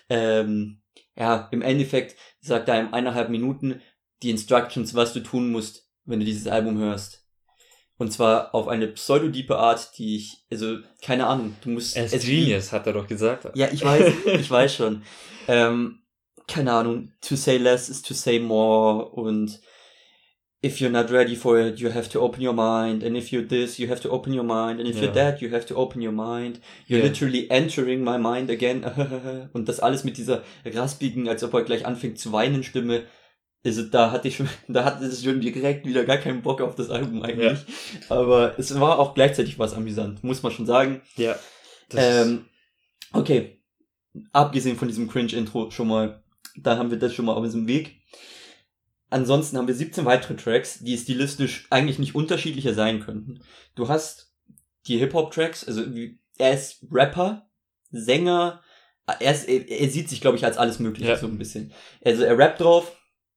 Ähm, 0.10 0.82
ja, 1.18 1.50
im 1.52 1.62
Endeffekt 1.62 2.16
sagt 2.40 2.70
er 2.70 2.80
in 2.80 2.94
eineinhalb 2.94 3.30
Minuten 3.30 3.82
die 4.24 4.30
Instructions, 4.30 4.96
was 4.96 5.14
du 5.14 5.20
tun 5.20 5.52
musst, 5.52 5.90
wenn 6.06 6.20
du 6.20 6.26
dieses 6.26 6.48
Album 6.48 6.78
hörst. 6.78 7.26
Und 8.00 8.12
zwar 8.14 8.56
auf 8.56 8.70
eine 8.70 8.88
pseudodiepe 8.88 9.58
Art, 9.58 9.92
die 9.98 10.16
ich, 10.16 10.38
also, 10.50 10.78
keine 11.02 11.28
Ahnung, 11.28 11.56
du 11.62 11.70
musst. 11.70 11.98
Er 11.98 12.06
ist 12.06 12.26
Genius, 12.26 12.72
hat 12.72 12.88
er 12.88 12.94
doch 12.94 13.08
gesagt. 13.08 13.46
Ja, 13.56 13.68
ich 13.72 13.84
weiß, 13.84 14.14
ich 14.40 14.50
weiß 14.50 14.74
schon. 14.74 15.04
Ähm, 15.50 16.00
keine 16.48 16.74
Ahnung, 16.74 17.12
to 17.22 17.36
say 17.36 17.58
less 17.58 17.90
is 17.90 18.02
to 18.02 18.14
say 18.14 18.40
more 18.40 19.10
und 19.12 19.60
if 20.62 20.80
you're 20.80 20.90
not 20.90 21.12
ready 21.12 21.36
for 21.36 21.60
it, 21.60 21.80
you 21.80 21.90
have 21.90 22.10
to 22.10 22.22
open 22.22 22.42
your 22.42 22.54
mind. 22.54 23.04
And 23.04 23.16
if 23.16 23.32
you're 23.32 23.48
this, 23.48 23.80
you 23.80 23.88
have 23.90 24.02
to 24.02 24.10
open 24.10 24.34
your 24.34 24.44
mind. 24.44 24.80
And 24.80 24.88
if 24.90 24.96
yeah. 24.96 25.04
you're 25.04 25.14
that, 25.14 25.42
you 25.42 25.50
have 25.50 25.66
to 25.68 25.76
open 25.76 26.02
your 26.02 26.12
mind. 26.12 26.60
You're 26.88 27.00
yeah. 27.00 27.06
literally 27.06 27.52
entering 27.52 28.04
my 28.04 28.18
mind 28.18 28.50
again. 28.50 28.84
Und 29.54 29.70
das 29.70 29.80
alles 29.80 30.04
mit 30.04 30.18
dieser 30.18 30.44
raspigen, 30.66 31.30
als 31.30 31.44
ob 31.44 31.54
er 31.54 31.64
gleich 31.64 31.86
anfängt 31.86 32.20
zu 32.20 32.32
weinen 32.32 32.64
Stimme. 32.64 33.04
Also 33.64 33.84
da 33.84 34.12
hatte 34.12 34.28
ich 34.28 34.38
schon, 34.38 34.50
da 34.68 34.86
hatte 34.86 35.06
es 35.06 35.24
schon 35.24 35.42
direkt 35.42 35.86
wieder 35.86 36.06
gar 36.06 36.18
keinen 36.18 36.42
Bock 36.42 36.62
auf 36.62 36.76
das 36.76 36.90
Album 36.90 37.22
eigentlich. 37.24 37.60
Ja. 37.60 38.16
Aber 38.16 38.58
es 38.58 38.78
war 38.80 39.00
auch 39.00 39.14
gleichzeitig 39.14 39.60
was 39.60 39.74
amüsant, 39.74 40.24
muss 40.24 40.44
man 40.44 40.52
schon 40.52 40.66
sagen. 40.66 41.02
Ja. 41.18 41.36
Ähm, 41.94 42.46
okay. 43.14 43.62
Abgesehen 44.32 44.78
von 44.78 44.88
diesem 44.88 45.10
Cringe-Intro 45.10 45.72
schon 45.72 45.88
mal, 45.88 46.24
da 46.56 46.78
haben 46.78 46.92
wir 46.92 47.00
das 47.00 47.14
schon 47.14 47.26
mal 47.26 47.34
auf 47.34 47.44
diesem 47.44 47.68
Weg. 47.68 48.02
Ansonsten 49.10 49.58
haben 49.58 49.68
wir 49.68 49.76
17 49.76 50.06
weitere 50.06 50.36
Tracks, 50.36 50.80
die 50.80 50.98
stilistisch 50.98 51.68
eigentlich 51.70 52.00
nicht 52.00 52.16
unterschiedlicher 52.16 52.74
sein 52.74 53.00
könnten. 53.00 53.42
Du 53.76 53.88
hast 53.88 54.34
die 54.88 54.98
Hip-Hop-Tracks, 54.98 55.68
also 55.68 55.84
er 56.38 56.54
ist 56.54 56.86
Rapper, 56.92 57.50
Sänger, 57.92 58.62
er, 59.20 59.32
ist, 59.32 59.48
er, 59.48 59.68
er 59.68 59.90
sieht 59.90 60.10
sich, 60.10 60.22
glaube 60.22 60.38
ich, 60.38 60.46
als 60.46 60.58
alles 60.58 60.80
Mögliche 60.80 61.10
ja. 61.10 61.18
so 61.18 61.28
ein 61.28 61.38
bisschen. 61.38 61.74
Also 62.04 62.24
er 62.24 62.38
rappt 62.38 62.62
drauf, 62.62 62.96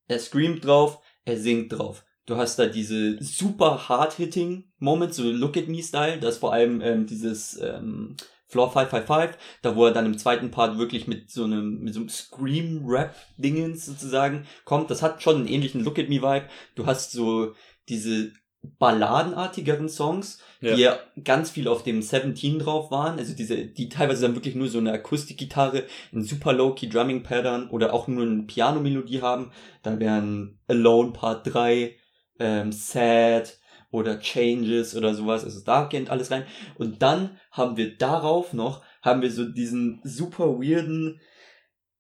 er 0.09 0.19
screamt 0.19 0.65
drauf, 0.65 0.99
er 1.25 1.39
singt 1.39 1.73
drauf. 1.73 2.05
Du 2.27 2.37
hast 2.37 2.59
da 2.59 2.67
diese 2.67 3.23
super 3.23 3.89
hard-hitting 3.89 4.71
Moments, 4.79 5.17
so 5.17 5.25
Look 5.25 5.57
at 5.57 5.69
Me-Style, 5.69 6.19
das 6.19 6.39
vor 6.39 6.53
allem 6.53 6.81
ähm, 6.81 7.07
dieses 7.07 7.61
ähm, 7.61 8.17
Floor 8.47 8.71
555, 8.71 9.41
da 9.63 9.75
wo 9.75 9.87
er 9.87 9.93
dann 9.93 10.07
im 10.07 10.19
zweiten 10.19 10.51
Part 10.51 10.79
wirklich 10.79 11.09
mit 11.09 11.31
so 11.31 11.45
einem, 11.45 11.81
mit 11.81 11.95
so 11.95 12.01
einem 12.01 12.09
Scream-Rap-Dingens 12.09 13.87
sozusagen 13.87 14.47
kommt. 14.65 14.91
Das 14.91 15.03
hat 15.03 15.23
schon 15.23 15.37
einen 15.37 15.49
ähnlichen 15.49 15.83
Look 15.83 15.99
at 15.99 16.09
Me-Vibe. 16.09 16.49
Du 16.75 16.87
hast 16.87 17.13
so 17.13 17.55
diese 17.89 18.33
balladenartigeren 18.63 19.89
Songs, 19.89 20.41
ja. 20.61 20.75
die 20.75 20.83
ja 20.83 20.99
ganz 21.25 21.51
viel 21.51 21.69
auf 21.69 21.83
dem 21.83 22.01
17 22.01 22.61
drauf 22.61 22.91
waren, 22.91 23.19
also 23.19 23.35
diese, 23.35 23.67
die 23.67 23.89
teilweise 23.89 24.23
dann 24.23 24.35
wirklich 24.37 24.55
nur 24.55 24.69
so 24.69 24.79
eine 24.79 24.93
Akustikgitarre, 24.93 25.85
ein 26.13 26.23
super 26.23 26.53
low-key 26.53 26.89
Drumming 26.89 27.23
Pattern 27.23 27.69
oder 27.71 27.93
auch 27.93 28.09
nur 28.09 28.25
eine 28.25 28.43
Piano-Melodie 28.45 29.21
haben. 29.21 29.51
Da 29.83 29.99
wären 29.99 30.59
Alone 30.69 31.13
Part 31.13 31.53
3, 31.53 31.97
ähm, 32.39 32.73
Sad, 32.73 33.59
oder 33.93 34.19
Changes 34.19 34.97
oder 34.97 35.15
sowas. 35.15 35.45
Also 35.45 35.61
da 35.61 35.85
geht 35.85 36.11
alles 36.11 36.31
rein. 36.31 36.45
Und 36.77 37.03
dann 37.03 37.39
haben 37.53 37.77
wir 37.77 37.97
darauf 37.97 38.53
noch, 38.53 38.83
haben 39.03 39.23
wir 39.23 39.31
so 39.31 39.45
diesen 39.45 40.01
super 40.03 40.59
weirden 40.59 41.21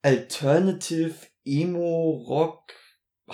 Alternative 0.02 1.14
Emo 1.44 2.24
Rock 2.26 2.72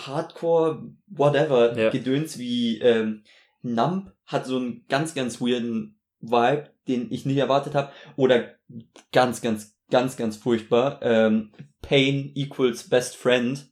Hardcore 0.06 0.82
whatever 1.06 1.76
ja. 1.76 1.90
Gedöns 1.90 2.38
wie 2.38 2.78
ähm, 2.80 3.24
Nump 3.62 4.12
hat 4.26 4.46
so 4.46 4.56
einen 4.56 4.84
ganz 4.88 5.14
ganz 5.14 5.40
weirden 5.40 5.98
Vibe. 6.20 6.70
den 6.86 7.12
ich 7.12 7.26
nicht 7.26 7.36
erwartet 7.36 7.74
habe. 7.74 7.92
Oder 8.16 8.54
ganz, 9.12 9.40
ganz, 9.40 9.76
ganz, 9.90 10.16
ganz 10.16 10.36
furchtbar. 10.36 11.00
Ähm, 11.02 11.52
Pain 11.82 12.32
equals 12.34 12.88
Best 12.88 13.16
Friend. 13.16 13.66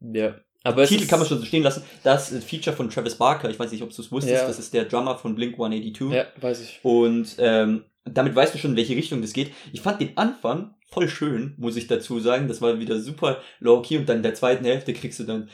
Ja. 0.00 0.36
Aber 0.62 0.86
Titel 0.86 1.06
kann 1.06 1.18
man 1.18 1.26
schon 1.26 1.38
so 1.38 1.44
stehen 1.44 1.62
lassen. 1.62 1.82
Das 2.02 2.30
ist 2.30 2.36
ein 2.36 2.42
Feature 2.42 2.76
von 2.76 2.90
Travis 2.90 3.16
Barker. 3.16 3.48
Ich 3.48 3.58
weiß 3.58 3.72
nicht, 3.72 3.82
ob 3.82 3.94
du 3.94 4.02
es 4.02 4.12
wusstest. 4.12 4.42
Ja. 4.42 4.46
Das 4.46 4.58
ist 4.58 4.74
der 4.74 4.84
Drummer 4.84 5.16
von 5.16 5.34
Blink 5.34 5.54
182. 5.54 6.10
Ja, 6.10 6.26
weiß 6.40 6.60
ich. 6.60 6.80
Und 6.82 7.36
ähm, 7.38 7.84
damit 8.04 8.34
weißt 8.34 8.54
du 8.54 8.58
schon, 8.58 8.72
in 8.72 8.76
welche 8.76 8.96
Richtung 8.96 9.22
das 9.22 9.32
geht. 9.32 9.52
Ich 9.72 9.80
fand 9.80 10.00
den 10.00 10.16
Anfang 10.16 10.74
voll 10.90 11.08
schön, 11.08 11.54
muss 11.56 11.76
ich 11.76 11.86
dazu 11.86 12.20
sagen. 12.20 12.48
Das 12.48 12.60
war 12.60 12.78
wieder 12.78 12.98
super 13.00 13.40
low-key 13.60 13.98
und 13.98 14.08
dann 14.08 14.18
in 14.18 14.22
der 14.22 14.34
zweiten 14.34 14.64
Hälfte 14.64 14.92
kriegst 14.92 15.20
du 15.20 15.24
dann 15.24 15.48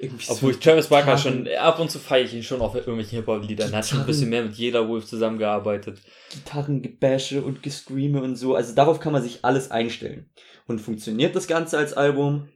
irgendwie 0.00 0.26
Obwohl 0.28 0.52
so 0.52 0.58
ich 0.58 0.64
Travis 0.64 0.86
Barker 0.86 1.16
Gitarren, 1.16 1.46
schon, 1.46 1.56
ab 1.56 1.80
und 1.80 1.90
zu 1.90 1.98
feiere 1.98 2.24
ich 2.24 2.34
ihn 2.34 2.42
schon 2.42 2.60
auf 2.60 2.74
irgendwelchen 2.74 3.18
Hip-Hop-Liedern. 3.18 3.74
Hat 3.74 3.86
schon 3.86 4.00
ein 4.00 4.06
bisschen 4.06 4.28
mehr 4.28 4.44
mit 4.44 4.54
jeder 4.54 4.88
Wolf 4.88 5.06
zusammengearbeitet. 5.06 6.00
Gitarrengebäsche 6.30 7.42
und 7.42 7.62
Gescreame 7.62 8.22
und 8.22 8.36
so. 8.36 8.54
Also 8.54 8.74
darauf 8.74 9.00
kann 9.00 9.12
man 9.12 9.22
sich 9.22 9.44
alles 9.44 9.70
einstellen. 9.70 10.30
Und 10.66 10.80
funktioniert 10.80 11.34
das 11.34 11.48
Ganze 11.48 11.78
als 11.78 11.94
Album? 11.94 12.48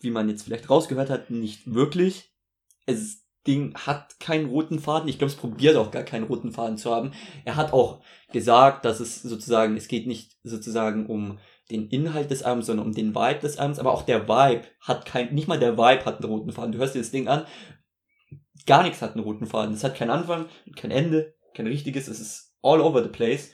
Wie 0.00 0.10
man 0.10 0.28
jetzt 0.28 0.42
vielleicht 0.42 0.70
rausgehört 0.70 1.10
hat, 1.10 1.30
nicht 1.30 1.72
wirklich. 1.72 2.32
Es 2.86 3.21
Ding 3.46 3.74
hat 3.74 4.20
keinen 4.20 4.48
roten 4.48 4.78
Faden. 4.78 5.08
Ich 5.08 5.18
glaube, 5.18 5.32
es 5.32 5.38
probiert 5.38 5.76
auch 5.76 5.90
gar 5.90 6.04
keinen 6.04 6.26
roten 6.26 6.52
Faden 6.52 6.78
zu 6.78 6.94
haben. 6.94 7.12
Er 7.44 7.56
hat 7.56 7.72
auch 7.72 8.02
gesagt, 8.32 8.84
dass 8.84 9.00
es 9.00 9.22
sozusagen, 9.22 9.76
es 9.76 9.88
geht 9.88 10.06
nicht 10.06 10.36
sozusagen 10.44 11.06
um 11.06 11.38
den 11.70 11.88
Inhalt 11.88 12.30
des 12.30 12.42
Albums, 12.42 12.66
sondern 12.66 12.86
um 12.86 12.92
den 12.92 13.14
Vibe 13.14 13.40
des 13.40 13.58
Albums, 13.58 13.78
aber 13.78 13.92
auch 13.92 14.02
der 14.02 14.28
Vibe 14.28 14.64
hat 14.80 15.06
kein, 15.06 15.34
nicht 15.34 15.48
mal 15.48 15.58
der 15.58 15.76
Vibe 15.76 16.04
hat 16.04 16.20
einen 16.20 16.30
roten 16.30 16.52
Faden. 16.52 16.72
Du 16.72 16.78
hörst 16.78 16.94
dir 16.94 17.00
das 17.00 17.10
Ding 17.10 17.28
an, 17.28 17.46
gar 18.66 18.82
nichts 18.82 19.02
hat 19.02 19.14
einen 19.14 19.24
roten 19.24 19.46
Faden. 19.46 19.74
Es 19.74 19.84
hat 19.84 19.96
keinen 19.96 20.10
Anfang, 20.10 20.46
kein 20.76 20.90
Ende, 20.90 21.34
kein 21.54 21.66
richtiges, 21.66 22.08
es 22.08 22.20
ist 22.20 22.54
all 22.62 22.80
over 22.80 23.02
the 23.02 23.08
place. 23.08 23.52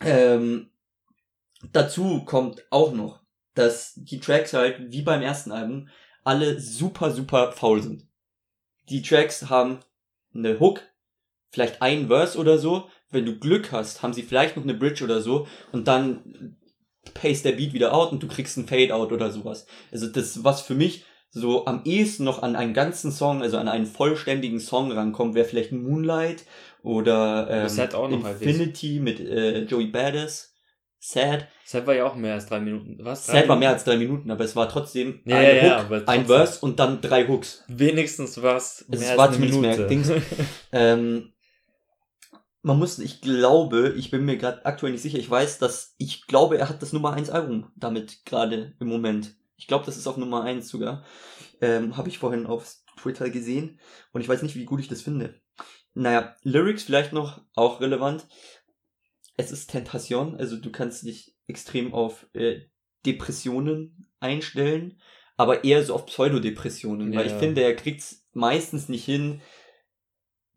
Ähm, 0.00 0.70
dazu 1.72 2.24
kommt 2.24 2.64
auch 2.70 2.92
noch, 2.92 3.20
dass 3.54 3.94
die 3.96 4.20
Tracks 4.20 4.54
halt, 4.54 4.92
wie 4.92 5.02
beim 5.02 5.22
ersten 5.22 5.52
Album, 5.52 5.88
alle 6.24 6.58
super, 6.58 7.10
super 7.10 7.52
faul 7.52 7.82
sind 7.82 8.06
die 8.88 9.02
Tracks 9.02 9.48
haben 9.48 9.80
eine 10.34 10.58
Hook, 10.60 10.82
vielleicht 11.50 11.82
ein 11.82 12.08
Verse 12.08 12.38
oder 12.38 12.58
so. 12.58 12.88
Wenn 13.10 13.26
du 13.26 13.38
Glück 13.38 13.72
hast, 13.72 14.02
haben 14.02 14.14
sie 14.14 14.22
vielleicht 14.22 14.56
noch 14.56 14.64
eine 14.64 14.74
Bridge 14.74 15.04
oder 15.04 15.20
so 15.20 15.46
und 15.70 15.86
dann 15.86 16.56
pace 17.14 17.42
der 17.42 17.52
Beat 17.52 17.72
wieder 17.72 17.92
out 17.92 18.12
und 18.12 18.22
du 18.22 18.28
kriegst 18.28 18.56
ein 18.56 18.66
Fade-out 18.66 19.12
oder 19.12 19.30
sowas. 19.30 19.66
Also 19.90 20.06
das, 20.06 20.44
was 20.44 20.62
für 20.62 20.74
mich 20.74 21.04
so 21.30 21.64
am 21.66 21.82
ehesten 21.84 22.24
noch 22.24 22.42
an 22.42 22.56
einen 22.56 22.74
ganzen 22.74 23.10
Song, 23.10 23.42
also 23.42 23.56
an 23.56 23.68
einen 23.68 23.86
vollständigen 23.86 24.60
Song 24.60 24.92
rankommt, 24.92 25.34
wäre 25.34 25.46
vielleicht 25.46 25.72
Moonlight 25.72 26.44
oder 26.82 27.48
ähm, 27.50 27.64
Infinity 28.12 29.00
mit 29.00 29.20
äh, 29.20 29.64
Joey 29.64 29.86
Badass. 29.86 30.51
Sad. 31.04 31.48
Sad 31.64 31.84
war 31.88 31.96
ja 31.96 32.06
auch 32.06 32.14
mehr 32.14 32.34
als 32.34 32.46
drei 32.46 32.60
Minuten. 32.60 32.96
Was? 33.00 33.26
Sad 33.26 33.48
war 33.48 33.56
mehr 33.56 33.70
als 33.70 33.82
drei 33.82 33.96
Minuten, 33.96 34.30
aber 34.30 34.44
es 34.44 34.54
war 34.54 34.68
trotzdem 34.68 35.20
ja, 35.24 35.36
ein, 35.36 35.56
ja, 35.56 35.90
Hook, 35.90 36.08
ein 36.08 36.26
Verse 36.26 36.60
und 36.60 36.78
dann 36.78 37.00
drei 37.00 37.26
Hooks. 37.26 37.64
Wenigstens 37.66 38.40
was. 38.40 38.84
Es 38.88 39.16
war 39.16 39.26
als 39.26 39.34
zumindest 39.34 39.60
mehr 39.60 39.76
Dings. 39.88 40.12
ähm, 40.72 41.32
man 42.62 42.78
muss, 42.78 43.00
ich 43.00 43.20
glaube, 43.20 43.94
ich 43.96 44.12
bin 44.12 44.24
mir 44.24 44.36
gerade 44.36 44.64
aktuell 44.64 44.92
nicht 44.92 45.02
sicher, 45.02 45.18
ich 45.18 45.28
weiß, 45.28 45.58
dass, 45.58 45.96
ich 45.98 46.28
glaube, 46.28 46.58
er 46.58 46.68
hat 46.68 46.80
das 46.80 46.92
Nummer 46.92 47.14
1 47.14 47.30
Album 47.30 47.72
damit 47.74 48.24
gerade 48.24 48.74
im 48.78 48.86
Moment. 48.86 49.34
Ich 49.56 49.66
glaube, 49.66 49.84
das 49.84 49.96
ist 49.96 50.06
auf 50.06 50.16
Nummer 50.16 50.44
1 50.44 50.68
sogar. 50.68 51.04
Ähm, 51.60 51.96
Habe 51.96 52.10
ich 52.10 52.18
vorhin 52.18 52.46
auf 52.46 52.76
Twitter 52.96 53.28
gesehen 53.28 53.80
und 54.12 54.20
ich 54.20 54.28
weiß 54.28 54.42
nicht, 54.42 54.54
wie 54.54 54.66
gut 54.66 54.78
ich 54.78 54.88
das 54.88 55.02
finde. 55.02 55.34
Naja, 55.94 56.36
Lyrics 56.42 56.84
vielleicht 56.84 57.12
noch 57.12 57.40
auch 57.54 57.80
relevant 57.80 58.26
es 59.36 59.52
ist 59.52 59.70
Tentation, 59.70 60.36
also 60.36 60.56
du 60.56 60.70
kannst 60.70 61.04
dich 61.04 61.34
extrem 61.46 61.94
auf 61.94 62.26
äh, 62.34 62.60
Depressionen 63.06 64.06
einstellen, 64.20 65.00
aber 65.36 65.64
eher 65.64 65.82
so 65.84 65.94
auf 65.94 66.06
Pseudodepressionen, 66.06 67.12
ja, 67.12 67.18
weil 67.18 67.26
ich 67.26 67.32
finde, 67.32 67.62
er 67.62 67.74
kriegt's 67.74 68.26
meistens 68.32 68.88
nicht 68.88 69.04
hin, 69.04 69.40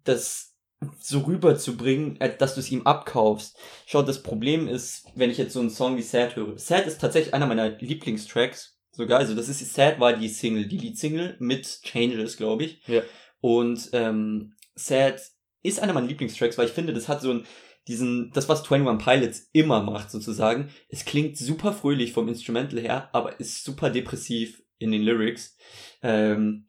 das 0.03 0.55
so 0.99 1.19
rüberzubringen, 1.21 2.19
äh, 2.21 2.35
dass 2.35 2.55
du 2.55 2.59
es 2.59 2.71
ihm 2.71 2.85
abkaufst. 2.85 3.57
Schau, 3.85 4.03
das 4.03 4.21
Problem 4.21 4.67
ist, 4.67 5.05
wenn 5.15 5.31
ich 5.31 5.37
jetzt 5.37 5.53
so 5.53 5.59
einen 5.59 5.69
Song 5.69 5.97
wie 5.97 6.01
Sad 6.01 6.35
höre. 6.35 6.57
Sad 6.57 6.85
ist 6.85 7.01
tatsächlich 7.01 7.33
einer 7.33 7.47
meiner 7.47 7.69
Lieblingstracks, 7.69 8.77
sogar. 8.91 9.19
Also 9.19 9.35
das 9.35 9.49
ist 9.49 9.73
Sad 9.73 9.99
war 9.99 10.13
die 10.13 10.29
Single, 10.29 10.67
die 10.67 10.77
Lead-Single 10.77 11.37
mit 11.39 11.81
Changes, 11.83 12.37
glaube 12.37 12.65
ich. 12.65 12.87
Ja. 12.87 13.01
Und 13.41 13.89
ähm, 13.93 14.53
Sad 14.75 15.21
ist 15.63 15.79
einer 15.79 15.93
meiner 15.93 16.07
Lieblingstracks, 16.07 16.57
weil 16.57 16.67
ich 16.67 16.73
finde, 16.73 16.93
das 16.93 17.07
hat 17.07 17.21
so 17.21 17.31
ein 17.31 17.45
diesen, 17.87 18.31
das 18.33 18.49
was 18.49 18.69
21 18.69 19.05
Pilots 19.05 19.49
immer 19.53 19.81
macht 19.81 20.11
sozusagen. 20.11 20.69
Es 20.89 21.05
klingt 21.05 21.37
super 21.37 21.73
fröhlich 21.73 22.13
vom 22.13 22.27
Instrumental 22.27 22.79
her, 22.79 23.09
aber 23.13 23.39
ist 23.39 23.63
super 23.63 23.89
depressiv 23.89 24.63
in 24.79 24.91
den 24.91 25.03
Lyrics. 25.03 25.57
Ähm, 26.01 26.65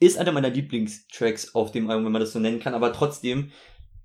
ist 0.00 0.18
einer 0.18 0.32
meiner 0.32 0.50
Lieblingstracks 0.50 1.54
auf 1.54 1.72
dem 1.72 1.88
Album, 1.88 2.06
wenn 2.06 2.12
man 2.12 2.20
das 2.20 2.32
so 2.32 2.38
nennen 2.38 2.60
kann, 2.60 2.74
aber 2.74 2.92
trotzdem 2.92 3.50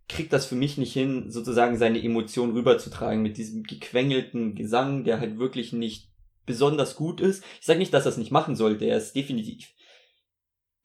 kriegt 0.07 0.33
das 0.33 0.45
für 0.47 0.55
mich 0.55 0.77
nicht 0.77 0.93
hin, 0.93 1.29
sozusagen 1.29 1.77
seine 1.77 2.03
Emotionen 2.03 2.53
rüberzutragen 2.53 3.21
mit 3.21 3.38
diesem 3.38 3.63
gequengelten 3.63 4.55
Gesang, 4.55 5.03
der 5.03 5.19
halt 5.19 5.38
wirklich 5.38 5.71
nicht 5.71 6.09
besonders 6.47 6.95
gut 6.95 7.21
ist. 7.21 7.43
Ich 7.59 7.67
sage 7.67 7.79
nicht, 7.79 7.93
dass 7.93 8.05
er 8.05 8.12
es 8.12 8.17
nicht 8.17 8.31
machen 8.31 8.55
sollte, 8.55 8.85
er 8.85 8.97
ist 8.97 9.15
definitiv 9.15 9.71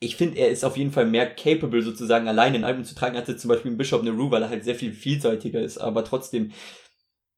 ich 0.00 0.16
finde, 0.16 0.38
er 0.38 0.48
ist 0.48 0.64
auf 0.64 0.76
jeden 0.76 0.92
Fall 0.92 1.06
mehr 1.06 1.32
capable, 1.34 1.82
sozusagen 1.82 2.28
alleine 2.28 2.58
ein 2.58 2.64
Album 2.64 2.84
zu 2.84 2.94
tragen, 2.94 3.16
als 3.16 3.40
zum 3.40 3.48
Beispiel 3.48 3.70
ein 3.70 3.78
Bishop 3.78 4.02
Nehru, 4.02 4.30
weil 4.30 4.42
er 4.42 4.50
halt 4.50 4.64
sehr 4.64 4.74
viel 4.74 4.92
vielseitiger 4.92 5.60
ist, 5.60 5.78
aber 5.78 6.04
trotzdem. 6.04 6.52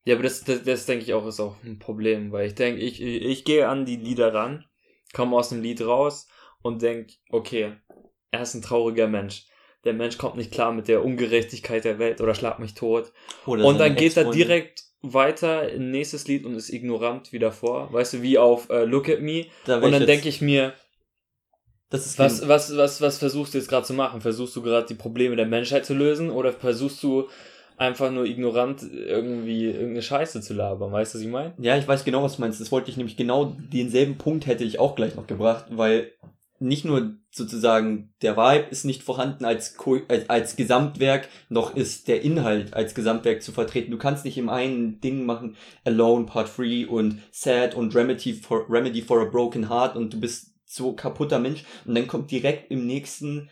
Ja, 0.05 0.15
aber 0.15 0.25
das, 0.25 0.45
das, 0.45 0.63
das 0.63 0.87
denke 0.87 1.05
ich 1.05 1.15
auch, 1.15 1.27
ist 1.27 1.41
auch 1.41 1.57
ein 1.65 1.79
Problem, 1.79 2.33
weil 2.33 2.47
ich 2.47 2.55
denke, 2.55 2.81
ich, 2.81 3.01
ich, 3.01 3.23
ich 3.23 3.45
gehe 3.45 3.69
an 3.69 3.85
die 3.85 3.97
Lieder 3.97 4.33
ran, 4.33 4.65
komme 5.13 5.37
aus 5.37 5.49
dem 5.49 5.63
Lied 5.63 5.81
raus 5.81 6.29
und 6.63 6.83
denke, 6.83 7.15
okay, 7.31 7.73
er 8.31 8.43
ist 8.43 8.55
ein 8.55 8.63
trauriger 8.63 9.09
Mensch. 9.09 9.47
Der 9.85 9.93
Mensch 9.93 10.19
kommt 10.19 10.37
nicht 10.37 10.51
klar 10.51 10.73
mit 10.73 10.89
der 10.89 11.05
Ungerechtigkeit 11.05 11.85
der 11.85 11.99
Welt 11.99 12.21
oder 12.21 12.35
schlag 12.35 12.59
mich 12.59 12.75
tot. 12.75 13.13
Oder 13.47 13.65
und 13.65 13.79
dann 13.79 13.95
geht 13.95 14.17
er 14.17 14.31
direkt 14.31 14.83
weiter 15.01 15.71
in 15.71 15.93
nächstes 15.93 16.27
Lied 16.27 16.45
und 16.45 16.55
ist 16.55 16.71
ignorant 16.71 17.33
wie 17.33 17.39
davor. 17.39 17.93
Weißt 17.93 18.15
du, 18.15 18.23
wie 18.23 18.39
auf 18.39 18.69
uh, 18.71 18.85
Look 18.85 19.09
at 19.09 19.21
Me. 19.21 19.47
Da 19.65 19.79
und 19.79 19.93
dann 19.93 20.07
denke 20.07 20.29
ich 20.29 20.41
mir, 20.41 20.75
was, 21.91 22.19
was, 22.19 22.77
was, 22.77 23.01
was 23.01 23.19
versuchst 23.19 23.55
du 23.55 23.59
jetzt 23.59 23.69
gerade 23.69 23.87
zu 23.87 23.95
machen? 23.95 24.21
Versuchst 24.21 24.57
du 24.57 24.63
gerade 24.63 24.87
die 24.87 24.95
Probleme 24.95 25.37
der 25.37 25.47
Menschheit 25.47 25.87
zu 25.87 25.95
lösen 25.95 26.31
oder 26.31 26.53
versuchst 26.53 27.03
du 27.03 27.29
einfach 27.77 28.11
nur 28.11 28.25
ignorant 28.25 28.83
irgendwie 28.83 29.67
irgendeine 29.67 30.03
Scheiße 30.03 30.41
zu 30.41 30.55
labern? 30.55 30.93
Weißt 30.93 31.15
du, 31.15 31.19
was 31.19 31.25
ich 31.25 31.31
meine? 31.31 31.55
Ja, 31.59 31.77
ich 31.77 31.87
weiß 31.87 32.05
genau, 32.05 32.23
was 32.23 32.37
du 32.37 32.41
meinst. 32.43 32.61
Das 32.61 32.73
wollte 32.73 32.91
ich 32.91 32.97
nämlich 32.97 33.17
genau 33.17 33.57
denselben 33.73 34.19
Punkt 34.19 34.47
hätte 34.47 34.65
ich 34.65 34.79
auch 34.79 34.97
gleich 34.97 35.15
noch 35.15 35.27
gebracht, 35.27 35.67
weil 35.71 36.13
nicht 36.59 36.85
nur 36.85 37.17
sozusagen 37.31 38.15
der 38.23 38.37
Vibe 38.37 38.71
ist 38.71 38.85
nicht 38.85 39.03
vorhanden 39.03 39.45
als, 39.45 39.77
als, 40.09 40.31
als 40.31 40.57
Gesamtwerk, 40.57 41.29
noch 41.51 41.77
ist 41.77 42.09
der 42.09 42.23
Inhalt 42.23 42.73
als 42.73 42.95
Gesamtwerk 42.95 43.43
zu 43.43 43.53
vertreten. 43.53 43.91
Du 43.91 43.99
kannst 43.99 44.25
nicht 44.25 44.39
im 44.39 44.49
einen 44.49 45.01
Ding 45.01 45.27
machen, 45.27 45.57
Alone, 45.85 46.25
Part 46.25 46.57
3 46.57 46.89
und 46.89 47.21
Sad 47.31 47.75
und 47.75 47.95
Remedy 47.95 48.33
for, 48.33 48.69
Remedy 48.71 49.03
for 49.03 49.21
a 49.21 49.27
Broken 49.27 49.69
Heart 49.69 49.97
und 49.97 50.15
du 50.15 50.21
bist 50.21 50.56
so 50.77 50.93
kaputter 50.93 51.39
Mensch. 51.39 51.65
Und 51.85 51.95
dann 51.97 52.07
kommt 52.07 52.31
direkt 52.31 52.71
im 52.71 52.87
nächsten, 52.87 53.51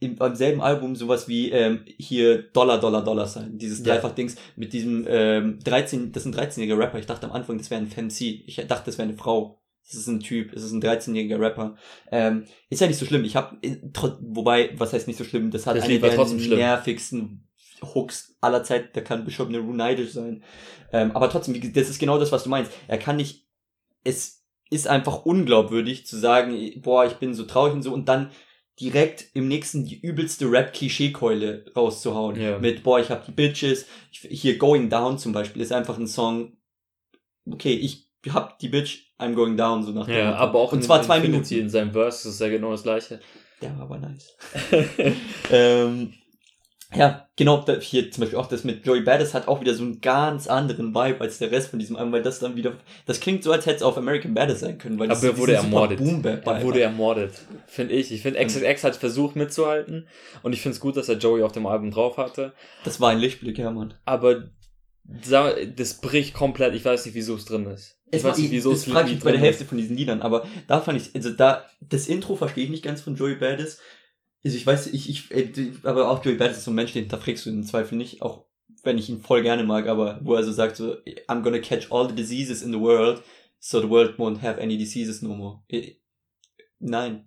im, 0.00 0.16
beim 0.16 0.34
selben 0.34 0.60
Album 0.60 0.96
sowas 0.96 1.28
wie 1.28 1.50
ähm, 1.50 1.84
hier 1.98 2.42
Dollar, 2.52 2.78
Dollar, 2.78 3.02
Dollar 3.02 3.26
sein. 3.26 3.56
Dieses 3.56 3.78
ja. 3.78 3.94
Dreifach-Dings 3.94 4.36
mit 4.56 4.72
diesem 4.72 5.06
ähm, 5.08 5.58
13, 5.64 6.12
das 6.12 6.26
ist 6.26 6.34
ein 6.34 6.38
13-jähriger 6.38 6.78
Rapper. 6.78 6.98
Ich 6.98 7.06
dachte 7.06 7.26
am 7.26 7.32
Anfang, 7.32 7.56
das 7.56 7.70
wäre 7.70 7.80
ein 7.80 7.88
Fancy. 7.88 8.44
Ich 8.46 8.56
dachte, 8.56 8.86
das 8.86 8.98
wäre 8.98 9.08
eine 9.08 9.16
Frau. 9.16 9.62
Das 9.86 9.94
ist 9.94 10.08
ein 10.08 10.18
Typ, 10.18 10.52
es 10.52 10.64
ist 10.64 10.72
ein 10.72 10.82
13-jähriger 10.82 11.38
Rapper. 11.38 11.76
Ähm, 12.10 12.44
ist 12.68 12.80
ja 12.80 12.88
nicht 12.88 12.98
so 12.98 13.06
schlimm. 13.06 13.24
Ich 13.24 13.36
habe, 13.36 13.56
äh, 13.62 13.76
wobei, 14.20 14.70
was 14.76 14.92
heißt 14.92 15.06
nicht 15.06 15.16
so 15.16 15.24
schlimm? 15.24 15.52
Das 15.52 15.66
hat 15.66 15.76
das 15.76 15.84
eine 15.84 16.00
der 16.00 16.26
nervigsten 16.56 17.48
Hooks 17.94 18.36
aller 18.40 18.64
Zeit. 18.64 18.96
Der 18.96 19.04
kann 19.04 19.24
Bishop 19.24 19.48
eine 19.48 19.62
neidisch 19.62 20.12
sein. 20.12 20.42
Ähm, 20.92 21.12
aber 21.12 21.30
trotzdem, 21.30 21.72
das 21.72 21.88
ist 21.88 22.00
genau 22.00 22.18
das, 22.18 22.32
was 22.32 22.42
du 22.42 22.50
meinst. 22.50 22.72
Er 22.88 22.98
kann 22.98 23.16
nicht, 23.16 23.46
es 24.02 24.45
ist 24.70 24.88
einfach 24.88 25.24
unglaubwürdig 25.24 26.06
zu 26.06 26.16
sagen, 26.16 26.56
boah, 26.82 27.06
ich 27.06 27.14
bin 27.14 27.34
so 27.34 27.44
traurig 27.44 27.74
und 27.74 27.82
so 27.82 27.92
und 27.92 28.08
dann 28.08 28.30
direkt 28.80 29.26
im 29.34 29.48
nächsten 29.48 29.84
die 29.84 30.00
übelste 30.00 30.50
Rap-Klischee-Keule 30.50 31.72
rauszuhauen. 31.74 32.40
Ja. 32.40 32.58
Mit, 32.58 32.82
boah, 32.82 33.00
ich 33.00 33.10
hab 33.10 33.24
die 33.24 33.32
Bitches. 33.32 33.86
Hier 34.10 34.58
Going 34.58 34.90
Down 34.90 35.18
zum 35.18 35.32
Beispiel 35.32 35.62
ist 35.62 35.72
einfach 35.72 35.98
ein 35.98 36.06
Song. 36.06 36.56
Okay, 37.50 37.72
ich 37.72 38.06
hab 38.28 38.58
die 38.58 38.68
Bitch, 38.68 39.12
I'm 39.18 39.34
going 39.34 39.56
down, 39.56 39.82
so 39.82 39.92
nach 39.92 40.08
Ja, 40.08 40.34
aber 40.34 40.58
auch 40.58 40.72
und 40.72 40.82
zwar 40.82 41.02
zwei 41.02 41.20
Minuten. 41.20 41.54
In 41.54 41.70
seinem 41.70 41.92
Verse 41.92 42.28
ist 42.28 42.40
ja 42.40 42.48
genau 42.48 42.72
das 42.72 42.82
gleiche. 42.82 43.20
Der 43.62 43.74
war 43.76 43.84
aber 43.84 43.98
nice. 43.98 44.36
ähm, 45.50 46.12
Ja, 46.94 47.28
genau, 47.34 47.64
hier 47.80 48.10
zum 48.12 48.20
Beispiel 48.20 48.38
auch 48.38 48.46
das 48.46 48.62
mit 48.62 48.86
Joey 48.86 49.00
Badass 49.00 49.34
hat 49.34 49.48
auch 49.48 49.60
wieder 49.60 49.74
so 49.74 49.82
einen 49.82 50.00
ganz 50.00 50.46
anderen 50.46 50.94
Vibe 50.94 51.20
als 51.20 51.38
der 51.38 51.50
Rest 51.50 51.70
von 51.70 51.80
diesem 51.80 51.96
Album, 51.96 52.12
weil 52.12 52.22
das 52.22 52.38
dann 52.38 52.54
wieder, 52.54 52.74
das 53.06 53.18
klingt 53.18 53.42
so, 53.42 53.50
als 53.50 53.66
hätte 53.66 53.76
es 53.76 53.82
auf 53.82 53.98
American 53.98 54.34
Badass 54.34 54.60
sein 54.60 54.78
können, 54.78 54.98
weil 54.98 55.08
das 55.08 55.18
Aber 55.18 55.28
er 55.28 55.34
so 55.34 55.40
wurde 55.40 55.54
ermordet. 55.54 56.00
Er 56.24 56.62
wurde 56.62 56.80
ermordet, 56.80 57.32
finde 57.66 57.94
ich. 57.94 58.12
Ich 58.12 58.22
finde, 58.22 58.44
XXX 58.44 58.84
hat 58.84 58.96
versucht 58.96 59.34
mitzuhalten 59.34 60.06
und 60.42 60.52
ich 60.52 60.62
finde 60.62 60.74
es 60.74 60.80
gut, 60.80 60.96
dass 60.96 61.08
er 61.08 61.16
Joey 61.16 61.42
auf 61.42 61.52
dem 61.52 61.66
Album 61.66 61.90
drauf 61.90 62.18
hatte. 62.18 62.52
Das 62.84 63.00
war 63.00 63.10
ein 63.10 63.18
Lichtblick, 63.18 63.58
ja, 63.58 63.70
Mann. 63.70 63.94
Aber 64.04 64.44
das 65.04 65.94
bricht 65.94 66.34
komplett. 66.34 66.74
Ich 66.74 66.84
weiß 66.84 67.04
nicht, 67.04 67.14
wieso 67.14 67.34
es 67.34 67.44
drin 67.44 67.66
ist. 67.66 67.98
Ich 68.12 68.22
weiß 68.22 68.38
nicht, 68.38 68.52
wieso 68.52 68.70
das 68.70 68.86
es 68.86 68.92
frage 68.92 69.08
nie 69.08 69.16
ich 69.16 69.20
bei 69.20 69.32
der 69.32 69.32
drin 69.32 69.44
Hälfte 69.44 69.64
ist. 69.64 69.68
von 69.68 69.78
diesen 69.78 69.96
Liedern, 69.96 70.22
aber 70.22 70.46
da 70.68 70.80
fand 70.80 71.00
ich, 71.00 71.14
also 71.14 71.30
da, 71.30 71.64
das 71.80 72.06
Intro 72.06 72.36
verstehe 72.36 72.64
ich 72.64 72.70
nicht 72.70 72.84
ganz 72.84 73.00
von 73.00 73.16
Joey 73.16 73.34
Badass. 73.34 73.80
Also 74.44 74.56
ich 74.56 74.66
weiß, 74.66 74.88
ich, 74.88 75.08
ich, 75.08 75.30
äh, 75.32 75.72
aber 75.82 76.10
auch 76.10 76.24
Joey 76.24 76.36
Badass 76.36 76.58
ist 76.58 76.64
so 76.64 76.70
ein 76.70 76.74
Mensch, 76.74 76.92
den 76.92 77.02
hinterfragst 77.02 77.46
du 77.46 77.50
im 77.50 77.64
Zweifel 77.64 77.96
nicht, 77.96 78.22
auch 78.22 78.46
wenn 78.82 78.98
ich 78.98 79.08
ihn 79.08 79.20
voll 79.20 79.42
gerne 79.42 79.64
mag, 79.64 79.88
aber 79.88 80.20
wo 80.22 80.34
er 80.34 80.44
so 80.44 80.52
sagt 80.52 80.76
so, 80.76 80.94
I'm 81.28 81.42
gonna 81.42 81.58
catch 81.58 81.90
all 81.90 82.08
the 82.08 82.14
diseases 82.14 82.62
in 82.62 82.72
the 82.72 82.80
world, 82.80 83.22
so 83.58 83.80
the 83.80 83.88
world 83.88 84.18
won't 84.18 84.42
have 84.42 84.60
any 84.60 84.76
diseases 84.78 85.22
no 85.22 85.30
more. 85.30 85.62
Nein. 86.78 87.26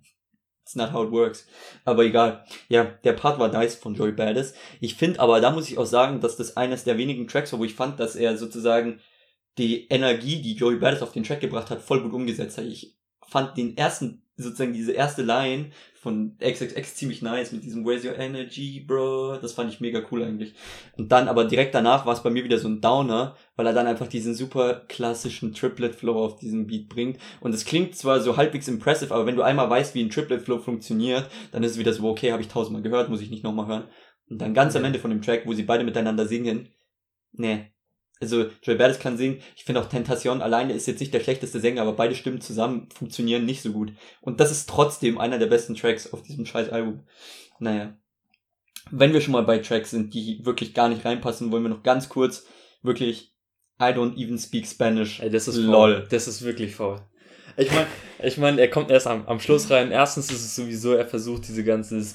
It's 0.70 0.76
not 0.76 0.92
how 0.92 1.04
it 1.04 1.10
works. 1.10 1.48
Aber 1.84 2.04
egal. 2.04 2.44
Ja, 2.68 2.84
der 2.84 3.14
Part 3.14 3.40
war 3.40 3.48
nice 3.48 3.74
von 3.74 3.96
Joey 3.96 4.12
Badass. 4.12 4.54
Ich 4.80 4.94
finde 4.94 5.18
aber, 5.18 5.40
da 5.40 5.50
muss 5.50 5.68
ich 5.68 5.78
auch 5.78 5.86
sagen, 5.86 6.20
dass 6.20 6.36
das 6.36 6.56
eines 6.56 6.84
der 6.84 6.96
wenigen 6.96 7.26
Tracks 7.26 7.52
war, 7.52 7.58
wo 7.58 7.64
ich 7.64 7.74
fand, 7.74 7.98
dass 7.98 8.14
er 8.14 8.36
sozusagen 8.36 9.00
die 9.58 9.88
Energie, 9.88 10.40
die 10.40 10.54
Joey 10.54 10.76
Badass 10.76 11.02
auf 11.02 11.10
den 11.10 11.24
Track 11.24 11.40
gebracht 11.40 11.70
hat, 11.70 11.82
voll 11.82 12.02
gut 12.02 12.12
umgesetzt 12.12 12.56
hat. 12.56 12.66
Ich 12.66 12.96
fand 13.26 13.56
den 13.56 13.76
ersten, 13.76 14.22
sozusagen 14.42 14.72
diese 14.72 14.92
erste 14.92 15.22
Line 15.22 15.70
von 15.94 16.36
XXX 16.38 16.94
ziemlich 16.94 17.20
nice 17.20 17.52
mit 17.52 17.62
diesem 17.62 17.84
Where's 17.84 18.04
your 18.04 18.18
energy, 18.18 18.80
bro? 18.80 19.36
Das 19.36 19.52
fand 19.52 19.70
ich 19.70 19.80
mega 19.80 20.02
cool 20.10 20.22
eigentlich. 20.22 20.54
Und 20.96 21.12
dann 21.12 21.28
aber 21.28 21.44
direkt 21.44 21.74
danach 21.74 22.06
war 22.06 22.14
es 22.14 22.22
bei 22.22 22.30
mir 22.30 22.42
wieder 22.42 22.58
so 22.58 22.68
ein 22.68 22.80
Downer, 22.80 23.36
weil 23.56 23.66
er 23.66 23.74
dann 23.74 23.86
einfach 23.86 24.06
diesen 24.06 24.34
super 24.34 24.82
klassischen 24.88 25.52
Triplet 25.52 25.94
Flow 25.94 26.24
auf 26.24 26.36
diesem 26.36 26.66
Beat 26.66 26.88
bringt. 26.88 27.18
Und 27.40 27.54
es 27.54 27.66
klingt 27.66 27.96
zwar 27.96 28.20
so 28.20 28.36
halbwegs 28.38 28.66
impressive, 28.68 29.14
aber 29.14 29.26
wenn 29.26 29.36
du 29.36 29.42
einmal 29.42 29.68
weißt, 29.68 29.94
wie 29.94 30.02
ein 30.02 30.10
Triplet 30.10 30.42
Flow 30.42 30.58
funktioniert, 30.58 31.28
dann 31.52 31.62
ist 31.62 31.72
es 31.72 31.78
wieder 31.78 31.92
so, 31.92 32.08
okay, 32.08 32.32
habe 32.32 32.42
ich 32.42 32.48
tausendmal 32.48 32.82
gehört, 32.82 33.10
muss 33.10 33.20
ich 33.20 33.30
nicht 33.30 33.44
nochmal 33.44 33.66
hören. 33.66 33.84
Und 34.30 34.40
dann 34.40 34.54
ganz 34.54 34.74
am 34.76 34.84
Ende 34.84 35.00
von 35.00 35.10
dem 35.10 35.22
Track, 35.22 35.42
wo 35.44 35.52
sie 35.52 35.64
beide 35.64 35.84
miteinander 35.84 36.26
singen, 36.26 36.68
nee. 37.32 37.72
Also 38.20 38.46
Joey 38.62 38.76
Badass 38.76 38.98
kann 38.98 39.16
singen. 39.16 39.40
Ich 39.56 39.64
finde 39.64 39.80
auch 39.80 39.88
Tentation 39.88 40.42
alleine 40.42 40.74
ist 40.74 40.86
jetzt 40.86 41.00
nicht 41.00 41.14
der 41.14 41.20
schlechteste 41.20 41.58
Sänger, 41.58 41.82
aber 41.82 41.94
beide 41.94 42.14
Stimmen 42.14 42.40
zusammen 42.40 42.88
funktionieren 42.94 43.46
nicht 43.46 43.62
so 43.62 43.72
gut. 43.72 43.92
Und 44.20 44.40
das 44.40 44.50
ist 44.50 44.68
trotzdem 44.68 45.18
einer 45.18 45.38
der 45.38 45.46
besten 45.46 45.74
Tracks 45.74 46.12
auf 46.12 46.22
diesem 46.22 46.44
scheiß 46.44 46.68
Album. 46.68 47.00
Naja. 47.58 47.96
Wenn 48.90 49.12
wir 49.12 49.20
schon 49.20 49.32
mal 49.32 49.44
bei 49.44 49.58
Tracks 49.58 49.90
sind, 49.90 50.12
die 50.14 50.44
wirklich 50.44 50.74
gar 50.74 50.88
nicht 50.88 51.04
reinpassen, 51.04 51.50
wollen 51.50 51.62
wir 51.62 51.70
noch 51.70 51.82
ganz 51.82 52.08
kurz 52.08 52.46
wirklich 52.82 53.32
I 53.80 53.94
don't 53.94 54.16
even 54.16 54.38
speak 54.38 54.66
Spanish. 54.66 55.20
Ey, 55.20 55.30
das 55.30 55.48
ist 55.48 55.56
lol. 55.56 55.72
faul. 55.72 56.06
Das 56.10 56.28
ist 56.28 56.42
wirklich 56.42 56.74
faul. 56.74 57.00
Ich 57.56 57.70
meine, 57.72 57.86
ich 58.22 58.36
mein, 58.36 58.58
er 58.58 58.68
kommt 58.68 58.90
erst 58.90 59.06
am, 59.06 59.26
am 59.26 59.40
Schluss 59.40 59.70
rein. 59.70 59.90
Erstens 59.90 60.30
ist 60.30 60.44
es 60.44 60.54
sowieso, 60.54 60.92
er 60.92 61.06
versucht 61.06 61.48
diese 61.48 61.64
ganzen 61.64 62.06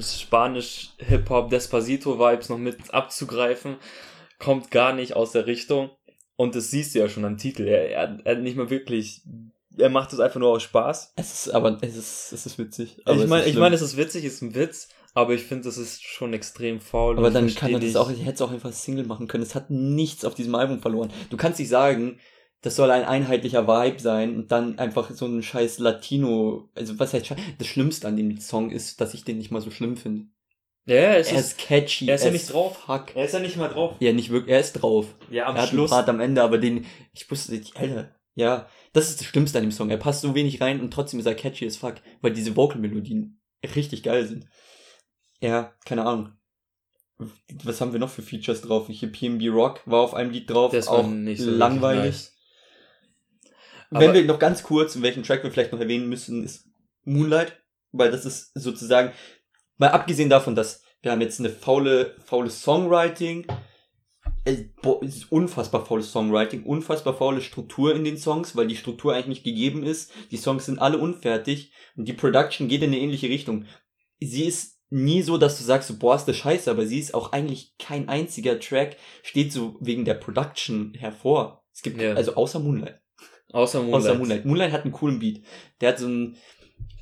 spanisch 0.00 0.90
Hip-Hop 0.98 1.50
Despacito-Vibes 1.50 2.50
noch 2.50 2.58
mit 2.58 2.92
abzugreifen. 2.92 3.76
Kommt 4.40 4.72
gar 4.72 4.92
nicht 4.92 5.14
aus 5.14 5.30
der 5.30 5.46
Richtung. 5.46 5.90
Und 6.34 6.54
das 6.54 6.70
siehst 6.70 6.94
du 6.94 6.98
ja 6.98 7.08
schon 7.08 7.24
am 7.24 7.36
Titel. 7.36 7.68
Er, 7.68 7.90
er, 7.90 8.18
er 8.24 8.36
hat 8.36 8.42
nicht 8.42 8.56
mal 8.56 8.70
wirklich, 8.70 9.22
er 9.76 9.90
macht 9.90 10.12
es 10.12 10.20
einfach 10.20 10.40
nur 10.40 10.50
aus 10.50 10.62
Spaß. 10.62 11.12
Es 11.16 11.46
ist 11.46 11.54
aber 11.54 11.78
es 11.82 11.96
ist 11.96 12.32
es 12.32 12.46
ist 12.46 12.58
witzig. 12.58 12.98
ich 13.06 13.26
meine, 13.26 13.44
ich 13.44 13.56
meine, 13.56 13.74
es 13.74 13.82
ist 13.82 13.96
witzig, 13.96 14.24
es 14.24 14.34
ist 14.34 14.42
ein 14.42 14.54
Witz, 14.54 14.88
aber 15.14 15.34
ich 15.34 15.42
finde, 15.42 15.64
das 15.64 15.76
ist 15.76 16.02
schon 16.02 16.32
extrem 16.32 16.80
faul. 16.80 17.18
Aber 17.18 17.30
dann 17.30 17.54
kann 17.54 17.70
versteh 17.70 17.86
das 17.86 17.96
auch, 17.96 18.10
ich 18.10 18.20
hätte 18.20 18.34
es 18.34 18.42
auch 18.42 18.50
einfach 18.50 18.72
Single 18.72 19.04
machen 19.04 19.28
können. 19.28 19.42
Es 19.42 19.54
hat 19.54 19.70
nichts 19.70 20.24
auf 20.24 20.34
diesem 20.34 20.54
Album 20.54 20.80
verloren. 20.80 21.12
Du 21.28 21.36
kannst 21.36 21.58
nicht 21.58 21.68
sagen, 21.68 22.18
das 22.62 22.76
soll 22.76 22.90
ein 22.90 23.04
einheitlicher 23.04 23.66
Vibe 23.66 24.00
sein 24.00 24.36
und 24.36 24.52
dann 24.52 24.78
einfach 24.78 25.10
so 25.10 25.26
ein 25.26 25.42
scheiß 25.42 25.78
Latino, 25.78 26.68
also 26.74 26.98
was 26.98 27.14
heißt, 27.14 27.34
das 27.58 27.66
Schlimmste 27.66 28.06
an 28.06 28.16
dem 28.16 28.38
Song 28.38 28.70
ist, 28.70 29.00
dass 29.00 29.14
ich 29.14 29.24
den 29.24 29.38
nicht 29.38 29.50
mal 29.50 29.62
so 29.62 29.70
schlimm 29.70 29.96
finde. 29.96 30.26
Ja, 30.86 31.14
es 31.14 31.30
Er 31.30 31.38
ist, 31.38 31.52
ist 31.52 31.58
catchy. 31.58 32.08
er 32.08 32.14
ist 32.16 32.24
ja 32.24 32.30
nicht 32.30 32.52
drauf. 32.52 32.78
Fuck. 32.78 33.14
er 33.14 33.24
ist 33.26 33.34
ja 33.34 33.38
nicht 33.40 33.56
mal 33.56 33.68
drauf. 33.68 33.96
Ja, 34.00 34.12
nicht 34.12 34.30
wirklich, 34.30 34.52
er 34.52 34.60
ist 34.60 34.72
drauf. 34.72 35.06
Ja, 35.30 35.46
am 35.46 35.56
er 35.56 35.62
hat 35.62 35.68
Schluss. 35.68 35.92
einen 35.92 35.98
Part 35.98 36.08
am 36.08 36.20
Ende, 36.20 36.42
aber 36.42 36.58
den, 36.58 36.86
ich 37.12 37.30
wusste 37.30 37.52
nicht, 37.52 37.76
Alter, 37.76 38.14
ja, 38.34 38.68
das 38.92 39.08
ist 39.10 39.20
das 39.20 39.26
Schlimmste 39.28 39.58
an 39.58 39.64
dem 39.64 39.72
Song. 39.72 39.90
Er 39.90 39.98
passt 39.98 40.22
so 40.22 40.34
wenig 40.34 40.60
rein 40.60 40.80
und 40.80 40.92
trotzdem 40.92 41.20
ist 41.20 41.26
er 41.26 41.34
catchy 41.34 41.66
as 41.66 41.76
fuck, 41.76 41.96
weil 42.22 42.32
diese 42.32 42.56
Vocal-Melodien 42.56 43.40
richtig 43.76 44.02
geil 44.02 44.26
sind. 44.26 44.46
Ja, 45.40 45.74
keine 45.84 46.06
Ahnung. 46.06 46.32
Was 47.64 47.80
haben 47.82 47.92
wir 47.92 48.00
noch 48.00 48.08
für 48.10 48.22
Features 48.22 48.62
drauf? 48.62 48.86
Hier 48.88 49.12
PNB 49.12 49.48
Rock 49.52 49.82
war 49.84 50.00
auf 50.00 50.14
einem 50.14 50.30
Lied 50.30 50.48
drauf, 50.48 50.72
Das 50.72 50.86
war 50.86 50.94
auch 51.00 51.06
nicht 51.06 51.40
so 51.42 51.50
langweilig. 51.50 52.04
nice. 52.04 52.36
Wenn 53.90 54.14
wir 54.14 54.24
noch 54.24 54.38
ganz 54.38 54.62
kurz, 54.62 55.00
welchen 55.02 55.22
Track 55.22 55.42
wir 55.42 55.50
vielleicht 55.50 55.72
noch 55.72 55.80
erwähnen 55.80 56.08
müssen, 56.08 56.44
ist 56.44 56.66
Moonlight, 57.04 57.60
weil 57.92 58.10
das 58.10 58.24
ist 58.24 58.52
sozusagen, 58.54 59.12
mal 59.80 59.88
abgesehen 59.88 60.30
davon, 60.30 60.54
dass 60.54 60.82
wir 61.02 61.10
haben 61.10 61.20
jetzt 61.22 61.40
eine 61.40 61.48
faule, 61.50 62.14
faule 62.24 62.50
Songwriting, 62.50 63.46
äh, 64.44 64.64
boah, 64.82 65.02
es 65.02 65.16
ist 65.16 65.32
unfassbar 65.32 65.84
faules 65.84 66.12
Songwriting, 66.12 66.62
unfassbar 66.64 67.14
faule 67.14 67.40
Struktur 67.40 67.94
in 67.94 68.04
den 68.04 68.18
Songs, 68.18 68.54
weil 68.54 68.66
die 68.68 68.76
Struktur 68.76 69.14
eigentlich 69.14 69.26
nicht 69.28 69.44
gegeben 69.44 69.82
ist. 69.82 70.12
Die 70.30 70.36
Songs 70.36 70.66
sind 70.66 70.78
alle 70.78 70.98
unfertig 70.98 71.72
und 71.96 72.06
die 72.06 72.12
Production 72.12 72.68
geht 72.68 72.82
in 72.82 72.90
eine 72.90 72.98
ähnliche 72.98 73.28
Richtung. 73.28 73.64
Sie 74.20 74.44
ist 74.44 74.78
nie 74.90 75.22
so, 75.22 75.38
dass 75.38 75.56
du 75.56 75.64
sagst, 75.64 75.88
so, 75.88 75.98
boah, 75.98 76.16
ist 76.16 76.26
das 76.26 76.36
scheiße, 76.36 76.70
aber 76.70 76.84
sie 76.84 76.98
ist 76.98 77.14
auch 77.14 77.32
eigentlich 77.32 77.74
kein 77.78 78.08
einziger 78.08 78.58
Track, 78.60 78.96
steht 79.22 79.52
so 79.52 79.76
wegen 79.80 80.04
der 80.04 80.14
Production 80.14 80.92
hervor. 80.98 81.64
Es 81.72 81.82
gibt, 81.82 82.00
Ja. 82.00 82.14
also 82.14 82.34
außer 82.34 82.58
Moonlight. 82.60 83.00
Außer 83.52 83.80
Moonlight. 83.80 84.00
Außer 84.00 84.14
Moonlight. 84.16 84.44
Moonlight 84.44 84.72
hat 84.72 84.82
einen 84.84 84.92
coolen 84.92 85.18
Beat. 85.18 85.42
Der 85.80 85.90
hat 85.90 85.98
so 85.98 86.06
ein, 86.06 86.36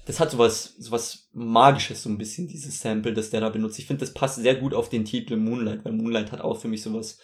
das 0.08 0.20
hat 0.20 0.30
sowas, 0.30 0.74
sowas 0.78 1.28
Magisches, 1.34 2.02
so 2.02 2.08
ein 2.08 2.16
bisschen, 2.16 2.48
dieses 2.48 2.80
Sample, 2.80 3.12
das 3.12 3.28
der 3.28 3.42
da 3.42 3.50
benutzt. 3.50 3.78
Ich 3.78 3.86
finde, 3.86 4.00
das 4.00 4.14
passt 4.14 4.36
sehr 4.36 4.54
gut 4.54 4.72
auf 4.72 4.88
den 4.88 5.04
Titel 5.04 5.36
Moonlight, 5.36 5.84
weil 5.84 5.92
Moonlight 5.92 6.32
hat 6.32 6.40
auch 6.40 6.58
für 6.58 6.66
mich 6.66 6.82
sowas, 6.82 7.18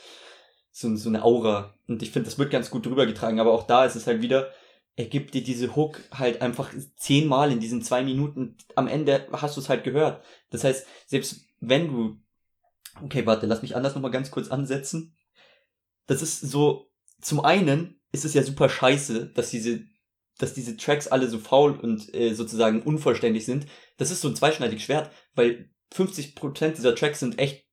so, 0.70 0.95
so 0.95 1.09
eine 1.09 1.24
Aura. 1.24 1.78
Und 1.89 2.03
ich 2.03 2.11
finde, 2.11 2.28
das 2.28 2.39
wird 2.39 2.51
ganz 2.51 2.68
gut 2.68 2.85
drüber 2.85 3.07
getragen. 3.07 3.41
Aber 3.41 3.53
auch 3.53 3.62
da 3.66 3.87
ist 3.87 3.97
es 3.97 4.07
halt 4.07 4.20
wieder, 4.20 4.51
er 4.97 5.07
gibt 5.07 5.32
dir 5.32 5.43
diese 5.43 5.74
Hook 5.74 6.03
halt 6.12 6.43
einfach 6.43 6.74
zehnmal 6.97 7.51
in 7.51 7.59
diesen 7.59 7.80
zwei 7.80 8.05
Minuten. 8.05 8.59
Am 8.74 8.87
Ende 8.87 9.28
hast 9.32 9.57
du 9.57 9.62
es 9.62 9.70
halt 9.70 9.82
gehört. 9.82 10.22
Das 10.51 10.62
heißt, 10.62 10.87
selbst 11.07 11.41
wenn 11.61 11.89
du, 11.89 12.18
okay, 13.03 13.24
warte, 13.24 13.47
lass 13.47 13.62
mich 13.62 13.76
anders 13.76 13.95
nochmal 13.95 14.11
ganz 14.11 14.30
kurz 14.30 14.49
ansetzen. 14.49 15.16
Das 16.07 16.20
ist 16.20 16.43
so, 16.43 16.91
zum 17.22 17.41
einen 17.41 17.99
ist 18.12 18.26
es 18.26 18.35
ja 18.35 18.43
super 18.43 18.68
scheiße, 18.68 19.32
dass 19.32 19.49
diese, 19.49 19.87
dass 20.39 20.55
diese 20.55 20.76
Tracks 20.76 21.07
alle 21.07 21.28
so 21.28 21.39
faul 21.39 21.78
und 21.78 22.12
äh, 22.14 22.35
sozusagen 22.35 22.82
unvollständig 22.82 23.45
sind. 23.45 23.66
Das 23.97 24.11
ist 24.11 24.20
so 24.20 24.28
ein 24.28 24.37
zweischneidiges 24.37 24.85
Schwert, 24.85 25.11
weil 25.35 25.70
50% 25.95 26.72
dieser 26.72 26.95
Tracks 26.95 27.20
sind 27.20 27.39
echt 27.39 27.66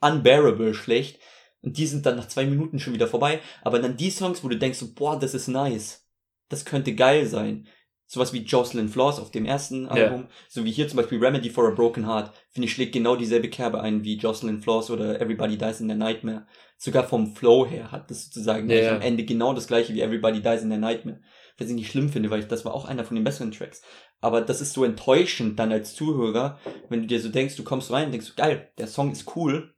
unbearable 0.00 0.74
schlecht. 0.74 1.20
Und 1.60 1.78
die 1.78 1.86
sind 1.86 2.04
dann 2.04 2.16
nach 2.16 2.28
zwei 2.28 2.44
Minuten 2.44 2.78
schon 2.78 2.92
wieder 2.92 3.08
vorbei. 3.08 3.40
Aber 3.62 3.78
dann 3.78 3.96
die 3.96 4.10
Songs, 4.10 4.44
wo 4.44 4.48
du 4.48 4.58
denkst, 4.58 4.78
so, 4.78 4.92
boah, 4.94 5.18
das 5.18 5.34
ist 5.34 5.48
nice. 5.48 6.06
Das 6.50 6.64
könnte 6.66 6.94
geil 6.94 7.26
sein. 7.26 7.66
Sowas 8.06 8.34
wie 8.34 8.42
Jocelyn 8.42 8.90
Flaws 8.90 9.18
auf 9.18 9.30
dem 9.30 9.46
ersten. 9.46 9.86
Album. 9.88 10.28
So 10.48 10.64
wie 10.66 10.70
hier 10.70 10.88
zum 10.88 10.98
Beispiel 10.98 11.18
Remedy 11.18 11.48
for 11.48 11.66
a 11.66 11.70
Broken 11.70 12.06
Heart. 12.06 12.34
Finde 12.50 12.66
ich, 12.66 12.74
schlägt 12.74 12.92
genau 12.92 13.16
dieselbe 13.16 13.48
Kerbe 13.48 13.80
ein 13.80 14.04
wie 14.04 14.18
Jocelyn 14.18 14.60
Flaws 14.60 14.90
oder 14.90 15.20
Everybody 15.22 15.56
Dies 15.56 15.80
in 15.80 15.88
Their 15.88 15.96
Nightmare. 15.96 16.46
Sogar 16.76 17.08
vom 17.08 17.34
Flow 17.34 17.66
her 17.66 17.90
hat 17.90 18.10
das 18.10 18.26
sozusagen 18.26 18.68
ja. 18.68 18.96
am 18.96 19.00
Ende 19.00 19.24
genau 19.24 19.54
das 19.54 19.66
gleiche 19.66 19.94
wie 19.94 20.02
Everybody 20.02 20.42
Dies 20.42 20.62
in 20.62 20.68
Their 20.68 20.78
Nightmare. 20.78 21.20
Was 21.56 21.68
ich 21.68 21.74
nicht 21.74 21.90
schlimm 21.90 22.08
finde, 22.08 22.30
weil 22.30 22.40
ich, 22.40 22.48
das 22.48 22.64
war 22.64 22.74
auch 22.74 22.84
einer 22.84 23.04
von 23.04 23.14
den 23.14 23.24
besseren 23.24 23.52
Tracks. 23.52 23.82
Aber 24.20 24.40
das 24.40 24.60
ist 24.60 24.72
so 24.72 24.84
enttäuschend 24.84 25.58
dann 25.58 25.70
als 25.70 25.94
Zuhörer, 25.94 26.58
wenn 26.88 27.00
du 27.00 27.06
dir 27.06 27.20
so 27.20 27.28
denkst, 27.28 27.56
du 27.56 27.64
kommst 27.64 27.92
rein 27.92 28.06
und 28.06 28.12
denkst, 28.12 28.34
geil, 28.36 28.72
der 28.78 28.88
Song 28.88 29.12
ist 29.12 29.36
cool. 29.36 29.74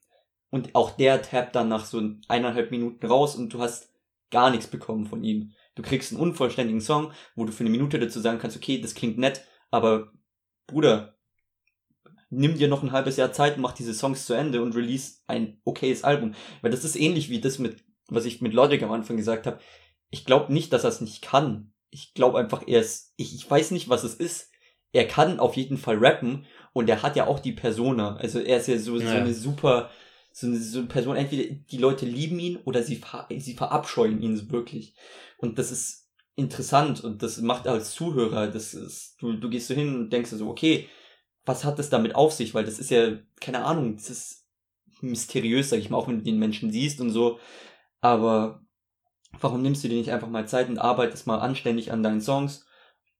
Und 0.51 0.75
auch 0.75 0.91
der 0.93 1.21
tappt 1.21 1.55
dann 1.55 1.69
nach 1.69 1.85
so 1.85 2.01
eineinhalb 2.29 2.71
Minuten 2.71 3.07
raus 3.07 3.37
und 3.37 3.53
du 3.53 3.61
hast 3.61 3.93
gar 4.31 4.51
nichts 4.51 4.69
bekommen 4.69 5.07
von 5.07 5.23
ihm. 5.23 5.53
Du 5.75 5.83
kriegst 5.83 6.13
einen 6.13 6.21
unvollständigen 6.21 6.81
Song, 6.81 7.13
wo 7.35 7.45
du 7.45 7.53
für 7.53 7.61
eine 7.65 7.71
Minute 7.71 7.99
dazu 7.99 8.21
sagen 8.21 8.39
kannst, 8.39 8.57
okay, 8.57 8.81
das 8.81 8.95
klingt 8.95 9.19
nett, 9.19 9.45
aber 9.71 10.13
Bruder, 10.67 11.17
nimm 12.31 12.57
dir 12.57 12.69
noch 12.69 12.83
ein 12.83 12.93
halbes 12.93 13.17
Jahr 13.17 13.33
Zeit 13.33 13.57
und 13.57 13.63
mach 13.63 13.73
diese 13.73 13.95
Songs 13.95 14.27
zu 14.27 14.35
Ende 14.35 14.63
und 14.63 14.75
release 14.75 15.19
ein 15.27 15.61
okayes 15.65 16.05
Album. 16.05 16.35
Weil 16.63 16.71
das 16.71 16.85
ist 16.85 16.97
ähnlich 16.97 17.31
wie 17.31 17.41
das 17.41 17.59
mit, 17.59 17.85
was 18.09 18.25
ich 18.25 18.41
mit 18.41 18.53
Logic 18.53 18.83
am 18.83 18.93
Anfang 18.93 19.17
gesagt 19.17 19.47
habe. 19.47 19.61
Ich 20.11 20.25
glaube 20.25 20.53
nicht, 20.53 20.73
dass 20.73 20.85
er 20.85 20.91
es 20.91 21.01
nicht 21.01 21.23
kann. 21.23 21.73
Ich 21.91 22.15
glaube 22.15 22.39
einfach, 22.39 22.63
er 22.67 22.81
ist, 22.81 23.13
ich, 23.17 23.35
ich 23.35 23.49
weiß 23.51 23.71
nicht, 23.73 23.89
was 23.89 24.05
es 24.05 24.15
ist. 24.15 24.51
Er 24.93 25.07
kann 25.07 25.41
auf 25.41 25.57
jeden 25.57 25.79
Fall 25.79 25.97
rappen 25.99 26.47
und 26.73 26.89
er 26.89 27.03
hat 27.03 27.17
ja 27.17 27.27
auch 27.27 27.39
die 27.41 27.53
Persona. 27.53 28.17
Also 28.17 28.39
er 28.39 28.59
ist 28.59 28.69
ja 28.69 28.79
so, 28.79 28.99
so 28.99 29.05
Ja. 29.05 29.17
eine 29.17 29.35
super, 29.35 29.91
so 30.33 30.47
eine, 30.47 30.59
so 30.59 30.79
eine 30.79 30.89
Person, 30.89 31.17
entweder 31.17 31.55
die 31.55 31.79
Leute 31.79 32.07
lieben 32.07 32.39
ihn 32.39 32.57
oder 32.59 32.83
sie, 32.83 32.97
ver 32.97 33.27
sie 33.39 33.55
verabscheuen 33.55 34.23
ihn 34.23 34.37
so 34.37 34.51
wirklich. 34.51 34.95
Und 35.39 35.59
das 35.59 35.71
ist 35.71 36.09
interessant 36.35 37.03
und 37.03 37.23
das 37.23 37.39
macht 37.39 37.67
als 37.67 37.93
Zuhörer, 37.93 38.49
das 38.49 38.75
ist, 38.75 39.17
du, 39.21 39.33
du 39.35 39.49
gehst 39.51 39.69
so 39.69 39.75
hin 39.75 39.95
und 39.97 40.13
denkst 40.13 40.31
dir 40.31 40.37
so, 40.37 40.49
okay, 40.49 40.89
was 41.45 41.65
hat 41.65 41.79
das 41.79 41.91
damit 41.91 42.15
auf 42.15 42.33
sich? 42.33 42.55
Weil 42.55 42.65
das 42.65 42.79
ist 42.79 42.91
ja, 42.91 43.19
keine 43.41 43.65
Ahnung, 43.65 43.97
das 43.97 44.11
ist 44.11 44.47
mysteriös, 45.01 45.71
sag 45.71 45.79
ich 45.79 45.91
mal, 45.91 45.97
auch 45.99 46.09
wenn 46.09 46.19
du 46.19 46.25
den 46.25 46.39
Menschen 46.39 46.71
siehst 46.71 47.01
und 47.01 47.11
so. 47.11 47.39
Aber 48.01 48.66
warum 49.41 49.63
nimmst 49.63 49.85
du 49.85 49.89
dir 49.89 49.99
nicht 49.99 50.11
einfach 50.11 50.29
mal 50.29 50.49
Zeit 50.49 50.69
und 50.69 50.79
arbeitest 50.79 51.27
mal 51.27 51.39
anständig 51.39 51.93
an 51.93 52.03
deinen 52.03 52.21
Songs 52.21 52.67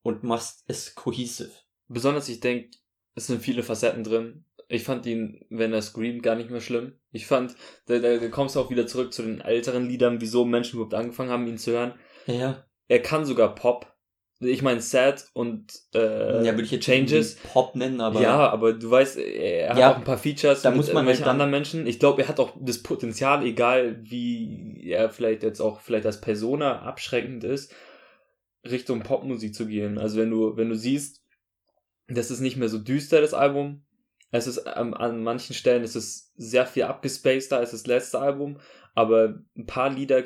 und 0.03 0.23
machst 0.23 0.65
es 0.67 0.95
cohesive? 0.95 1.51
Besonders, 1.89 2.29
ich 2.29 2.41
denke, 2.41 2.71
es 3.15 3.27
sind 3.27 3.43
viele 3.43 3.63
Facetten 3.63 4.05
drin. 4.05 4.45
Ich 4.69 4.83
fand 4.83 5.07
ihn, 5.07 5.45
wenn 5.49 5.73
er 5.73 5.83
screamt, 5.83 6.23
gar 6.23 6.35
nicht 6.35 6.51
mehr 6.51 6.61
schlimm. 6.61 6.99
Ich 7.13 7.27
fand, 7.27 7.55
da, 7.87 7.99
da 7.99 8.29
kommst 8.29 8.57
du 8.57 8.61
auch 8.61 8.71
wieder 8.71 8.87
zurück 8.87 9.13
zu 9.13 9.23
den 9.23 9.41
älteren 9.41 9.89
Liedern, 9.89 10.21
wieso 10.21 10.45
Menschen 10.45 10.77
überhaupt 10.77 10.95
angefangen 10.95 11.31
haben, 11.31 11.47
ihn 11.47 11.59
zu 11.59 11.73
hören. 11.73 11.95
Ja. 12.27 12.67
Er 12.89 13.01
kann 13.01 13.25
sogar 13.25 13.55
Pop. 13.55 13.96
Ich 14.39 14.61
meine, 14.61 14.81
Sad 14.83 15.29
und 15.33 15.73
äh, 15.95 16.45
Ja, 16.45 16.53
würde 16.53 16.63
ich 16.63 16.71
jetzt 16.71 16.85
Changes. 16.85 17.37
Pop 17.37 17.75
nennen, 17.75 18.03
aber 18.03 18.21
ja, 18.21 18.51
aber 18.51 18.75
du 18.75 18.91
weißt, 18.91 19.17
er 19.17 19.71
hat 19.71 19.79
Ja, 19.79 19.93
auch 19.93 19.97
ein 19.97 20.05
paar 20.05 20.19
Features 20.19 20.61
da 20.61 20.71
mit 20.71 20.77
muss 20.77 20.89
man 20.89 20.97
irgendwelchen 20.97 21.25
halt 21.25 21.33
anderen 21.33 21.51
Menschen. 21.51 21.87
Ich 21.87 21.99
glaube, 21.99 22.23
er 22.23 22.29
hat 22.29 22.39
auch 22.39 22.53
das 22.61 22.83
Potenzial, 22.83 23.45
egal 23.47 23.99
wie 24.03 24.91
er 24.91 25.09
vielleicht 25.09 25.43
jetzt 25.43 25.61
auch 25.61 25.81
vielleicht 25.81 26.05
als 26.05 26.21
Persona 26.21 26.83
abschreckend 26.83 27.45
ist, 27.45 27.73
Richtung 28.65 29.01
Popmusik 29.03 29.55
zu 29.55 29.67
gehen. 29.67 29.97
Also 29.97 30.19
wenn 30.19 30.31
du, 30.31 30.57
wenn 30.57 30.69
du 30.69 30.77
siehst, 30.77 31.23
das 32.09 32.31
ist 32.31 32.41
nicht 32.41 32.57
mehr 32.57 32.69
so 32.69 32.79
düster, 32.79 33.21
das 33.23 33.33
Album. 33.35 33.85
Es 34.33 34.47
ist 34.47 34.67
an, 34.67 34.93
an 34.93 35.23
manchen 35.23 35.55
Stellen 35.55 35.83
ist 35.83 35.95
es 35.95 36.33
sehr 36.37 36.67
viel 36.67 36.83
abgespaceder 36.83 37.59
als 37.59 37.71
das 37.71 37.87
letzte 37.87 38.19
Album, 38.19 38.59
aber 38.95 39.39
ein 39.57 39.67
paar 39.67 39.89
Lieder 39.91 40.23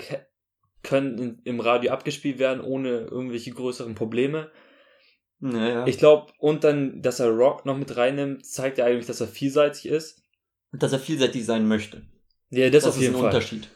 können 0.82 1.40
im 1.44 1.60
Radio 1.60 1.92
abgespielt 1.92 2.38
werden, 2.38 2.60
ohne 2.62 3.00
irgendwelche 3.00 3.50
größeren 3.52 3.94
Probleme. 3.94 4.50
naja. 5.40 5.86
Ich 5.86 5.98
glaube, 5.98 6.32
und 6.38 6.64
dann, 6.64 7.02
dass 7.02 7.20
er 7.20 7.28
Rock 7.30 7.66
noch 7.66 7.76
mit 7.76 7.96
reinnimmt, 7.96 8.44
zeigt 8.46 8.78
ja 8.78 8.86
eigentlich, 8.86 9.06
dass 9.06 9.20
er 9.20 9.28
vielseitig 9.28 9.86
ist. 9.86 10.22
dass 10.72 10.92
er 10.92 10.98
vielseitig 10.98 11.44
sein 11.44 11.66
möchte. 11.68 12.02
Ja, 12.50 12.68
das, 12.70 12.84
Das, 12.84 12.90
auf 12.92 12.96
ist 12.96 13.02
jeden 13.02 13.14
ein 13.14 13.20
Fall. 13.20 13.28
Unterschied. 13.28 13.68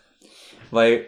Weil 0.70 1.06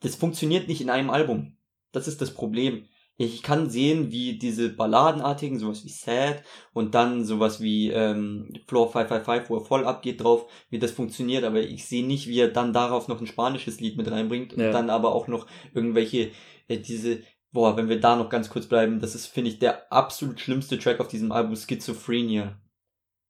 das 0.00 0.14
funktioniert 0.14 0.68
nicht 0.68 0.80
in 0.80 0.90
einem 0.90 1.10
Album. 1.10 1.56
Das 1.92 2.06
ist 2.06 2.20
das 2.20 2.32
Problem. 2.32 2.86
Ich 3.20 3.42
kann 3.42 3.68
sehen, 3.68 4.12
wie 4.12 4.38
diese 4.38 4.68
Balladenartigen, 4.68 5.58
sowas 5.58 5.84
wie 5.84 5.88
Sad 5.88 6.44
und 6.72 6.94
dann 6.94 7.24
sowas 7.24 7.60
wie 7.60 7.90
ähm, 7.90 8.48
Floor 8.68 8.92
555, 8.92 9.50
wo 9.50 9.56
er 9.56 9.64
voll 9.64 9.84
abgeht 9.84 10.22
drauf, 10.22 10.46
wie 10.70 10.78
das 10.78 10.92
funktioniert, 10.92 11.42
aber 11.42 11.60
ich 11.60 11.84
sehe 11.84 12.06
nicht, 12.06 12.28
wie 12.28 12.38
er 12.38 12.48
dann 12.48 12.72
darauf 12.72 13.08
noch 13.08 13.20
ein 13.20 13.26
spanisches 13.26 13.80
Lied 13.80 13.96
mit 13.96 14.08
reinbringt 14.08 14.54
und 14.54 14.60
Ja. 14.60 14.70
dann 14.70 14.88
aber 14.88 15.14
auch 15.14 15.26
noch 15.26 15.48
irgendwelche, 15.74 16.30
äh, 16.68 16.78
diese, 16.78 17.22
boah, 17.50 17.76
wenn 17.76 17.88
wir 17.88 17.98
da 18.00 18.14
noch 18.14 18.30
ganz 18.30 18.50
kurz 18.50 18.66
bleiben, 18.66 19.00
das 19.00 19.16
ist, 19.16 19.26
finde 19.26 19.50
ich, 19.50 19.58
der 19.58 19.92
absolut 19.92 20.38
schlimmste 20.38 20.78
Track 20.78 21.00
auf 21.00 21.08
diesem 21.08 21.32
Album, 21.32 21.56
Schizophrenia 21.56 22.56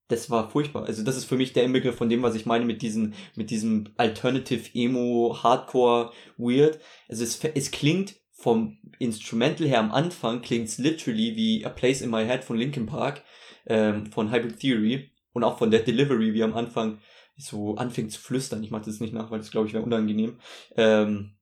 das 0.09 0.31
war 0.31 0.51
furchtbar. 0.51 0.85
Also 0.87 1.05
das 1.05 1.17
ist 1.17 1.27
für 1.27 1.37
mich 1.37 1.53
der 1.53 1.65
Inbegriff 1.65 1.97
von 1.97 2.09
dem, 2.09 2.23
was 2.23 2.35
ich 2.35 2.47
meine 2.47 2.65
mit 2.65 2.81
diesem, 2.83 3.13
mit 3.37 3.51
diesem 3.51 3.91
Alternative 3.99 4.71
Emo 4.75 5.39
Hardcore 5.43 6.13
Weird. 6.39 6.81
Also 7.09 7.25
es, 7.25 7.39
es 7.55 7.71
klingt 7.71 8.15
vom 8.41 8.79
Instrumental 9.01 9.67
her 9.67 9.81
am 9.81 9.91
Anfang 9.91 10.43
klingt's 10.43 10.79
literally 10.79 11.35
wie 11.35 11.67
A 11.67 11.71
Place 11.71 12.03
in 12.03 12.11
My 12.11 12.25
Head 12.25 12.45
von 12.45 12.57
Linkin 12.57 12.87
Park, 12.87 13.25
ähm, 13.67 14.07
von 14.13 14.31
Hybrid 14.31 14.61
Theory 14.61 15.11
und 15.33 15.43
auch 15.43 15.59
von 15.59 15.73
der 15.73 15.81
Delivery, 15.81 16.35
wie 16.35 16.45
am 16.45 16.55
Anfang 16.55 17.01
so 17.37 17.75
anfängt 17.75 18.13
zu 18.13 18.21
flüstern. 18.21 18.63
Ich 18.63 18.71
mache 18.71 18.85
das 18.85 19.01
nicht 19.01 19.13
nach, 19.13 19.33
weil 19.33 19.41
das 19.41 19.51
glaube 19.51 19.67
ich 19.67 19.75
wäre 19.75 19.85
unangenehm. 19.85 20.39
Ähm, 20.77 21.37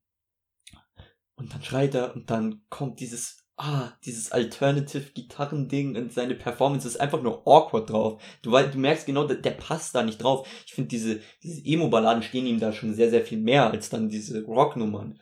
und 1.37 1.53
dann 1.53 1.63
schreit 1.63 1.95
er 1.95 2.15
und 2.17 2.31
dann 2.31 2.63
kommt 2.71 3.01
dieses 3.01 3.45
ah, 3.59 3.93
dieses 4.05 4.33
Alternative 4.33 5.13
Gitarrending 5.13 5.97
und 5.97 6.13
seine 6.13 6.35
Performance 6.35 6.87
ist 6.87 7.01
einfach 7.01 7.23
nur 7.23 7.47
awkward 7.47 7.91
drauf. 7.91 8.23
Du, 8.43 8.53
wei- 8.53 8.67
du 8.67 8.79
merkst 8.79 9.07
genau, 9.07 9.27
der, 9.27 9.37
der 9.37 9.53
passt 9.53 9.95
da 9.95 10.03
nicht 10.03 10.23
drauf. 10.23 10.47
Ich 10.67 10.75
finde, 10.75 10.89
diese, 10.89 11.21
diese 11.43 11.65
Emo-Balladen 11.65 12.23
stehen 12.23 12.47
ihm 12.47 12.61
da 12.61 12.73
schon 12.73 12.95
sehr, 12.95 13.11
sehr 13.11 13.25
viel 13.25 13.39
mehr 13.39 13.71
als 13.71 13.89
dann 13.89 14.09
diese 14.09 14.45
Rocknummern. 14.45 15.21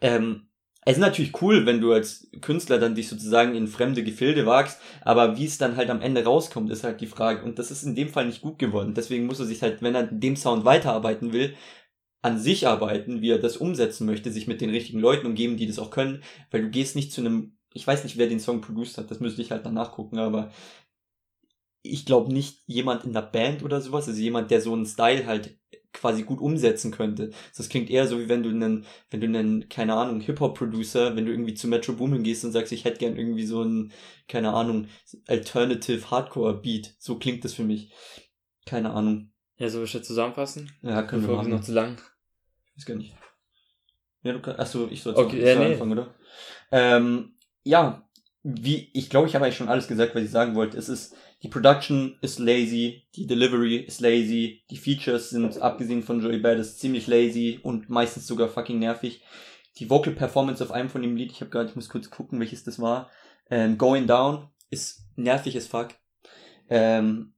Ähm, 0.00 0.47
es 0.88 0.96
ist 0.96 1.02
natürlich 1.02 1.42
cool, 1.42 1.66
wenn 1.66 1.82
du 1.82 1.92
als 1.92 2.30
Künstler 2.40 2.78
dann 2.78 2.94
dich 2.94 3.10
sozusagen 3.10 3.54
in 3.54 3.68
fremde 3.68 4.02
Gefilde 4.02 4.46
wagst, 4.46 4.80
aber 5.02 5.36
wie 5.36 5.44
es 5.44 5.58
dann 5.58 5.76
halt 5.76 5.90
am 5.90 6.00
Ende 6.00 6.24
rauskommt, 6.24 6.70
ist 6.70 6.82
halt 6.82 7.02
die 7.02 7.06
Frage. 7.06 7.44
Und 7.44 7.58
das 7.58 7.70
ist 7.70 7.82
in 7.82 7.94
dem 7.94 8.08
Fall 8.08 8.24
nicht 8.24 8.40
gut 8.40 8.58
geworden. 8.58 8.94
Deswegen 8.94 9.26
muss 9.26 9.38
er 9.38 9.44
sich 9.44 9.60
halt, 9.60 9.82
wenn 9.82 9.94
er 9.94 10.08
in 10.08 10.18
dem 10.18 10.34
Sound 10.34 10.64
weiterarbeiten 10.64 11.34
will, 11.34 11.54
an 12.22 12.38
sich 12.38 12.66
arbeiten, 12.66 13.20
wie 13.20 13.28
er 13.28 13.38
das 13.38 13.58
umsetzen 13.58 14.06
möchte, 14.06 14.32
sich 14.32 14.46
mit 14.46 14.62
den 14.62 14.70
richtigen 14.70 14.98
Leuten 14.98 15.26
umgeben, 15.26 15.58
die 15.58 15.66
das 15.66 15.78
auch 15.78 15.90
können, 15.90 16.22
weil 16.50 16.62
du 16.62 16.70
gehst 16.70 16.96
nicht 16.96 17.12
zu 17.12 17.20
einem, 17.20 17.58
ich 17.74 17.86
weiß 17.86 18.04
nicht, 18.04 18.16
wer 18.16 18.26
den 18.26 18.40
Song 18.40 18.62
produced 18.62 18.96
hat, 18.96 19.10
das 19.10 19.20
müsste 19.20 19.42
ich 19.42 19.50
halt 19.50 19.66
dann 19.66 19.74
nachgucken, 19.74 20.18
aber 20.18 20.50
ich 21.82 22.06
glaube 22.06 22.32
nicht 22.32 22.62
jemand 22.66 23.04
in 23.04 23.12
der 23.12 23.22
Band 23.22 23.62
oder 23.62 23.82
sowas, 23.82 24.08
also 24.08 24.18
jemand, 24.18 24.50
der 24.50 24.62
so 24.62 24.72
einen 24.72 24.86
Style 24.86 25.26
halt 25.26 25.57
quasi 25.92 26.22
gut 26.22 26.40
umsetzen 26.40 26.90
könnte. 26.90 27.30
Das 27.56 27.68
klingt 27.68 27.90
eher 27.90 28.06
so, 28.06 28.18
wie 28.20 28.28
wenn 28.28 28.42
du 28.42 28.50
einen, 28.50 28.84
wenn 29.10 29.20
du 29.20 29.26
einen, 29.26 29.68
keine 29.68 29.94
Ahnung, 29.94 30.20
Hip-Hop-Producer, 30.20 31.16
wenn 31.16 31.26
du 31.26 31.32
irgendwie 31.32 31.54
zu 31.54 31.66
Metro 31.68 31.92
Boomin 31.94 32.22
gehst 32.22 32.44
und 32.44 32.52
sagst, 32.52 32.72
ich 32.72 32.84
hätte 32.84 32.98
gern 32.98 33.16
irgendwie 33.16 33.46
so 33.46 33.62
einen, 33.62 33.92
keine 34.28 34.52
Ahnung, 34.52 34.88
Alternative 35.26 36.10
Hardcore-Beat. 36.10 36.94
So 36.98 37.18
klingt 37.18 37.44
das 37.44 37.54
für 37.54 37.64
mich. 37.64 37.92
Keine 38.66 38.90
Ahnung. 38.90 39.32
Ja, 39.56 39.68
soll 39.68 39.84
ich 39.84 39.92
das 39.92 40.06
zusammenfassen? 40.06 40.70
Ja, 40.82 41.02
können 41.02 41.22
wir 41.22 41.28
Folge 41.28 41.42
ist 41.42 41.48
machen. 41.48 41.58
noch 41.58 41.64
zu 41.64 41.72
lang. 41.72 41.96
Ich 42.76 42.82
weiß 42.82 42.86
gar 42.86 42.96
nicht. 42.96 43.16
Ja, 44.22 44.32
du 44.32 44.40
kannst, 44.40 44.60
achso, 44.60 44.88
ich 44.90 45.02
soll 45.02 45.14
Okay, 45.14 45.44
ja, 45.44 45.58
nee. 45.58 45.72
anfangen, 45.72 45.92
oder? 45.92 46.14
Ähm, 46.70 47.34
ja, 47.64 48.08
wie, 48.42 48.90
ich 48.92 49.10
glaube, 49.10 49.26
ich 49.26 49.34
habe 49.34 49.44
eigentlich 49.44 49.56
schon 49.56 49.68
alles 49.68 49.88
gesagt, 49.88 50.14
was 50.14 50.22
ich 50.22 50.30
sagen 50.30 50.54
wollte. 50.54 50.76
Es 50.76 50.88
ist, 50.88 51.14
die 51.42 51.48
Production 51.48 52.18
ist 52.20 52.38
lazy, 52.38 53.04
die 53.14 53.26
Delivery 53.26 53.76
ist 53.76 54.00
lazy, 54.00 54.64
die 54.70 54.76
Features 54.76 55.30
sind, 55.30 55.60
abgesehen 55.62 56.02
von 56.02 56.20
Joey 56.20 56.38
Badass, 56.38 56.78
ziemlich 56.78 57.06
lazy 57.06 57.60
und 57.62 57.88
meistens 57.88 58.26
sogar 58.26 58.48
fucking 58.48 58.78
nervig. 58.78 59.22
Die 59.78 59.88
Vocal 59.88 60.14
Performance 60.14 60.62
auf 60.64 60.72
einem 60.72 60.88
von 60.88 61.02
dem 61.02 61.16
Lied, 61.16 61.30
ich 61.30 61.40
habe 61.40 61.50
gerade, 61.50 61.68
ich 61.68 61.76
muss 61.76 61.88
kurz 61.88 62.10
gucken, 62.10 62.40
welches 62.40 62.64
das 62.64 62.80
war, 62.80 63.10
ähm, 63.50 63.78
Going 63.78 64.08
Down, 64.08 64.48
ist 64.70 65.02
nervig 65.14 65.56
as 65.56 65.68
fuck. 65.68 65.90
Ähm, 66.68 67.34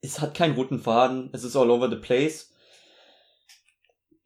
es 0.00 0.20
hat 0.20 0.34
keinen 0.34 0.56
roten 0.56 0.80
Faden, 0.80 1.30
es 1.32 1.44
ist 1.44 1.54
all 1.54 1.70
over 1.70 1.88
the 1.88 1.96
place 1.96 2.51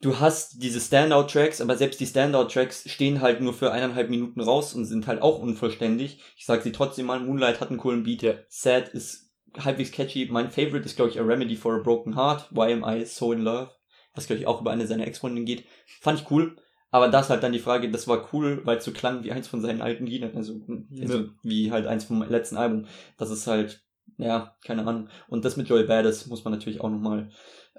du 0.03 0.20
hast 0.20 0.62
diese 0.62 0.80
Standout-Tracks, 0.80 1.61
aber 1.61 1.76
selbst 1.76 2.01
die 2.01 2.07
Standout-Tracks 2.07 2.88
stehen 2.90 3.20
halt 3.20 3.40
nur 3.40 3.55
für 3.55 3.72
eineinhalb 3.72 4.11
Minuten 4.11 4.40
raus 4.40 4.74
und 4.74 4.84
sind 4.84 5.07
halt 5.07 5.22
auch 5.22 5.38
unvollständig. 5.38 6.20
Ich 6.36 6.47
sag 6.47 6.62
sie 6.62 6.72
trotzdem 6.72 7.07
mal, 7.07 7.20
Moonlight 7.20 7.61
hat 7.61 7.70
einen 7.70 7.78
coolen 7.78 8.03
Beat, 8.03 8.22
Ja. 8.22 8.34
Sad 8.49 8.88
ist 8.90 9.32
halbwegs 9.59 9.92
catchy. 9.92 10.28
Mein 10.30 10.51
Favorite 10.51 10.84
ist, 10.84 10.97
glaube 10.97 11.11
ich, 11.11 11.18
A 11.20 11.22
Remedy 11.24 11.57
for 11.57 11.74
a 11.76 11.82
Broken 11.82 12.14
Heart, 12.16 12.49
Why 12.51 12.72
Am 12.72 12.84
I 12.84 13.05
So 13.07 13.32
In 13.32 13.40
Love, 13.42 13.70
was, 14.14 14.26
glaube 14.26 14.40
ich, 14.40 14.47
auch 14.47 14.61
über 14.61 14.70
eine 14.70 14.86
seiner 14.86 15.07
Ex-Freundinnen 15.07 15.47
geht. 15.47 15.64
Fand 16.01 16.20
ich 16.20 16.30
cool, 16.30 16.57
aber 16.90 17.09
das 17.09 17.30
halt 17.30 17.42
dann 17.42 17.53
die 17.53 17.59
Frage, 17.59 17.90
das 17.90 18.07
war 18.07 18.28
cool, 18.32 18.61
weil 18.64 18.78
es 18.78 18.84
so 18.84 18.92
klang 18.92 19.24
wie 19.24 19.32
eins 19.32 19.49
von 19.49 19.61
seinen 19.61 19.80
alten 19.82 20.07
Liedern, 20.07 20.36
also, 20.36 20.61
also 21.01 21.18
Ja. 21.18 21.24
wie 21.42 21.70
halt 21.72 21.86
eins 21.86 22.05
vom 22.05 22.22
letzten 22.22 22.57
Album. 22.57 22.86
Das 23.16 23.30
ist 23.30 23.47
halt, 23.47 23.82
ja, 24.18 24.57
keine 24.64 24.86
Ahnung. 24.86 25.09
Und 25.28 25.44
das 25.44 25.57
mit 25.57 25.68
Joey 25.68 25.84
Badass 25.84 26.26
muss 26.26 26.44
man 26.44 26.53
natürlich 26.53 26.80
auch 26.80 26.90
nochmal 26.90 27.30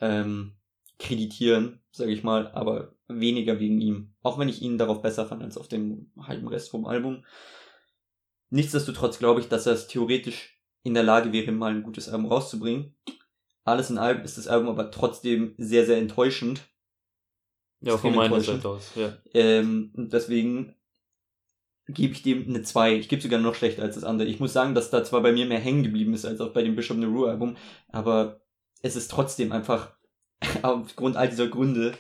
ähm, 0.02 0.54
kreditieren, 1.00 1.82
sage 1.92 2.12
ich 2.12 2.24
mal, 2.24 2.52
aber 2.52 2.96
weniger 3.08 3.60
wegen 3.60 3.80
ihm. 3.80 4.14
Auch 4.22 4.38
wenn 4.38 4.50
ich 4.50 4.62
ihn 4.62 4.78
darauf 4.78 5.02
besser 5.02 5.26
fand 5.26 5.44
als 5.44 5.58
auf 5.58 5.68
dem 5.68 6.12
halben 6.20 6.48
Rest 6.48 6.70
vom 6.70 6.86
Album. 6.86 7.24
Nichtsdestotrotz 8.50 9.20
glaube 9.20 9.40
ich, 9.42 9.48
dass 9.48 9.66
er 9.66 9.74
es 9.74 9.88
theoretisch 9.88 10.62
in 10.84 10.94
der 10.94 11.04
Lage 11.04 11.32
wäre, 11.34 11.52
mal 11.52 11.74
ein 11.74 11.84
gutes 11.84 12.10
Album 12.10 12.28
rauszubringen. 12.28 12.96
Alles 13.64 13.90
in 13.90 13.98
allem 13.98 14.22
ist 14.24 14.38
das 14.38 14.48
Album 14.48 14.70
aber 14.70 14.92
trotzdem 14.92 15.54
sehr, 15.58 15.86
sehr 15.86 15.98
enttäuschend. 15.98 16.62
Ja, 17.82 17.94
Extrem 17.94 18.14
von 18.14 18.24
meiner. 18.24 18.42
Seite 18.42 18.70
aus, 18.70 18.92
ja. 18.96 19.18
Ähm, 19.34 19.92
deswegen 19.96 20.74
gebe 21.88 22.14
ich 22.14 22.24
dem 22.24 22.48
eine 22.48 22.62
2. 22.62 22.96
Ich 22.96 23.10
gebe 23.10 23.22
sogar 23.22 23.40
noch 23.40 23.56
schlechter 23.56 23.84
als 23.84 23.96
das 23.96 24.04
andere. 24.04 24.28
Ich 24.28 24.40
muss 24.40 24.54
sagen, 24.54 24.74
dass 24.74 24.90
da 24.90 25.04
zwar 25.04 25.22
bei 25.22 25.32
mir 25.32 25.46
mehr 25.46 25.60
hängen 25.60 25.84
geblieben 25.84 26.14
ist 26.14 26.26
als 26.26 26.40
auch 26.42 26.54
bei 26.54 26.64
dem 26.64 26.76
Bishop 26.76 26.98
Nehru 26.98 27.26
Album, 27.26 27.58
aber 27.90 28.42
es 28.82 28.96
ist 28.96 29.12
trotzdem 29.12 29.52
einfach 29.52 29.97
aufgrund 30.62 31.18
all 31.18 31.30
dieser 31.30 31.48
Gründe 31.48 31.94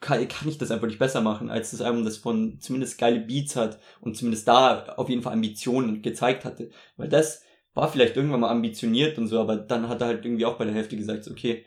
kann, 0.00 0.26
kann 0.28 0.48
ich 0.48 0.58
das 0.58 0.70
einfach 0.70 0.86
nicht 0.86 0.98
besser 0.98 1.20
machen 1.20 1.50
als 1.50 1.70
das 1.70 1.80
Album, 1.80 2.04
das 2.04 2.18
von 2.18 2.58
zumindest 2.60 2.98
geile 2.98 3.20
Beats 3.20 3.56
hat 3.56 3.80
und 4.00 4.16
zumindest 4.16 4.46
da 4.46 4.94
auf 4.96 5.08
jeden 5.08 5.22
Fall 5.22 5.32
Ambitionen 5.32 6.02
gezeigt 6.02 6.44
hatte. 6.44 6.70
Weil 6.96 7.08
das 7.08 7.42
war 7.72 7.90
vielleicht 7.90 8.16
irgendwann 8.16 8.40
mal 8.40 8.50
ambitioniert 8.50 9.18
und 9.18 9.26
so, 9.26 9.40
aber 9.40 9.56
dann 9.56 9.88
hat 9.88 10.00
er 10.00 10.08
halt 10.08 10.24
irgendwie 10.24 10.46
auch 10.46 10.58
bei 10.58 10.64
der 10.64 10.74
Hälfte 10.74 10.96
gesagt, 10.96 11.28
okay, 11.28 11.64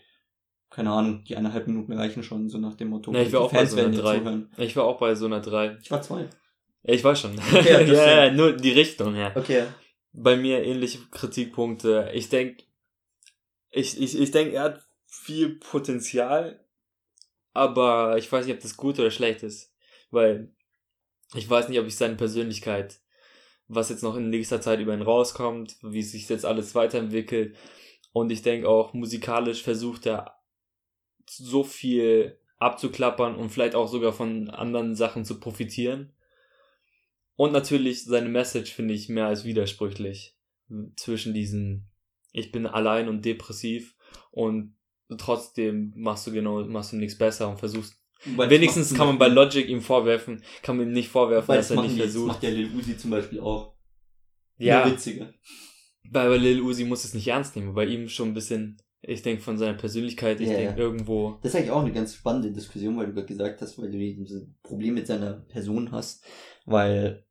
keine 0.69 0.91
Ahnung, 0.91 1.23
die 1.23 1.35
eineinhalb 1.35 1.67
Minuten 1.67 1.93
reichen 1.93 2.23
schon, 2.23 2.49
so 2.49 2.57
nach 2.57 2.75
dem 2.75 2.89
Motto. 2.89 3.13
Ja, 3.13 3.21
ich 3.21 3.33
war 3.33 3.41
auch 3.41 3.51
bei 3.51 3.65
so 3.65 3.77
einer 3.77 3.85
werden 3.85 3.93
jetzt 3.93 4.03
3. 4.03 4.17
zuhören. 4.17 4.51
Ich 4.57 4.75
war 4.75 4.83
auch 4.83 4.99
bei 4.99 5.15
so 5.15 5.25
einer 5.25 5.39
3. 5.39 5.77
Ich 5.81 5.91
war 5.91 6.01
zwei. 6.01 6.29
Ja, 6.83 6.93
ich 6.93 7.03
weiß 7.03 7.19
schon. 7.19 7.31
Okay, 7.53 7.91
ja, 7.91 8.25
ja, 8.25 8.31
nur 8.31 8.53
die 8.53 8.71
Richtung, 8.71 9.15
ja. 9.15 9.35
Okay. 9.35 9.63
Bei 10.13 10.35
mir 10.35 10.63
ähnliche 10.63 10.99
Kritikpunkte. 11.11 12.11
Ich 12.13 12.29
denke, 12.29 12.63
ich, 13.71 14.01
ich, 14.01 14.19
ich 14.19 14.31
denke, 14.31 14.55
er 14.55 14.63
hat 14.63 14.86
viel 15.08 15.55
Potenzial, 15.55 16.64
aber 17.53 18.18
ich 18.18 18.32
weiß 18.32 18.45
nicht, 18.45 18.55
ob 18.55 18.62
das 18.62 18.78
gut 18.78 18.99
oder 18.99 19.12
schlecht 19.12 19.41
ist. 19.43 19.74
Weil 20.12 20.53
ich 21.34 21.49
weiß 21.49 21.70
nicht, 21.70 21.80
ob 21.80 21.88
ich 21.88 21.95
seine 21.97 22.16
Persönlichkeit 22.16 23.01
was 23.68 23.89
jetzt 23.89 24.03
noch 24.03 24.16
in 24.16 24.30
nächster 24.30 24.62
Zeit 24.62 24.80
über 24.80 24.93
ihn 24.93 25.01
rauskommt, 25.01 25.78
wie 25.82 26.01
sich 26.01 26.28
jetzt 26.30 26.45
alles 26.45 26.74
weiterentwickelt. 26.76 27.55
Und 28.14 28.32
ich 28.32 28.41
denke 28.41 28.68
auch, 28.68 28.93
musikalisch 28.93 29.62
versucht 29.62 30.05
er 30.05 30.39
so 31.30 31.64
viel 31.64 32.39
abzuklappern 32.58 33.36
und 33.36 33.49
vielleicht 33.49 33.76
auch 33.76 33.88
sogar 33.88 34.14
von 34.14 34.49
anderen 34.49 34.95
Sachen 34.95 35.26
zu 35.26 35.39
profitieren. 35.39 36.14
Und 37.36 37.51
natürlich 37.51 38.05
seine 38.05 38.30
Message 38.30 38.74
finde 38.74 38.93
ich 38.93 39.10
mehr 39.10 39.28
als 39.28 39.43
widersprüchlich 39.43 40.36
zwischen 40.95 41.34
diesen 41.34 41.89
ich 42.34 42.51
bin 42.51 42.68
allein 42.68 43.08
und 43.10 43.26
depressiv 43.26 43.95
und 44.32 44.76
trotzdem 45.18 45.93
machst 45.95 46.28
du 46.28 46.32
genau 46.32 46.64
machst 46.66 46.91
du 46.91 46.97
nichts 46.97 47.18
besser 47.18 47.49
und 47.49 47.58
versuchst 47.58 47.95
weil 48.36 48.49
wenigstens 48.49 48.95
kann 48.95 49.08
man 49.08 49.20
bei 49.20 49.28
Logic 49.28 49.70
ihm 49.70 49.82
vorwerfen, 49.82 50.43
kann 50.64 50.78
man 50.78 50.88
ihm 50.88 50.93
nicht 50.93 51.10
vorwerfen, 51.10 51.53
dass 51.53 51.70
er 51.70 51.84
nicht 51.84 51.97
versucht. 51.97 52.30
Das 52.30 52.36
macht 52.36 52.43
ja 52.43 52.49
Lil 52.49 52.76
Uzi 52.76 52.97
zum 52.97 53.12
Beispiel 53.12 53.39
auch. 53.39 53.76
Ja. 54.58 54.84
Nur 54.84 54.93
witziger. 54.93 55.32
Bei, 56.10 56.28
bei 56.28 56.38
Lil 56.38 56.62
Uzi 56.62 56.84
muss 56.84 57.05
es 57.05 57.14
nicht 57.14 57.28
ernst 57.28 57.55
nehmen, 57.55 57.76
bei 57.76 57.86
ihm 57.86 58.10
schon 58.10 58.30
ein 58.30 58.34
bisschen 58.34 58.82
ich 59.01 59.22
denke 59.22 59.41
von 59.41 59.58
seiner 59.58 59.78
Persönlichkeit, 59.78 60.41
ich 60.41 60.49
ja, 60.49 60.58
denke 60.58 60.74
ja. 60.74 60.86
irgendwo. 60.86 61.38
Das 61.41 61.53
ist 61.53 61.55
eigentlich 61.55 61.72
auch 61.72 61.82
eine 61.82 61.93
ganz 61.93 62.16
spannende 62.16 62.51
Diskussion, 62.51 62.97
weil 62.97 63.08
du 63.08 63.14
gerade 63.14 63.28
gesagt 63.28 63.62
hast, 63.62 63.78
weil 63.78 63.91
du 63.91 63.97
dieses 63.97 64.47
Problem 64.64 64.95
mit 64.95 65.08
seiner 65.08 65.34
Person 65.34 65.91
hast. 65.91 66.26
Weil 66.66 67.26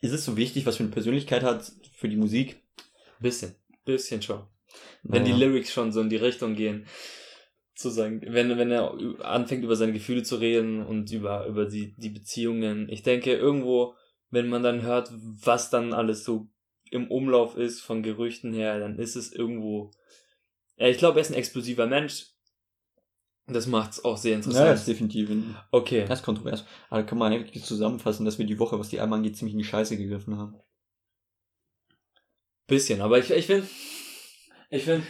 ist 0.00 0.12
es 0.12 0.24
so 0.24 0.36
wichtig, 0.36 0.66
was 0.66 0.76
für 0.76 0.84
eine 0.84 0.92
Persönlichkeit 0.92 1.42
hat 1.42 1.70
für 1.92 2.08
die 2.08 2.16
Musik? 2.16 2.62
Bisschen, 3.20 3.54
bisschen 3.84 4.22
schon. 4.22 4.46
Wenn 5.02 5.22
naja. 5.22 5.34
die 5.34 5.40
Lyrics 5.40 5.72
schon 5.72 5.92
so 5.92 6.00
in 6.00 6.08
die 6.08 6.16
Richtung 6.16 6.54
gehen, 6.54 6.86
zu 7.74 7.90
sagen, 7.90 8.22
wenn, 8.26 8.56
wenn 8.56 8.70
er 8.70 8.94
anfängt 9.20 9.64
über 9.64 9.76
seine 9.76 9.92
Gefühle 9.92 10.22
zu 10.22 10.36
reden 10.36 10.84
und 10.84 11.10
über, 11.10 11.46
über 11.46 11.66
die, 11.66 11.94
die 11.96 12.10
Beziehungen. 12.10 12.88
Ich 12.88 13.02
denke 13.02 13.34
irgendwo, 13.34 13.94
wenn 14.30 14.48
man 14.48 14.62
dann 14.62 14.82
hört, 14.82 15.10
was 15.12 15.70
dann 15.70 15.92
alles 15.92 16.24
so 16.24 16.48
im 16.90 17.10
Umlauf 17.10 17.56
ist 17.56 17.80
von 17.80 18.02
Gerüchten 18.02 18.52
her, 18.52 18.78
dann 18.78 18.98
ist 18.98 19.16
es 19.16 19.32
irgendwo 19.32 19.90
ja, 20.76 20.88
ich 20.88 20.98
glaube, 20.98 21.18
er 21.18 21.22
ist 21.22 21.30
ein 21.30 21.36
explosiver 21.36 21.86
Mensch. 21.86 22.26
Das 23.46 23.66
macht's 23.66 24.04
auch 24.04 24.16
sehr 24.16 24.36
interessant. 24.36 24.66
Ja, 24.66 24.72
ist 24.72 24.88
definitiv. 24.88 25.30
Okay. 25.70 26.06
Das 26.08 26.20
ist 26.20 26.24
kontrovers. 26.24 26.64
Aber 26.88 27.02
da 27.02 27.06
kann 27.06 27.18
man 27.18 27.32
eigentlich 27.32 27.64
zusammenfassen, 27.64 28.24
dass 28.24 28.38
wir 28.38 28.46
die 28.46 28.58
Woche, 28.58 28.78
was 28.78 28.88
die 28.88 29.00
Alben 29.00 29.12
angeht, 29.12 29.36
ziemlich 29.36 29.52
in 29.52 29.58
die 29.58 29.64
Scheiße 29.64 29.96
gegriffen 29.96 30.38
haben. 30.38 30.56
Bisschen, 32.66 33.02
aber 33.02 33.18
ich, 33.18 33.30
ich 33.30 33.44
finde, 33.44 33.68
ich 34.74 34.84
finde, 34.84 35.06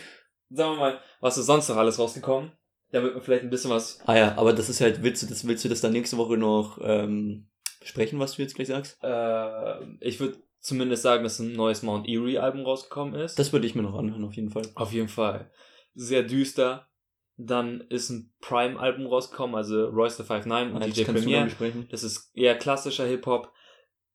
sagen 0.51 0.73
wir 0.73 0.79
mal, 0.79 1.01
was 1.21 1.39
ist 1.39 1.47
sonst 1.47 1.69
noch 1.69 1.77
alles 1.77 1.99
rausgekommen? 1.99 2.53
Da 2.91 3.03
wird 3.03 3.15
man 3.15 3.23
vielleicht 3.23 3.43
ein 3.43 3.51
bisschen 3.51 3.71
was. 3.71 3.99
Ah 4.07 4.17
ja, 4.17 4.39
aber 4.39 4.53
das 4.53 4.69
ist 4.69 4.81
halt, 4.81 5.03
willst 5.03 5.23
du 5.23 5.27
das, 5.27 5.47
willst 5.47 5.65
du 5.65 5.69
das 5.69 5.81
dann 5.81 5.93
nächste 5.93 6.17
Woche 6.17 6.37
noch 6.37 6.79
ähm, 6.83 7.49
besprechen, 7.81 8.19
was 8.19 8.37
du 8.37 8.43
jetzt 8.43 8.55
gleich 8.55 8.69
sagst? 8.69 8.99
Äh, 9.03 9.85
ich 10.01 10.21
würde 10.21 10.39
zumindest 10.61 11.03
sagen, 11.03 11.25
dass 11.25 11.39
ein 11.39 11.53
neues 11.53 11.83
Mount 11.83 12.09
Erie 12.09 12.39
Album 12.39 12.63
rausgekommen 12.65 13.15
ist. 13.15 13.39
Das 13.39 13.53
würde 13.53 13.67
ich 13.67 13.75
mir 13.75 13.83
noch 13.83 13.99
anhören, 13.99 14.25
auf 14.25 14.35
jeden 14.35 14.51
Fall. 14.51 14.65
Auf 14.75 14.93
jeden 14.93 15.09
Fall. 15.09 15.51
Sehr 15.95 16.23
düster. 16.23 16.89
Dann 17.37 17.81
ist 17.89 18.11
ein 18.11 18.33
Prime-Album 18.41 19.07
rausgekommen, 19.07 19.57
also 19.57 19.89
Royce 19.89 20.19
the 20.19 20.23
59 20.23 20.73
und 20.73 20.81
ja, 20.83 20.87
DJ 20.87 21.57
Premier. 21.57 21.87
Das 21.91 22.05
ist 22.05 22.31
eher 22.33 22.57
klassischer 22.57 23.07
Hip-Hop. 23.07 23.53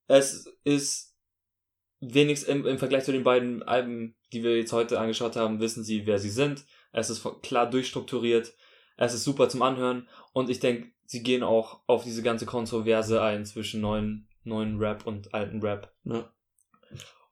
Es 0.08 0.48
ist 0.64 1.09
wenigstens 2.00 2.50
im, 2.50 2.66
im 2.66 2.78
Vergleich 2.78 3.04
zu 3.04 3.12
den 3.12 3.24
beiden 3.24 3.64
Alben, 3.64 4.16
die 4.32 4.44
wir 4.44 4.58
jetzt 4.58 4.74
heute 4.74 5.00
angeschaut 5.00 5.36
haben, 5.36 5.60
wissen 5.60 5.84
sie, 5.84 6.06
wer 6.06 6.20
sie 6.20 6.30
sind. 6.30 6.66
Es 6.92 7.10
ist 7.10 7.26
klar 7.42 7.70
durchstrukturiert. 7.70 8.54
Es 8.98 9.14
ist 9.14 9.24
super 9.24 9.50
zum 9.50 9.62
Anhören. 9.62 10.08
Und 10.34 10.50
ich 10.50 10.60
denke, 10.60 10.92
sie 11.06 11.24
gehen 11.24 11.44
auch 11.44 11.82
auf 11.88 12.04
diese 12.04 12.24
ganze 12.24 12.46
Kontroverse 12.46 13.22
ein 13.22 13.46
zwischen 13.46 13.82
neuen, 13.82 14.28
neuen 14.44 14.78
Rap 14.78 15.06
und 15.06 15.34
alten 15.34 15.62
Rap. 15.62 15.94
Ja. 16.04 16.32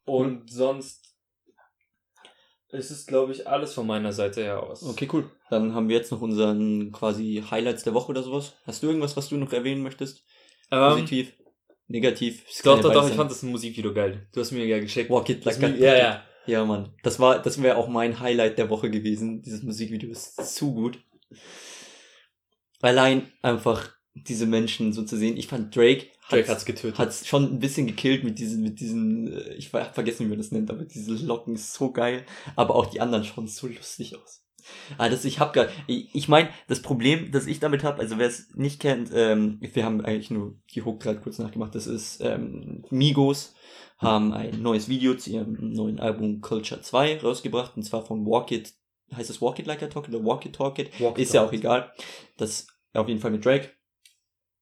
Und 0.06 0.44
mhm. 0.44 0.48
sonst 0.48 1.16
ist 2.70 2.92
es, 2.92 3.06
glaube 3.06 3.32
ich, 3.32 3.48
alles 3.48 3.74
von 3.74 3.88
meiner 3.88 4.12
Seite 4.12 4.42
her 4.42 4.64
aus. 4.64 4.84
Okay, 4.84 5.08
cool. 5.14 5.30
Dann 5.50 5.74
haben 5.74 5.90
wir 5.90 5.98
jetzt 5.98 6.12
noch 6.12 6.22
unseren 6.22 6.92
quasi 6.92 7.44
Highlights 7.50 7.84
der 7.84 7.94
Woche 7.94 8.10
oder 8.10 8.24
sowas. 8.24 8.58
Hast 8.66 8.84
du 8.84 8.88
irgendwas, 8.88 9.16
was 9.16 9.30
du 9.30 9.38
noch 9.38 9.54
erwähnen 9.54 9.84
möchtest? 9.84 10.24
Ähm, 10.72 10.92
Positiv? 10.92 11.34
Negativ? 11.88 12.44
Doch, 12.64 12.82
doch, 12.82 12.92
doch, 12.92 13.10
ich 13.10 13.16
fand 13.16 13.32
das 13.32 13.44
Musikvideo 13.44 13.94
geil. 13.94 14.28
Du 14.34 14.42
hast 14.42 14.52
mir 14.52 14.66
ja 14.66 14.80
geschickt. 14.80 15.10
Walk 15.10 15.30
it 15.30 15.46
like 15.46 15.62
a 15.64 15.68
Ja, 15.68 15.96
ja. 15.96 16.24
Ja, 16.46 16.64
Mann. 16.64 16.94
Das 17.04 17.20
war, 17.20 17.42
das 17.42 17.62
wäre 17.62 17.76
auch 17.78 17.90
mein 17.90 18.20
Highlight 18.20 18.58
der 18.58 18.70
Woche 18.70 18.90
gewesen. 18.90 19.42
Dieses 19.42 19.64
Musikvideo 19.64 20.10
ist 20.10 20.56
zu 20.56 20.74
gut. 20.74 21.00
Allein 22.82 23.32
einfach 23.42 23.92
diese 24.14 24.46
Menschen 24.46 24.94
so 24.94 25.04
zu 25.04 25.18
sehen. 25.18 25.38
Ich 25.38 25.48
fand 25.48 25.76
Drake 25.76 26.08
Drake 26.30 26.48
hat's 26.48 26.66
getötet. 26.66 26.98
Hat's 26.98 27.28
schon 27.28 27.44
ein 27.44 27.60
bisschen 27.60 27.88
gekillt 27.88 28.24
mit 28.24 28.40
diesen, 28.40 28.62
mit 28.62 28.80
diesen, 28.80 29.32
äh, 29.32 29.54
ich 29.54 29.72
hab 29.74 29.94
vergessen, 29.94 30.26
wie 30.26 30.30
man 30.30 30.38
das 30.38 30.52
nennt, 30.52 30.70
aber 30.70 30.84
diese 30.84 31.14
Locken 31.14 31.56
ist 31.56 31.74
so 31.74 31.92
geil. 31.92 32.26
Aber 32.56 32.76
auch 32.76 32.88
die 32.88 33.02
anderen 33.02 33.24
schauen 33.24 33.48
so 33.48 33.68
lustig 33.68 34.16
aus. 34.18 34.44
Ah, 34.98 35.10
das, 35.10 35.26
ich 35.26 35.40
hab 35.40 35.54
gar, 35.54 35.68
ich, 35.88 36.14
ich 36.14 36.28
meine, 36.28 36.50
das 36.68 36.82
Problem, 36.82 37.32
das 37.32 37.48
ich 37.48 37.60
damit 37.60 37.84
habe, 37.84 38.00
also 38.00 38.18
wer 38.18 38.28
es 38.28 38.50
nicht 38.56 38.80
kennt, 38.80 39.12
ähm, 39.14 39.60
wir 39.60 39.86
haben 39.86 40.02
eigentlich 40.02 40.32
nur 40.32 40.56
die 40.74 40.84
Hook 40.84 41.02
gerade 41.02 41.20
kurz 41.20 41.40
nachgemacht, 41.40 41.76
das 41.76 41.88
ist 41.88 42.22
ähm, 42.22 42.84
Migos 42.90 43.54
haben 43.98 44.32
ein 44.32 44.62
neues 44.62 44.90
Video 44.90 45.16
zu 45.16 45.32
ihrem 45.32 45.58
neuen 45.74 46.00
Album 46.00 46.42
Culture 46.42 46.82
2 46.82 47.22
rausgebracht, 47.22 47.76
und 47.76 47.84
zwar 47.84 48.06
von 48.06 48.26
Walk 48.26 48.52
It, 48.52 48.74
heißt 49.16 49.30
es 49.30 49.42
Walk 49.42 49.58
It 49.60 49.66
Like 49.66 49.82
I 49.82 49.88
Talk 49.88 50.08
oder 50.08 50.24
Walk 50.24 50.46
It 50.46 50.54
Talk 50.54 50.78
It? 50.78 51.00
Walk 51.00 51.18
ist 51.18 51.34
ja 51.34 51.44
auch 51.44 51.52
egal. 51.52 51.92
Das 52.38 52.68
auf 52.94 53.08
jeden 53.08 53.20
Fall 53.20 53.32
mit 53.32 53.44
Drake. 53.44 53.72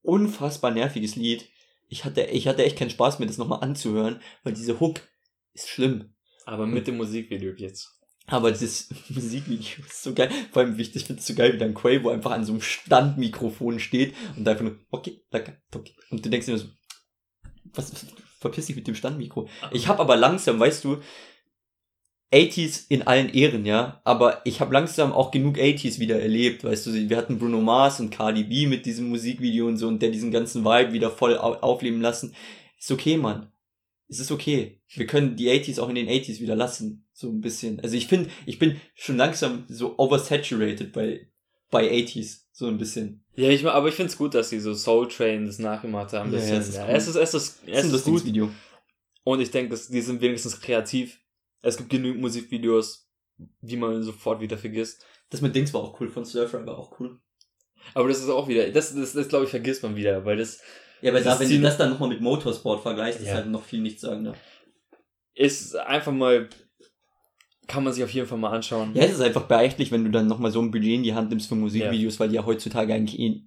Unfassbar 0.00 0.70
nerviges 0.70 1.16
Lied 1.16 1.50
ich 1.88 2.04
hatte, 2.04 2.22
ich 2.22 2.48
hatte 2.48 2.64
echt 2.64 2.78
keinen 2.78 2.90
Spaß, 2.90 3.18
mir 3.18 3.26
das 3.26 3.38
nochmal 3.38 3.62
anzuhören, 3.62 4.20
weil 4.42 4.52
diese 4.52 4.80
Hook 4.80 5.00
ist 5.52 5.68
schlimm. 5.68 6.14
Aber 6.44 6.66
mit 6.66 6.86
dem 6.86 6.96
Musikvideo 6.96 7.54
jetzt. 7.56 7.95
Aber 8.26 8.50
dieses 8.50 8.88
Musikvideo 9.08 9.84
ist 9.86 10.02
so 10.02 10.12
geil. 10.14 10.30
Vor 10.52 10.62
allem 10.62 10.76
wichtig, 10.76 11.02
ich 11.02 11.06
finde 11.06 11.20
es 11.20 11.26
so 11.26 11.34
geil, 11.34 11.52
wie 11.52 11.58
dann 11.58 11.74
Quavo 11.74 12.10
einfach 12.10 12.32
an 12.32 12.44
so 12.44 12.52
einem 12.52 12.60
Standmikrofon 12.60 13.78
steht 13.78 14.14
und 14.36 14.46
einfach 14.48 14.64
nur, 14.64 14.78
okay, 14.90 15.22
danke, 15.30 15.60
okay. 15.74 15.94
Und 16.10 16.24
du 16.24 16.30
denkst 16.30 16.46
dir 16.46 16.58
so, 16.58 16.66
was, 17.74 17.92
verpiss 18.40 18.66
dich 18.66 18.76
mit 18.76 18.86
dem 18.86 18.94
Standmikro. 18.94 19.48
Ich 19.72 19.88
habe 19.88 20.00
aber 20.00 20.16
langsam, 20.16 20.58
weißt 20.58 20.84
du, 20.84 20.98
80s 22.32 22.86
in 22.88 23.06
allen 23.06 23.28
Ehren, 23.28 23.64
ja, 23.64 24.00
aber 24.04 24.40
ich 24.44 24.60
habe 24.60 24.74
langsam 24.74 25.12
auch 25.12 25.30
genug 25.30 25.58
80s 25.58 26.00
wieder 26.00 26.20
erlebt, 26.20 26.64
weißt 26.64 26.86
du, 26.86 27.08
wir 27.08 27.16
hatten 27.16 27.38
Bruno 27.38 27.60
Mars 27.60 28.00
und 28.00 28.10
Cardi 28.10 28.42
B 28.42 28.66
mit 28.66 28.84
diesem 28.84 29.08
Musikvideo 29.08 29.66
und 29.68 29.76
so 29.76 29.86
und 29.86 30.02
der 30.02 30.10
diesen 30.10 30.32
ganzen 30.32 30.64
Vibe 30.64 30.92
wieder 30.92 31.10
voll 31.10 31.38
aufleben 31.38 32.00
lassen. 32.00 32.34
Ist 32.78 32.90
okay, 32.90 33.16
Mann. 33.16 33.52
Es 34.08 34.20
ist 34.20 34.30
okay. 34.30 34.80
Wir 34.88 35.06
können 35.06 35.36
die 35.36 35.48
80s 35.48 35.80
auch 35.80 35.88
in 35.88 35.96
den 35.96 36.08
80s 36.08 36.40
wieder 36.40 36.54
lassen, 36.54 37.06
so 37.12 37.28
ein 37.28 37.40
bisschen. 37.40 37.80
Also 37.80 37.96
ich 37.96 38.06
finde, 38.06 38.30
ich 38.44 38.58
bin 38.58 38.80
schon 38.94 39.16
langsam 39.16 39.64
so 39.68 39.98
oversaturated 39.98 40.92
bei 40.92 41.28
bei 41.70 41.90
80s, 41.90 42.42
so 42.52 42.68
ein 42.68 42.78
bisschen. 42.78 43.24
Ja, 43.34 43.50
ich 43.50 43.66
aber 43.66 43.88
ich 43.88 43.94
finde 43.94 44.12
es 44.12 44.16
gut, 44.16 44.34
dass 44.34 44.50
sie 44.50 44.60
so 44.60 44.72
Soul 44.74 45.08
Train 45.08 45.46
das 45.46 45.58
nachgemacht 45.58 46.12
haben. 46.12 46.32
Ja, 46.32 46.38
ja, 46.38 46.56
es, 46.58 46.68
ist 46.68 46.76
es 46.76 47.16
ist 47.16 47.16
es 47.16 47.34
ist 47.34 47.62
es 47.66 47.84
ist, 47.84 47.92
ist 47.92 48.04
gut. 48.04 48.24
Video. 48.24 48.50
Und 49.24 49.40
ich 49.40 49.50
denke, 49.50 49.76
die 49.90 50.00
sind 50.00 50.20
wenigstens 50.20 50.60
kreativ 50.60 51.18
es 51.66 51.76
gibt 51.76 51.90
genügend 51.90 52.20
Musikvideos, 52.20 53.10
die 53.60 53.76
man 53.76 54.02
sofort 54.04 54.40
wieder 54.40 54.56
vergisst. 54.56 55.04
Das 55.30 55.40
mit 55.40 55.54
Dings 55.56 55.74
war 55.74 55.82
auch 55.82 56.00
cool, 56.00 56.08
von 56.08 56.24
Surfer 56.24 56.64
war 56.64 56.78
auch 56.78 57.00
cool. 57.00 57.18
Aber 57.92 58.08
das 58.08 58.20
ist 58.20 58.28
auch 58.28 58.46
wieder, 58.46 58.70
das, 58.70 58.94
das, 58.94 59.12
das 59.12 59.28
glaube 59.28 59.44
ich, 59.44 59.50
vergisst 59.50 59.82
man 59.82 59.96
wieder, 59.96 60.24
weil 60.24 60.36
das. 60.36 60.60
Ja, 61.02 61.10
aber 61.10 61.20
da, 61.20 61.38
wenn 61.38 61.48
du 61.48 61.60
das 61.60 61.76
dann 61.76 61.90
nochmal 61.90 62.08
mit 62.08 62.20
Motorsport 62.20 62.82
vergleichst, 62.82 63.20
ja. 63.20 63.26
ist 63.26 63.34
halt 63.34 63.48
noch 63.48 63.62
viel 63.62 63.80
nicht 63.80 64.00
sagen, 64.00 64.22
ne? 64.22 64.34
Ist 65.34 65.76
einfach 65.76 66.12
mal, 66.12 66.48
kann 67.66 67.84
man 67.84 67.92
sich 67.92 68.02
auf 68.02 68.10
jeden 68.10 68.26
Fall 68.26 68.38
mal 68.38 68.50
anschauen. 68.50 68.92
Ja, 68.94 69.04
es 69.04 69.12
ist 69.12 69.20
einfach 69.20 69.46
beachtlich, 69.46 69.92
wenn 69.92 70.04
du 70.04 70.10
dann 70.10 70.26
nochmal 70.26 70.50
so 70.50 70.60
ein 70.60 70.70
Budget 70.70 70.94
in 70.94 71.02
die 71.02 71.14
Hand 71.14 71.30
nimmst 71.30 71.48
für 71.48 71.54
Musikvideos, 71.54 72.14
ja. 72.14 72.20
weil 72.20 72.28
die 72.30 72.36
ja 72.36 72.46
heutzutage 72.46 72.94
eigentlich 72.94 73.18
eh 73.18 73.42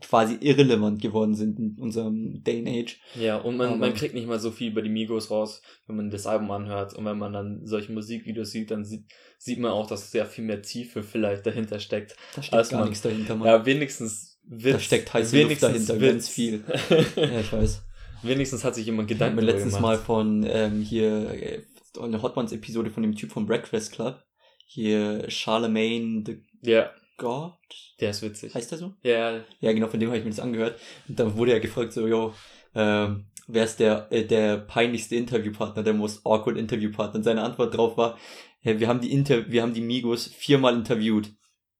quasi 0.00 0.38
irrelevant 0.40 1.02
geworden 1.02 1.34
sind 1.34 1.58
in 1.58 1.76
unserem 1.78 2.42
Day 2.42 2.60
and 2.60 2.68
Age. 2.68 3.00
Ja, 3.14 3.36
und 3.36 3.56
man, 3.56 3.78
man 3.78 3.92
kriegt 3.94 4.14
nicht 4.14 4.26
mal 4.26 4.38
so 4.38 4.50
viel 4.50 4.70
über 4.70 4.82
die 4.82 4.88
Migos 4.88 5.30
raus, 5.30 5.62
wenn 5.86 5.96
man 5.96 6.10
das 6.10 6.26
Album 6.26 6.50
anhört. 6.50 6.94
Und 6.94 7.04
wenn 7.04 7.18
man 7.18 7.32
dann 7.32 7.66
solche 7.66 7.92
Musikvideos 7.92 8.50
sieht, 8.50 8.70
dann 8.70 8.84
sieht, 8.84 9.12
sieht 9.38 9.58
man 9.58 9.72
auch, 9.72 9.86
dass 9.86 10.10
sehr 10.10 10.26
viel 10.26 10.44
mehr 10.44 10.62
Tiefe 10.62 11.02
vielleicht 11.02 11.44
dahinter 11.44 11.80
steckt. 11.80 12.16
Da 12.34 12.42
steckt 12.42 12.70
gar 12.70 12.80
man, 12.80 12.88
nichts 12.88 13.02
dahinter, 13.02 13.36
Mann. 13.36 13.48
Ja, 13.48 13.66
wenigstens 13.66 14.29
Witz. 14.42 14.72
Da 14.72 14.80
steckt 14.80 15.14
heiße 15.14 15.42
Luft 15.42 15.62
dahinter, 15.62 15.98
ganz 15.98 16.28
viel. 16.28 16.64
ja, 17.16 17.40
ich 17.40 17.52
weiß. 17.52 17.82
Wenigstens 18.22 18.64
hat 18.64 18.74
sich 18.74 18.86
jemand 18.86 19.08
Gedanken 19.08 19.38
ich 19.38 19.44
letztens 19.44 19.76
gemacht. 19.76 19.82
mal 19.82 19.98
von 19.98 20.46
ähm, 20.48 20.82
hier 20.82 21.30
äh, 21.30 21.62
eine 22.00 22.22
Hot 22.22 22.36
Ones 22.36 22.52
Episode 22.52 22.90
von 22.90 23.02
dem 23.02 23.14
Typ 23.14 23.30
vom 23.32 23.46
Breakfast 23.46 23.92
Club. 23.92 24.22
Hier 24.66 25.28
Charlemagne 25.28 26.22
the 26.26 26.42
ja. 26.62 26.90
God. 27.16 27.54
Der 28.00 28.10
ist 28.10 28.22
witzig. 28.22 28.54
Heißt 28.54 28.70
der 28.70 28.78
so? 28.78 28.94
Ja. 29.02 29.40
Ja, 29.60 29.72
genau, 29.72 29.88
von 29.88 30.00
dem 30.00 30.08
habe 30.08 30.18
ich 30.18 30.24
mir 30.24 30.30
das 30.30 30.40
angehört. 30.40 30.78
Und 31.08 31.18
dann 31.18 31.36
wurde 31.36 31.52
er 31.52 31.60
gefragt, 31.60 31.92
so, 31.92 32.06
jo, 32.06 32.34
ähm, 32.74 33.26
wer 33.46 33.64
ist 33.64 33.80
der, 33.80 34.08
äh, 34.10 34.24
der 34.24 34.58
peinlichste 34.58 35.16
Interviewpartner, 35.16 35.82
der 35.82 35.94
most 35.94 36.24
awkward 36.24 36.56
Interviewpartner? 36.56 37.16
Und 37.16 37.24
seine 37.24 37.42
Antwort 37.42 37.76
drauf 37.76 37.96
war, 37.96 38.18
ja, 38.62 38.78
wir 38.78 38.88
haben 38.88 39.00
die 39.00 39.12
Inter 39.12 39.50
wir 39.50 39.62
haben 39.62 39.74
die 39.74 39.80
Migos 39.80 40.26
viermal 40.26 40.74
interviewt. 40.74 41.32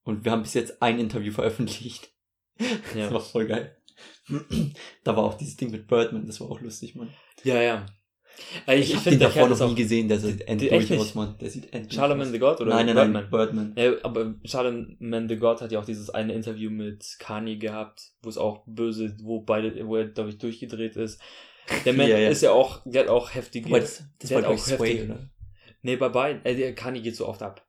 Und 0.03 0.25
wir 0.25 0.33
haben 0.33 0.43
bis 0.43 0.55
jetzt 0.55 0.83
ein 0.83 0.99
Interview 0.99 1.33
veröffentlicht. 1.33 2.10
Ja. 2.95 3.05
Das 3.05 3.13
war 3.13 3.21
voll 3.21 3.47
geil. 3.47 3.77
da 5.05 5.17
war 5.17 5.25
auch 5.25 5.35
dieses 5.35 5.57
Ding 5.57 5.71
mit 5.71 5.87
Birdman, 5.87 6.27
das 6.27 6.41
war 6.41 6.51
auch 6.51 6.61
lustig, 6.61 6.95
Mann. 6.95 7.11
Ja, 7.45 7.61
ja. 7.61 7.87
Ich, 8.67 8.75
ich, 8.75 8.91
ich 8.91 8.97
hab 8.97 9.03
finde, 9.03 9.19
den 9.19 9.35
davor 9.35 9.49
noch 9.49 9.69
nie 9.69 9.75
gesehen, 9.75 10.09
der 10.09 10.19
sieht 10.19 10.43
endlich 10.43 10.99
aus, 10.99 11.15
Mann. 11.15 11.37
Der 11.41 11.51
sieht 11.51 11.73
endlich 11.75 11.95
Charlemagne 11.95 12.29
aus. 12.29 12.33
the 12.33 12.39
God 12.39 12.61
oder 12.61 12.71
Nein, 12.75 12.87
nein, 12.87 12.95
Birdman? 12.95 13.13
nein, 13.23 13.31
Birdman. 13.31 13.75
Ja, 13.77 13.93
aber 14.03 14.35
Charlemagne 14.45 15.29
the 15.29 15.37
God 15.37 15.61
hat 15.61 15.73
ja 15.73 15.81
auch 15.81 15.85
dieses 15.85 16.11
eine 16.11 16.33
Interview 16.33 16.71
mit 16.71 17.17
Kanye 17.19 17.59
gehabt, 17.59 18.13
wo 18.23 18.29
es 18.29 18.39
auch 18.39 18.63
böse, 18.67 19.17
wo 19.23 19.41
beide, 19.41 19.87
wo 19.87 19.97
er, 19.97 20.07
glaube 20.09 20.31
ich, 20.31 20.39
durchgedreht 20.39 20.97
ist. 20.97 21.21
Der 21.85 21.93
Mann 21.93 22.09
Ja, 22.09 22.19
ja. 22.19 22.29
ist 22.31 22.43
ja 22.43 22.53
auch, 22.53 22.81
der 22.85 23.03
hat 23.03 23.09
auch 23.11 23.35
heftige. 23.35 23.69
Das, 23.69 24.05
das 24.19 24.31
war, 24.31 24.47
auch 24.49 24.59
Sway, 24.59 24.77
heftig- 24.99 25.05
oder? 25.05 25.31
Nee, 25.83 25.97
bei 25.97 26.09
beiden, 26.09 26.45
äh, 26.45 26.55
der 26.55 26.75
Kanye 26.75 27.01
geht 27.03 27.17
so 27.17 27.27
oft 27.27 27.43
ab. 27.43 27.67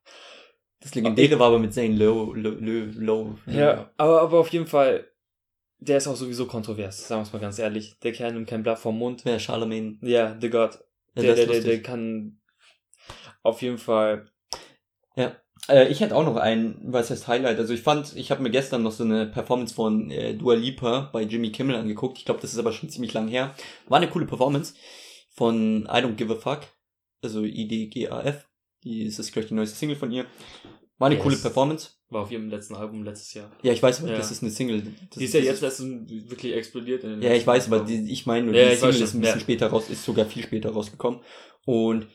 Das 0.82 0.94
Legendäre 0.94 1.38
war 1.38 1.48
aber 1.48 1.58
mit 1.58 1.72
Zane 1.72 1.94
Low, 1.94 2.34
Low, 2.34 2.56
Low, 2.58 2.86
Low. 2.96 3.38
Ja, 3.46 3.90
aber, 3.96 4.22
aber 4.22 4.38
auf 4.40 4.48
jeden 4.48 4.66
Fall, 4.66 5.08
der 5.78 5.98
ist 5.98 6.08
auch 6.08 6.16
sowieso 6.16 6.46
kontrovers, 6.46 7.06
sagen 7.06 7.20
wir 7.20 7.26
es 7.26 7.32
mal 7.32 7.38
ganz 7.38 7.58
ehrlich. 7.58 7.98
Der 8.00 8.12
Kerl 8.12 8.32
nimmt 8.32 8.48
kein 8.48 8.62
Blatt 8.62 8.78
vom 8.78 8.98
Mund. 8.98 9.24
Wer, 9.24 9.38
Charlemagne. 9.38 9.98
Ja, 10.02 10.36
The 10.40 10.50
God. 10.50 10.78
Ja, 11.14 11.22
Der, 11.22 11.36
das 11.36 11.36
der, 11.36 11.46
der, 11.46 11.60
der 11.60 11.82
kann 11.82 12.40
auf 13.42 13.62
jeden 13.62 13.78
Fall. 13.78 14.32
Äh, 15.68 15.88
ich 15.88 16.00
hätte 16.00 16.16
auch 16.16 16.24
noch 16.24 16.36
ein, 16.36 16.76
was 16.84 17.10
heißt 17.10 17.28
Highlight. 17.28 17.58
Also 17.58 17.74
ich 17.74 17.82
fand, 17.82 18.16
ich 18.16 18.30
habe 18.30 18.42
mir 18.42 18.50
gestern 18.50 18.82
noch 18.82 18.92
so 18.92 19.04
eine 19.04 19.26
Performance 19.26 19.74
von 19.74 20.10
äh, 20.10 20.34
Dua 20.34 20.54
Lipa 20.54 21.10
bei 21.12 21.22
Jimmy 21.22 21.52
Kimmel 21.52 21.76
angeguckt. 21.76 22.18
Ich 22.18 22.24
glaube, 22.24 22.40
das 22.40 22.52
ist 22.52 22.58
aber 22.58 22.72
schon 22.72 22.90
ziemlich 22.90 23.12
lang 23.12 23.28
her. 23.28 23.54
War 23.86 23.98
eine 23.98 24.08
coole 24.10 24.26
Performance 24.26 24.74
von 25.30 25.84
I 25.84 25.98
Don't 25.98 26.14
Give 26.14 26.32
a 26.32 26.36
Fuck. 26.36 26.60
Also 27.22 27.44
IDGAF. 27.44 28.48
Die 28.82 29.04
ist 29.04 29.18
das, 29.18 29.30
glaube 29.30 29.44
ich, 29.44 29.48
die 29.48 29.54
neueste 29.54 29.76
Single 29.76 29.96
von 29.96 30.10
ihr. 30.10 30.26
War 31.02 31.06
eine 31.06 31.16
Yes. 31.16 31.24
coole 31.24 31.36
Performance. 31.36 31.90
War 32.10 32.22
auf 32.22 32.30
ihrem 32.30 32.48
letzten 32.48 32.76
Album 32.76 33.02
letztes 33.02 33.34
Jahr. 33.34 33.50
Ja, 33.62 33.72
ich 33.72 33.82
weiß, 33.82 34.00
aber 34.02 34.12
Ja. 34.12 34.16
das 34.18 34.30
ist 34.30 34.40
eine 34.42 34.52
Single. 34.52 34.82
Das 35.10 35.18
Die 35.18 35.24
ist 35.24 35.34
ja 35.34 35.40
jetzt 35.40 35.60
letztens 35.62 36.08
wirklich 36.30 36.54
explodiert. 36.54 37.02
Ja, 37.02 37.34
ich 37.34 37.44
weiß, 37.44 37.66
aber 37.66 37.80
die, 37.80 38.08
ich 38.12 38.24
meine 38.24 38.46
nur, 38.46 38.54
Ja, 38.54 38.66
die 38.66 38.70
weiß 38.70 38.80
Single 38.80 39.02
ist 39.02 39.14
ein 39.14 39.20
bisschen 39.20 39.38
ja. 39.38 39.40
später 39.40 39.66
raus, 39.66 39.90
ist 39.90 40.04
sogar 40.04 40.26
viel 40.26 40.44
später 40.44 40.70
rausgekommen. 40.70 41.18
Und 41.66 42.06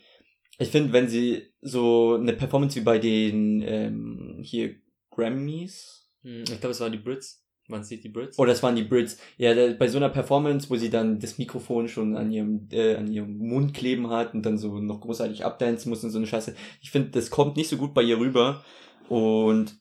ich 0.58 0.70
finde, 0.70 0.94
wenn 0.94 1.10
sie 1.10 1.52
so 1.62 2.16
eine 2.16 2.32
Performance 2.32 2.80
wie 2.80 2.84
bei 2.84 2.98
den 2.98 3.62
ähm, 3.62 4.40
hier 4.42 4.76
Grammys 5.12 6.08
Hm, 6.24 6.44
Ich 6.44 6.60
glaube, 6.60 6.70
es 6.72 6.80
waren 6.80 6.92
die 6.94 6.98
Brits. 6.98 7.44
Man 7.68 7.84
sieht 7.84 8.04
die 8.04 8.10
Brits. 8.10 8.40
oder 8.40 8.54
es 8.54 8.64
waren 8.64 8.76
die 8.76 8.84
Brits, 8.84 9.18
ja, 9.38 9.54
da, 9.54 9.74
bei 9.74 9.90
so 9.90 9.98
einer 9.98 10.10
Performance, 10.10 10.70
wo 10.70 10.78
sie 10.78 10.90
dann 10.90 11.20
das 11.20 11.38
Mikrofon 11.38 11.90
schon 11.90 12.16
an 12.16 12.32
ihrem 12.32 12.68
äh, 12.72 12.96
an 12.96 13.12
ihrem 13.12 13.38
Mund 13.38 13.74
kleben 13.74 14.10
hat 14.10 14.34
und 14.34 14.46
dann 14.46 14.58
so 14.58 14.80
noch 14.80 15.02
großartig 15.02 15.44
abdancen 15.44 15.90
muss 15.90 16.04
und 16.04 16.12
so 16.12 16.18
eine 16.18 16.28
Scheiße. 16.28 16.56
Ich 16.82 16.92
finde, 16.92 17.10
das 17.10 17.30
kommt 17.30 17.58
nicht 17.58 17.70
so 17.70 17.78
gut 17.78 17.94
bei 17.94 18.04
ihr 18.04 18.20
rüber 18.20 18.64
und 19.10 19.78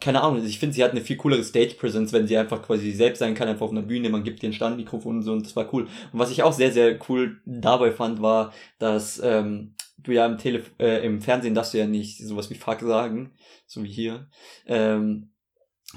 keine 0.00 0.22
Ahnung, 0.22 0.44
ich 0.44 0.58
finde, 0.58 0.74
sie 0.74 0.84
hat 0.84 0.92
eine 0.92 1.00
viel 1.00 1.16
coolere 1.16 1.42
Stage 1.42 1.74
Presence, 1.74 2.12
wenn 2.12 2.26
sie 2.26 2.36
einfach 2.36 2.62
quasi 2.62 2.92
selbst 2.92 3.18
sein 3.18 3.34
kann, 3.34 3.48
einfach 3.48 3.66
auf 3.66 3.72
einer 3.72 3.82
Bühne, 3.82 4.10
man 4.10 4.22
gibt 4.22 4.42
ihr 4.42 4.48
ein 4.48 4.52
Standmikrofon 4.52 5.16
und 5.16 5.22
so 5.22 5.32
und 5.32 5.44
das 5.44 5.56
war 5.56 5.72
cool. 5.74 5.88
Und 6.12 6.18
was 6.18 6.30
ich 6.30 6.42
auch 6.42 6.52
sehr, 6.52 6.72
sehr 6.72 6.98
cool 7.08 7.40
dabei 7.44 7.90
fand, 7.90 8.22
war, 8.22 8.52
dass 8.78 9.20
ähm, 9.22 9.74
du 9.98 10.12
ja 10.12 10.26
im, 10.26 10.38
Tele 10.38 10.62
äh, 10.78 11.04
im 11.04 11.20
Fernsehen 11.20 11.54
darfst 11.54 11.74
du 11.74 11.78
ja 11.78 11.86
nicht 11.86 12.18
sowas 12.18 12.50
wie 12.50 12.54
Fuck 12.54 12.80
sagen, 12.80 13.32
so 13.66 13.82
wie 13.82 13.88
hier. 13.88 14.28
Ähm, 14.66 15.30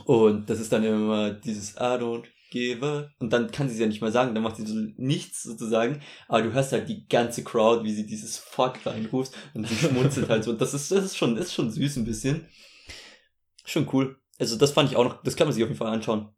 und 0.06 0.50
das 0.50 0.60
ist 0.60 0.72
dann 0.72 0.84
immer 0.84 1.32
dieses 1.32 1.76
I 1.76 1.98
don't 2.00 2.26
give 2.52 2.86
a 2.86 3.10
und 3.20 3.32
dann 3.32 3.50
kann 3.52 3.68
sie 3.70 3.76
es 3.76 3.80
ja 3.80 3.88
nicht 3.88 4.02
mehr 4.02 4.12
sagen, 4.12 4.34
dann 4.34 4.44
macht 4.44 4.58
sie 4.58 4.66
so 4.66 4.76
nichts 4.98 5.44
sozusagen, 5.44 6.02
aber 6.28 6.42
du 6.44 6.54
hörst 6.54 6.72
halt 6.74 6.90
die 6.90 7.08
ganze 7.08 7.44
Crowd, 7.44 7.84
wie 7.84 7.94
sie 7.94 8.06
dieses 8.06 8.38
Fuck 8.38 8.86
reinruft 8.86 9.34
und 9.54 9.68
sie 9.68 9.76
schmunzelt 9.76 10.30
halt 10.30 10.44
so. 10.44 10.52
Und 10.52 10.62
das 10.62 10.74
ist, 10.74 10.92
das 10.92 11.06
ist 11.06 11.18
schon, 11.18 11.36
das 11.36 11.48
ist 11.48 11.54
schon 11.54 11.72
süß 11.72 11.98
ein 11.98 12.06
bisschen. 12.06 12.48
Schon 13.66 13.88
cool. 13.94 14.18
Also 14.40 14.58
das 14.58 14.72
fand 14.72 14.90
ich 14.90 14.98
auch 14.98 15.04
noch, 15.04 15.24
das 15.24 15.36
kann 15.36 15.48
man 15.48 15.54
sich 15.54 15.64
auf 15.64 15.70
jeden 15.70 15.78
Fall 15.78 15.94
anschauen. 15.94 16.30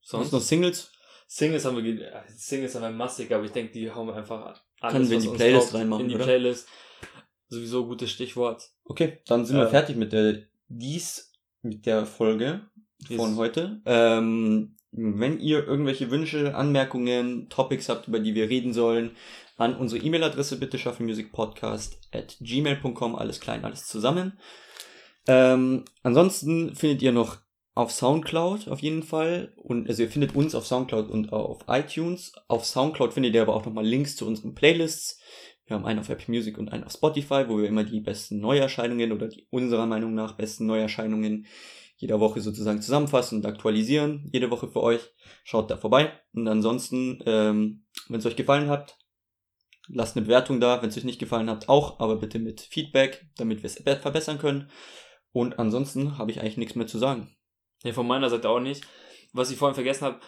Sonst 0.00 0.32
noch 0.32 0.40
Singles? 0.40 0.90
Singles 1.26 1.64
haben 1.64 1.82
wir, 1.82 2.12
äh, 2.12 2.22
Singles 2.36 2.74
haben 2.74 2.82
wir 2.82 2.90
massig, 2.90 3.32
aber 3.32 3.44
ich 3.44 3.50
denke, 3.52 3.72
die 3.72 3.90
hauen 3.90 4.06
wir 4.06 4.14
einfach 4.14 4.60
alles, 4.80 4.92
Können 4.92 5.08
wir 5.08 5.16
in 5.16 5.22
die 5.22 5.28
Playlist 5.28 5.68
taugt, 5.68 5.74
reinmachen, 5.74 6.04
In 6.04 6.08
die 6.10 6.14
oder? 6.14 6.24
Playlist. 6.24 6.68
Sowieso 7.48 7.86
gutes 7.86 8.10
Stichwort. 8.10 8.70
Okay, 8.84 9.20
dann 9.26 9.44
sind 9.44 9.56
wir 9.56 9.66
Äh, 9.66 9.70
fertig 9.70 9.96
mit 9.96 10.12
der 10.12 10.42
dies 10.68 11.32
mit 11.64 11.86
der 11.86 12.06
Folge 12.06 12.60
von 13.16 13.30
Yes. 13.30 13.36
heute. 13.36 13.80
Ähm, 13.86 14.76
wenn 14.92 15.40
ihr 15.40 15.66
irgendwelche 15.66 16.10
Wünsche, 16.10 16.54
Anmerkungen, 16.54 17.48
Topics 17.48 17.88
habt, 17.88 18.06
über 18.06 18.20
die 18.20 18.34
wir 18.34 18.48
reden 18.48 18.72
sollen, 18.72 19.16
an 19.56 19.76
unsere 19.76 20.04
E-Mail-Adresse 20.04 20.58
bitte 20.58 20.78
shufflemusicpodcast 20.78 21.98
at 22.12 22.36
gmail.com, 22.40 23.16
alles 23.16 23.40
klein, 23.40 23.64
alles 23.64 23.86
zusammen. 23.86 24.38
Ähm, 25.26 25.84
ansonsten 26.02 26.74
findet 26.74 27.02
ihr 27.02 27.12
noch 27.12 27.38
auf 27.74 27.90
Soundcloud 27.90 28.68
auf 28.68 28.80
jeden 28.80 29.02
Fall 29.02 29.52
und 29.56 29.88
also 29.88 30.02
ihr 30.04 30.10
findet 30.10 30.36
uns 30.36 30.54
auf 30.54 30.66
Soundcloud 30.66 31.10
und 31.10 31.32
auf 31.32 31.64
iTunes. 31.66 32.32
Auf 32.46 32.64
Soundcloud 32.64 33.12
findet 33.12 33.34
ihr 33.34 33.42
aber 33.42 33.54
auch 33.56 33.64
nochmal 33.64 33.84
Links 33.86 34.14
zu 34.14 34.26
unseren 34.26 34.54
Playlists. 34.54 35.20
Wir 35.66 35.76
haben 35.76 35.86
einen 35.86 36.00
auf 36.00 36.08
Apple 36.08 36.34
Music 36.34 36.58
und 36.58 36.72
einen 36.72 36.84
auf 36.84 36.92
Spotify, 36.92 37.44
wo 37.48 37.58
wir 37.58 37.68
immer 37.68 37.84
die 37.84 38.00
besten 38.00 38.40
Neuerscheinungen 38.40 39.12
oder 39.12 39.28
die 39.28 39.46
unserer 39.50 39.86
Meinung 39.86 40.14
nach 40.14 40.36
besten 40.36 40.66
Neuerscheinungen 40.66 41.46
jeder 41.96 42.20
Woche 42.20 42.40
sozusagen 42.40 42.82
zusammenfassen 42.82 43.38
und 43.38 43.46
aktualisieren. 43.46 44.28
Jede 44.32 44.50
Woche 44.50 44.68
für 44.68 44.82
euch. 44.82 45.00
Schaut 45.44 45.70
da 45.70 45.76
vorbei. 45.76 46.12
Und 46.32 46.48
ansonsten, 46.48 47.22
ähm, 47.24 47.84
wenn 48.08 48.18
es 48.18 48.26
euch 48.26 48.36
gefallen 48.36 48.68
hat, 48.68 48.98
lasst 49.88 50.16
eine 50.16 50.26
Bewertung 50.26 50.60
da. 50.60 50.82
Wenn 50.82 50.90
es 50.90 50.98
euch 50.98 51.04
nicht 51.04 51.20
gefallen 51.20 51.48
hat, 51.48 51.68
auch, 51.68 52.00
aber 52.00 52.16
bitte 52.16 52.38
mit 52.38 52.60
Feedback, 52.60 53.26
damit 53.36 53.62
wir 53.62 53.66
es 53.66 53.76
verbessern 53.76 54.38
können. 54.38 54.70
Und 55.32 55.58
ansonsten 55.58 56.18
habe 56.18 56.30
ich 56.30 56.40
eigentlich 56.40 56.56
nichts 56.56 56.74
mehr 56.74 56.86
zu 56.86 56.98
sagen. 56.98 57.34
Ja, 57.84 57.92
von 57.92 58.06
meiner 58.06 58.28
Seite 58.28 58.48
auch 58.48 58.60
nicht. 58.60 58.84
Was 59.32 59.50
ich 59.50 59.56
vorhin 59.56 59.74
vergessen 59.74 60.04
habe, 60.04 60.20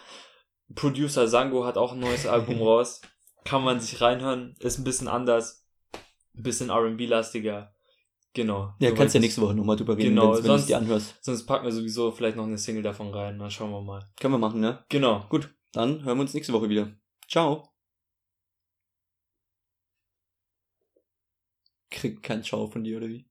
Producer 0.73 1.27
Sango 1.27 1.65
hat 1.65 1.77
auch 1.77 1.93
ein 1.93 1.99
neues 1.99 2.25
Album 2.25 2.57
raus. 2.61 3.01
Kann 3.47 3.63
man 3.63 3.79
sich 3.79 4.01
reinhören. 4.01 4.55
Ist 4.59 4.77
ein 4.77 4.83
bisschen 4.83 5.07
anders. 5.07 5.65
Ein 6.35 6.43
bisschen 6.43 6.69
R&B-lastiger. 6.69 7.73
Genau. 8.33 8.73
Ja, 8.79 8.91
kannst 8.91 9.15
ja 9.15 9.21
nächste 9.21 9.41
Woche 9.41 9.55
nochmal 9.55 9.77
drüber 9.77 9.95
reden, 9.95 10.09
Genau, 10.09 10.35
wenn 10.35 10.43
du 10.43 10.53
es 10.53 10.65
dir 10.65 10.77
anhörst. 10.77 11.15
Sonst 11.21 11.45
packen 11.45 11.65
wir 11.65 11.71
sowieso 11.71 12.11
vielleicht 12.11 12.35
noch 12.35 12.43
eine 12.45 12.57
Single 12.57 12.83
davon 12.83 13.13
rein. 13.13 13.39
Dann 13.39 13.49
schauen 13.49 13.71
wir 13.71 13.81
mal. 13.81 14.05
Können 14.19 14.33
wir 14.33 14.37
machen, 14.37 14.59
ne? 14.59 14.83
Genau. 14.89 15.25
Gut, 15.29 15.55
dann 15.71 16.03
hören 16.03 16.17
wir 16.17 16.21
uns 16.21 16.33
nächste 16.33 16.53
Woche 16.53 16.69
wieder. 16.69 16.91
Ciao. 17.27 17.69
Krieg 21.89 22.21
kein 22.21 22.43
Ciao 22.43 22.67
von 22.67 22.83
dir, 22.83 22.97
oder 22.97 23.07
wie? 23.07 23.27